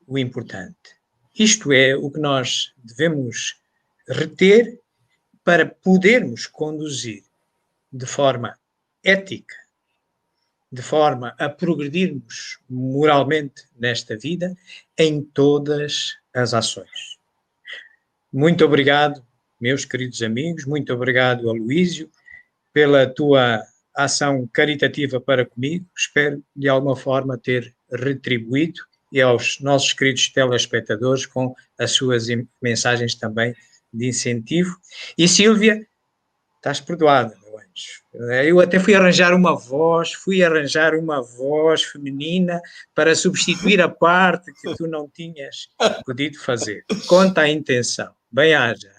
o 0.07 0.17
importante. 0.17 0.95
Isto 1.37 1.71
é 1.71 1.95
o 1.95 2.11
que 2.11 2.19
nós 2.19 2.73
devemos 2.77 3.55
reter 4.07 4.79
para 5.43 5.65
podermos 5.65 6.45
conduzir 6.45 7.23
de 7.91 8.05
forma 8.05 8.57
ética 9.03 9.60
de 10.71 10.81
forma 10.81 11.35
a 11.37 11.49
progredirmos 11.49 12.59
moralmente 12.69 13.65
nesta 13.77 14.17
vida 14.17 14.55
em 14.97 15.21
todas 15.21 16.17
as 16.33 16.53
ações. 16.53 17.17
Muito 18.31 18.63
obrigado, 18.63 19.21
meus 19.59 19.83
queridos 19.83 20.21
amigos, 20.21 20.65
muito 20.65 20.93
obrigado, 20.93 21.49
Aloísio, 21.49 22.09
pela 22.71 23.05
tua 23.05 23.61
ação 23.93 24.47
caritativa 24.51 25.19
para 25.19 25.45
comigo. 25.45 25.85
Espero, 25.95 26.41
de 26.55 26.69
alguma 26.69 26.95
forma, 26.95 27.37
ter 27.37 27.75
retribuído 27.91 28.81
e 29.11 29.21
aos 29.21 29.59
nossos 29.59 29.91
queridos 29.91 30.29
telespectadores 30.29 31.25
com 31.25 31.53
as 31.77 31.91
suas 31.91 32.27
mensagens 32.61 33.13
também 33.13 33.53
de 33.93 34.07
incentivo. 34.07 34.77
E 35.17 35.27
Silvia, 35.27 35.85
estás 36.55 36.79
perdoada. 36.79 37.40
Eu 38.43 38.59
até 38.59 38.79
fui 38.79 38.93
arranjar 38.93 39.33
uma 39.33 39.55
voz, 39.55 40.13
fui 40.13 40.43
arranjar 40.43 40.95
uma 40.95 41.21
voz 41.21 41.83
feminina 41.83 42.61
para 42.93 43.15
substituir 43.15 43.81
a 43.81 43.89
parte 43.89 44.51
que 44.53 44.75
tu 44.75 44.87
não 44.87 45.07
tinhas 45.07 45.69
podido 46.05 46.37
fazer. 46.39 46.85
Conta 47.07 47.41
a 47.41 47.49
intenção. 47.49 48.11
Bem 48.31 48.53
haja. 48.53 48.89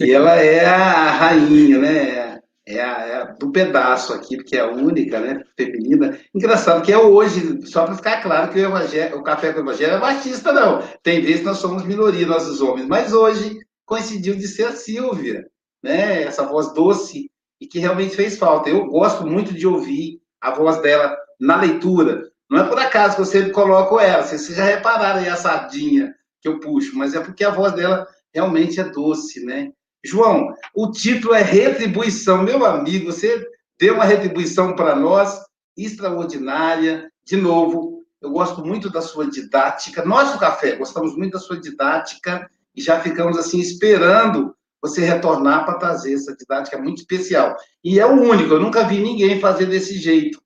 E 0.00 0.12
ela 0.12 0.34
é 0.36 0.64
a 0.64 1.10
rainha, 1.10 1.78
né? 1.78 2.40
É 2.66 2.80
a, 2.80 3.06
é 3.06 3.16
a, 3.16 3.24
do 3.24 3.52
pedaço 3.52 4.14
aqui, 4.14 4.36
porque 4.36 4.56
é 4.56 4.60
a 4.60 4.70
única, 4.70 5.20
né? 5.20 5.42
Feminina. 5.56 6.18
Engraçado 6.34 6.82
que 6.82 6.92
é 6.92 6.98
hoje, 6.98 7.64
só 7.66 7.84
para 7.84 7.94
ficar 7.94 8.22
claro 8.22 8.50
que 8.50 8.58
o, 8.58 8.64
evangelho, 8.64 9.18
o 9.18 9.22
Café 9.22 9.52
com 9.52 9.60
o 9.60 9.62
Evangelho 9.62 9.92
é 9.92 10.00
machista, 10.00 10.52
não. 10.52 10.82
Tem 11.02 11.20
vezes 11.20 11.40
que 11.40 11.46
nós 11.46 11.58
somos 11.58 11.84
minoria, 11.84 12.26
nós 12.26 12.46
os 12.48 12.60
homens, 12.62 12.86
mas 12.86 13.12
hoje 13.12 13.58
coincidiu 13.84 14.34
de 14.34 14.48
ser 14.48 14.64
a 14.64 14.72
Silvia 14.72 15.46
né? 15.84 16.22
Essa 16.22 16.46
voz 16.46 16.72
doce 16.72 17.30
e 17.60 17.66
que 17.66 17.78
realmente 17.78 18.16
fez 18.16 18.38
falta. 18.38 18.70
Eu 18.70 18.86
gosto 18.86 19.26
muito 19.26 19.52
de 19.52 19.66
ouvir 19.66 20.18
a 20.40 20.50
voz 20.50 20.80
dela 20.80 21.14
na 21.38 21.60
leitura. 21.60 22.30
Não 22.50 22.60
é 22.60 22.66
por 22.66 22.78
acaso 22.78 23.16
que 23.16 23.20
eu 23.20 23.26
sempre 23.26 23.50
coloco 23.50 24.00
ela. 24.00 24.22
Vocês 24.22 24.56
já 24.56 24.64
repararam 24.64 25.20
aí 25.20 25.28
a 25.28 25.36
sardinha 25.36 26.14
que 26.40 26.48
eu 26.48 26.58
puxo, 26.58 26.96
mas 26.96 27.14
é 27.14 27.20
porque 27.20 27.44
a 27.44 27.50
voz 27.50 27.74
dela 27.74 28.08
realmente 28.32 28.80
é 28.80 28.84
doce, 28.84 29.44
né? 29.44 29.72
João, 30.02 30.54
o 30.74 30.90
título 30.90 31.34
é 31.34 31.42
Retribuição. 31.42 32.42
Meu 32.42 32.64
amigo, 32.64 33.12
você 33.12 33.46
deu 33.78 33.94
uma 33.94 34.04
retribuição 34.04 34.74
para 34.74 34.96
nós 34.96 35.38
extraordinária. 35.76 37.10
De 37.26 37.36
novo, 37.36 38.02
eu 38.22 38.30
gosto 38.30 38.64
muito 38.64 38.88
da 38.88 39.02
sua 39.02 39.28
didática. 39.28 40.02
Nós 40.02 40.32
do 40.32 40.38
Café 40.38 40.76
gostamos 40.76 41.14
muito 41.14 41.34
da 41.34 41.38
sua 41.38 41.60
didática 41.60 42.48
e 42.74 42.80
já 42.80 43.00
ficamos 43.00 43.36
assim 43.36 43.60
esperando 43.60 44.54
você 44.84 45.02
retornar 45.02 45.64
para 45.64 45.78
trazer 45.78 46.12
essa 46.12 46.36
didática 46.36 46.76
muito 46.76 46.98
especial. 46.98 47.56
E 47.82 47.98
é 47.98 48.04
o 48.04 48.20
único, 48.20 48.52
eu 48.52 48.60
nunca 48.60 48.84
vi 48.84 49.00
ninguém 49.00 49.40
fazer 49.40 49.64
desse 49.64 49.96
jeito. 49.96 50.38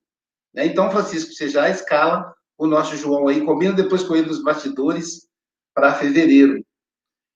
Né? 0.53 0.65
Então, 0.65 0.89
Francisco, 0.89 1.33
você 1.33 1.49
já 1.49 1.69
escala 1.69 2.33
o 2.57 2.65
nosso 2.65 2.95
João 2.95 3.27
aí, 3.27 3.43
combina 3.43 3.73
depois 3.73 4.01
com 4.01 4.15
ele 4.15 4.27
nos 4.27 4.41
bastidores 4.41 5.27
para 5.75 5.93
fevereiro. 5.93 6.63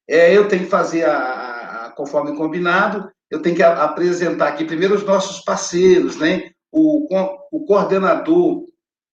É, 0.08 0.34
eu 0.36 0.48
tenho 0.48 0.64
que 0.64 0.70
fazer, 0.70 1.04
a, 1.04 1.88
a, 1.88 1.92
conforme 1.92 2.38
combinado, 2.38 3.12
eu 3.30 3.42
tenho 3.42 3.58
que 3.58 3.64
a, 3.64 3.84
apresentar 3.84 4.48
aqui 4.48 4.64
primeiro 4.64 4.96
os 4.96 5.04
nossos 5.04 5.44
parceiros, 5.44 6.16
né? 6.16 6.52
O, 6.72 7.06
o 7.52 7.66
coordenador 7.66 8.66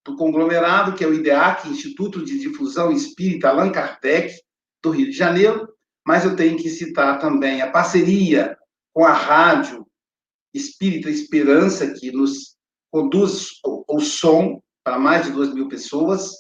do 0.04 0.16
conglomerado, 0.16 0.94
que 0.94 1.02
é 1.02 1.08
o 1.08 1.12
IDEAC, 1.12 1.68
Instituto 1.68 2.24
de 2.24 2.38
Difusão 2.38 2.92
Espírita 2.92 3.48
Allan 3.48 3.72
Kardec, 3.72 4.32
do 4.80 4.90
Rio 4.90 5.06
de 5.06 5.16
Janeiro, 5.16 5.68
mas 6.06 6.24
eu 6.24 6.36
tenho 6.36 6.56
que 6.56 6.68
citar 6.68 7.18
também 7.18 7.60
a 7.62 7.70
parceria 7.70 8.56
com 8.92 9.04
a 9.04 9.12
Rádio 9.12 9.86
Espírita 10.52 11.10
Esperança, 11.10 11.92
que 11.92 12.10
nos 12.10 12.56
conduz 12.90 13.60
o, 13.64 13.84
o 13.96 14.00
som 14.00 14.60
para 14.82 14.98
mais 14.98 15.26
de 15.26 15.32
duas 15.32 15.52
mil 15.54 15.68
pessoas, 15.68 16.32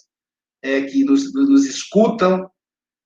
é, 0.62 0.82
que 0.82 1.04
nos, 1.04 1.32
nos 1.32 1.64
escutam. 1.64 2.50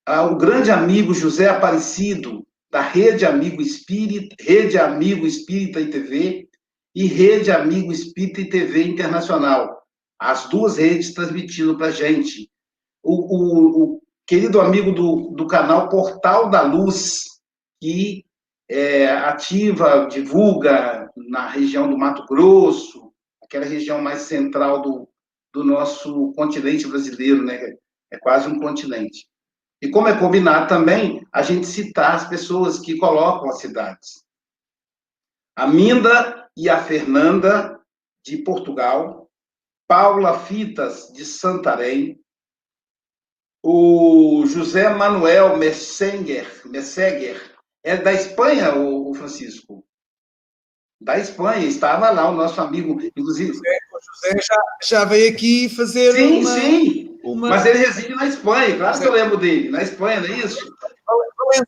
Ah, 0.07 0.25
o 0.25 0.37
grande 0.37 0.71
amigo 0.71 1.15
José 1.15 1.49
Aparecido, 1.49 2.47
da 2.71 2.81
Rede 2.81 3.25
Amigo 3.25 3.63
Espírita, 3.63 4.35
Rede 4.41 4.79
Amigo 4.79 5.27
Espírita 5.27 5.81
e 5.81 5.91
TV, 5.91 6.49
e 6.95 7.07
Rede 7.07 7.51
Amigo 7.51 7.93
Espírita 7.93 8.41
e 8.41 8.49
TV 8.49 8.85
Internacional. 8.85 9.83
As 10.19 10.49
duas 10.49 10.77
redes 10.77 11.13
transmitindo 11.13 11.77
para 11.77 11.89
a 11.89 11.91
gente. 11.91 12.51
O, 13.03 13.95
o, 13.95 14.03
querido 14.27 14.61
amigo 14.61 14.93
do, 14.93 15.33
do 15.37 15.47
canal 15.47 15.89
Portal 15.89 16.51
da 16.51 16.63
Luz, 16.63 17.25
que 17.81 18.25
é, 18.69 19.11
ativa, 19.11 20.07
divulga 20.07 21.11
na 21.17 21.49
região 21.49 21.89
do 21.89 21.99
Mato 21.99 22.25
Grosso, 22.27 23.13
aquela 23.43 23.67
região 23.67 24.01
mais 24.01 24.23
central 24.23 24.81
do, 24.83 25.09
do 25.53 25.63
nosso 25.63 26.33
continente 26.33 26.87
brasileiro, 26.87 27.45
né? 27.45 27.77
É 28.11 28.19
quase 28.19 28.49
um 28.49 28.59
continente. 28.59 29.27
E 29.83 29.91
como 29.91 30.09
é 30.09 30.19
combinado 30.19 30.69
também, 30.69 31.27
a 31.33 31.43
gente 31.43 31.67
citar 31.67 32.15
as 32.15 32.29
pessoas 32.29 32.79
que 32.79 32.97
colocam 32.97 33.51
as 33.51 33.59
cidades. 33.59 34.25
A 35.57 35.67
Minda 35.67 36.49
e 36.57 36.69
a 36.69 36.83
Fernanda, 36.83 37.79
de 38.25 38.39
Portugal, 38.39 39.31
Paula 39.87 40.39
Fitas, 40.39 41.13
de 41.13 41.27
Santarém, 41.27 42.19
o 43.67 44.45
José 44.47 44.91
Manuel 44.91 45.57
Messenger, 45.57 46.47
Messeger 46.67 47.41
é 47.83 47.97
da 47.97 48.13
Espanha, 48.13 48.75
o 48.75 49.15
Francisco? 49.15 49.83
Da 51.01 51.19
Espanha, 51.19 51.67
estava 51.67 52.11
lá 52.11 52.29
o 52.29 52.35
nosso 52.35 52.61
amigo, 52.61 53.01
inclusive. 53.01 53.53
O 53.53 53.55
José 53.55 54.39
já, 54.47 54.63
já 54.87 55.05
veio 55.07 55.33
aqui 55.33 55.71
fazer. 55.71 56.13
Sim, 56.13 56.41
uma, 56.41 56.61
sim. 56.61 57.19
Uma... 57.25 57.49
Mas 57.49 57.65
ele 57.65 57.79
reside 57.79 58.15
na 58.15 58.27
Espanha, 58.27 58.77
claro 58.77 59.01
que 59.01 59.07
eu 59.07 59.13
lembro 59.13 59.39
dele. 59.39 59.71
Na 59.71 59.83
Espanha, 59.83 60.21
não 60.21 60.29
é 60.29 60.39
isso? 60.41 60.77
Valência. 61.07 61.67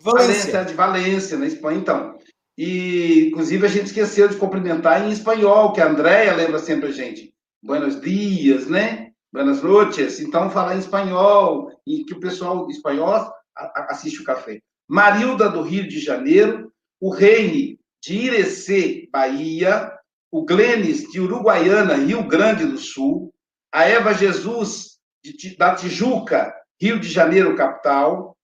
Valência, 0.00 0.64
de 0.64 0.74
Valência, 0.74 1.38
na 1.38 1.46
Espanha, 1.48 1.78
então. 1.78 2.18
E, 2.56 3.26
inclusive, 3.26 3.66
a 3.66 3.68
gente 3.68 3.86
esqueceu 3.86 4.28
de 4.28 4.36
cumprimentar 4.36 5.04
em 5.04 5.10
espanhol, 5.10 5.72
que 5.72 5.80
a 5.80 5.88
Andréia 5.88 6.36
lembra 6.36 6.60
sempre 6.60 6.90
a 6.90 6.92
gente. 6.92 7.34
Buenos 7.60 8.00
dias, 8.00 8.68
né? 8.68 9.05
Buenas 9.36 9.62
noches. 9.62 10.18
Então, 10.18 10.48
falar 10.48 10.76
em 10.76 10.78
espanhol 10.78 11.70
e 11.86 12.04
que 12.04 12.14
o 12.14 12.20
pessoal 12.20 12.66
espanhol 12.70 13.30
assiste 13.54 14.22
o 14.22 14.24
café. 14.24 14.62
Marilda, 14.88 15.50
do 15.50 15.60
Rio 15.60 15.86
de 15.86 16.00
Janeiro. 16.00 16.72
O 16.98 17.10
Reine, 17.10 17.78
de 18.02 18.16
Irecê, 18.16 19.06
Bahia. 19.12 19.92
o 20.32 20.42
Glenis, 20.42 21.06
de 21.12 21.20
Uruguaiana, 21.20 21.96
Rio 21.96 22.26
Grande 22.26 22.64
do 22.64 22.78
Sul, 22.78 23.30
a 23.70 23.84
Eva 23.84 24.14
Jesus, 24.14 25.00
de, 25.22 25.54
da 25.54 25.74
Tijuca, 25.74 26.54
Rio 26.80 26.98
de 26.98 27.06
Janeiro, 27.06 27.54
capital, 27.54 28.34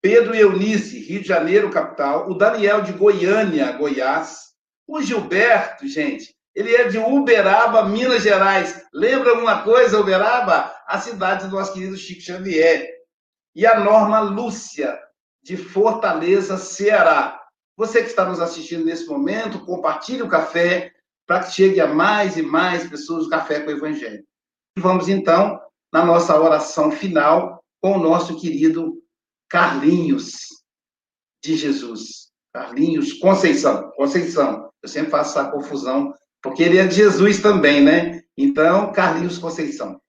Pedro 0.00 0.34
Eunice, 0.34 0.98
Rio 0.98 1.22
de 1.22 1.28
Janeiro, 1.28 1.70
capital, 1.70 2.28
o 2.28 2.34
Daniel 2.34 2.82
de 2.82 2.92
Goiânia, 2.92 3.70
Goiás, 3.70 4.54
o 4.88 5.00
Gilberto, 5.00 5.86
gente, 5.86 6.34
ele 6.54 6.74
é 6.74 6.88
de 6.88 6.98
Uberaba, 6.98 7.84
Minas 7.84 8.22
Gerais. 8.22 8.84
Lembra 8.92 9.30
alguma 9.30 9.62
coisa, 9.62 9.98
Uberaba? 9.98 10.74
A 10.86 11.00
cidade 11.00 11.46
do 11.46 11.56
nosso 11.56 11.72
querido 11.72 11.96
Chico 11.96 12.20
Xavier. 12.20 12.90
E 13.54 13.66
a 13.66 13.80
Norma 13.80 14.20
Lúcia, 14.20 14.98
de 15.42 15.56
Fortaleza, 15.56 16.58
Ceará. 16.58 17.40
Você 17.76 18.02
que 18.02 18.08
está 18.08 18.24
nos 18.24 18.40
assistindo 18.40 18.84
nesse 18.84 19.06
momento, 19.06 19.64
compartilhe 19.64 20.22
o 20.22 20.28
café 20.28 20.92
para 21.26 21.44
que 21.44 21.52
chegue 21.52 21.80
a 21.80 21.86
mais 21.86 22.36
e 22.36 22.42
mais 22.42 22.88
pessoas 22.88 23.26
o 23.26 23.30
café 23.30 23.60
com 23.60 23.70
o 23.70 23.74
Evangelho. 23.74 24.24
E 24.76 24.80
vamos 24.80 25.08
então 25.08 25.60
na 25.92 26.04
nossa 26.04 26.38
oração 26.38 26.90
final 26.90 27.62
com 27.80 27.92
o 27.92 28.02
nosso 28.02 28.38
querido 28.38 29.02
Carlinhos 29.48 30.46
de 31.42 31.56
Jesus. 31.56 32.30
Carlinhos 32.52 33.14
Conceição. 33.14 33.90
Conceição. 33.92 34.70
Eu 34.82 34.88
sempre 34.88 35.10
faço 35.10 35.38
essa 35.38 35.50
confusão, 35.50 36.14
porque 36.42 36.62
ele 36.62 36.78
é 36.78 36.86
de 36.86 36.96
Jesus 36.96 37.40
também, 37.40 37.82
né? 37.82 38.22
Então, 38.36 38.92
Carlinhos 38.92 39.38
Conceição. 39.38 40.00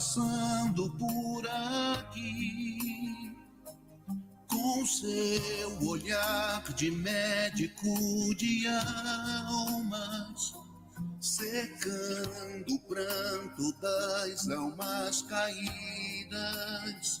Passando 0.00 0.90
por 0.92 1.46
aqui 1.46 3.36
com 4.48 4.86
seu 4.86 5.86
olhar 5.86 6.62
de 6.72 6.90
médico 6.90 8.34
de 8.34 8.66
almas, 9.46 10.54
secando 11.20 12.76
o 12.76 12.78
pranto 12.88 13.72
das 13.82 14.48
almas 14.48 15.20
caídas, 15.20 17.20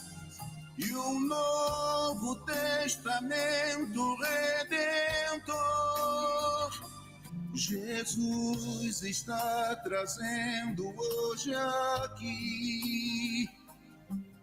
e 0.78 0.90
um 0.94 1.20
novo 1.20 2.36
testamento 2.46 4.16
redentor 4.16 5.48
Jesus 7.58 9.02
está 9.02 9.74
trazendo 9.82 10.94
hoje 10.96 11.52
aqui 11.52 13.48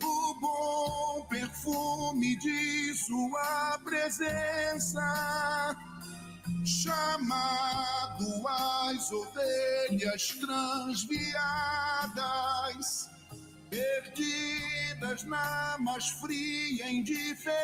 o 0.01 0.35
bom 0.41 1.27
perfume 1.29 2.39
de 2.39 2.95
Sua 2.95 3.81
presença, 3.83 5.77
chamado 6.65 8.47
às 8.47 9.11
ovelhas 9.11 10.29
transviadas, 10.39 11.35
perdidas 13.69 15.25
na 15.25 15.77
mais 15.81 16.11
fria 16.11 16.89
indiferença 16.89 17.61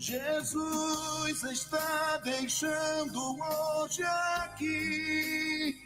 Jesus 0.00 1.42
está 1.44 2.16
deixando 2.24 3.36
hoje 3.38 4.02
aqui 4.02 5.78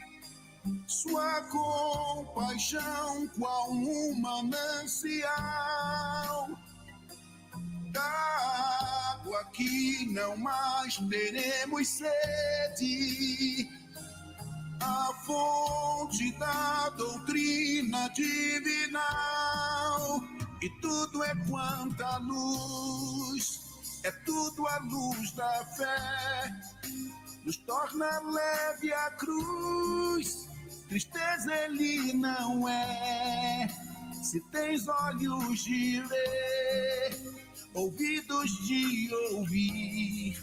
sua 0.87 1.41
compaixão 1.51 3.29
qual 3.37 3.73
um 3.73 4.15
manancial 4.21 5.29
da 7.91 9.17
água 9.17 9.47
que 9.53 10.07
não 10.13 10.37
mais 10.37 10.97
teremos 11.11 11.89
sede 11.89 13.69
a 14.81 15.13
fonte 15.27 16.31
da 16.39 16.89
doutrina 16.91 18.09
divinal. 18.11 19.05
E 20.63 20.71
tudo 20.81 21.25
é 21.25 21.35
quanta 21.49 22.17
luz, 22.19 23.64
é 24.05 24.13
tudo 24.25 24.67
a 24.69 24.79
luz 24.79 25.33
da 25.33 25.65
fé. 25.77 26.53
Nos 27.45 27.57
torna 27.59 28.21
leve 28.21 28.93
a 28.93 29.11
cruz, 29.13 30.49
tristeza 30.89 31.55
ele 31.65 32.13
não 32.15 32.69
é. 32.69 33.69
Se 34.23 34.41
tens 34.51 34.87
olhos 34.89 35.65
de 35.65 36.01
ver, 36.01 37.35
ouvidos 37.75 38.51
de 38.67 39.15
ouvir, 39.33 40.39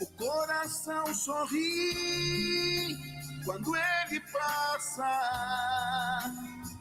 o 0.00 0.06
coração 0.16 1.14
sorri 1.14 2.96
quando 3.44 3.76
ele 3.76 4.20
passa. 4.32 5.10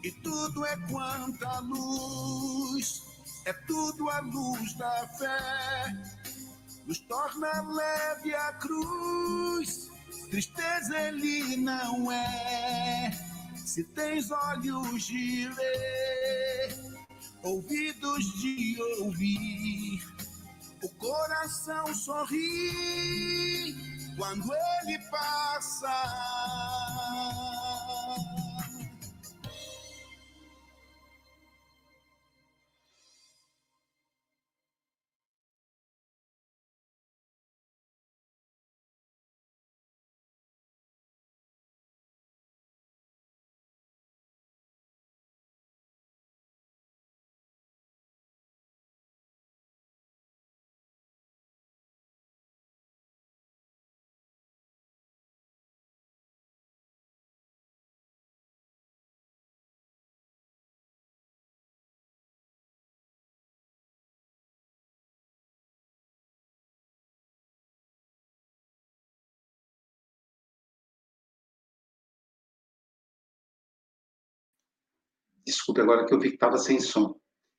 E 0.03 0.11
tudo 0.21 0.65
é 0.65 0.77
quanta 0.89 1.59
luz, 1.59 3.03
é 3.45 3.53
tudo 3.67 4.09
a 4.09 4.19
luz 4.19 4.73
da 4.75 5.07
fé. 5.17 5.93
Nos 6.85 6.99
torna 6.99 7.61
leve 7.61 8.35
a 8.35 8.53
cruz, 8.53 9.89
tristeza 10.29 10.99
ele 10.99 11.57
não 11.57 12.11
é. 12.11 13.11
Se 13.65 13.83
tens 13.85 14.29
olhos 14.31 15.03
de 15.03 15.47
ver, 15.47 16.75
ouvidos 17.43 18.25
de 18.41 18.77
ouvir, 18.99 20.01
o 20.83 20.89
coração 20.89 21.93
sorri 21.95 23.75
quando 24.17 24.53
ele 24.53 24.99
passa. 25.09 26.82
Desculpe 75.45 75.81
agora 75.81 76.05
que 76.05 76.13
eu 76.13 76.19
vi 76.19 76.29
que 76.29 76.35
estava 76.35 76.57
sem 76.57 76.79
som. 76.79 77.15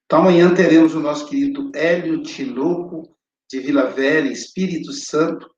Então, 0.07 0.21
amanhã 0.21 0.55
teremos 0.55 0.95
o 0.95 1.01
nosso 1.01 1.27
querido 1.27 1.71
Hélio 1.75 2.23
Tinoco, 2.23 3.17
de 3.51 3.61
Vila 3.61 3.91
Velha, 3.91 4.31
Espírito 4.31 4.93
Santo, 4.93 5.51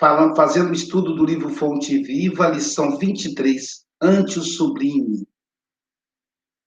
falando, 0.00 0.36
fazendo 0.36 0.70
o 0.70 0.74
estudo 0.74 1.14
do 1.14 1.24
livro 1.24 1.50
Fonte 1.50 2.02
Viva, 2.02 2.48
lição 2.48 2.98
23, 2.98 3.84
Ante 4.00 4.38
o 4.38 4.42
Sublime. 4.42 5.26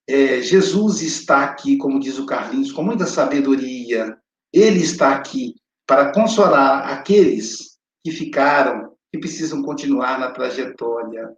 É, 0.07 0.41
Jesus 0.41 1.01
está 1.01 1.43
aqui, 1.43 1.77
como 1.77 1.99
diz 1.99 2.17
o 2.17 2.25
Carlinhos, 2.25 2.71
com 2.71 2.83
muita 2.83 3.05
sabedoria. 3.05 4.17
Ele 4.51 4.79
está 4.79 5.13
aqui 5.13 5.53
para 5.85 6.11
consolar 6.11 6.91
aqueles 6.91 7.77
que 8.03 8.11
ficaram, 8.11 8.95
que 9.11 9.19
precisam 9.19 9.61
continuar 9.61 10.19
na 10.19 10.31
trajetória, 10.31 11.29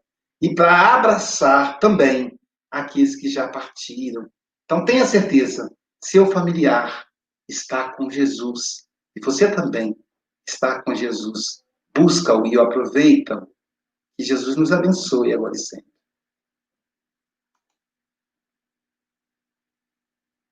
e 0.42 0.56
para 0.56 0.96
abraçar 0.96 1.80
também 1.80 2.38
aqueles 2.72 3.16
que 3.16 3.30
já 3.30 3.48
partiram. 3.50 4.28
Então 4.66 4.86
tenha 4.86 5.06
certeza, 5.06 5.70
seu 6.04 6.26
familiar 6.28 7.06
está 7.48 7.94
com 7.94 8.10
Jesus 8.10 8.88
e 9.16 9.24
você 9.24 9.54
também 9.54 9.96
está 10.48 10.82
com 10.82 10.96
Jesus. 10.96 11.64
Busca-o 11.94 12.48
e 12.48 12.58
aproveita. 12.58 13.46
Que 14.18 14.24
Jesus 14.24 14.56
nos 14.56 14.72
abençoe 14.72 15.34
agora 15.34 15.54
e 15.56 15.60
sempre. 15.60 15.91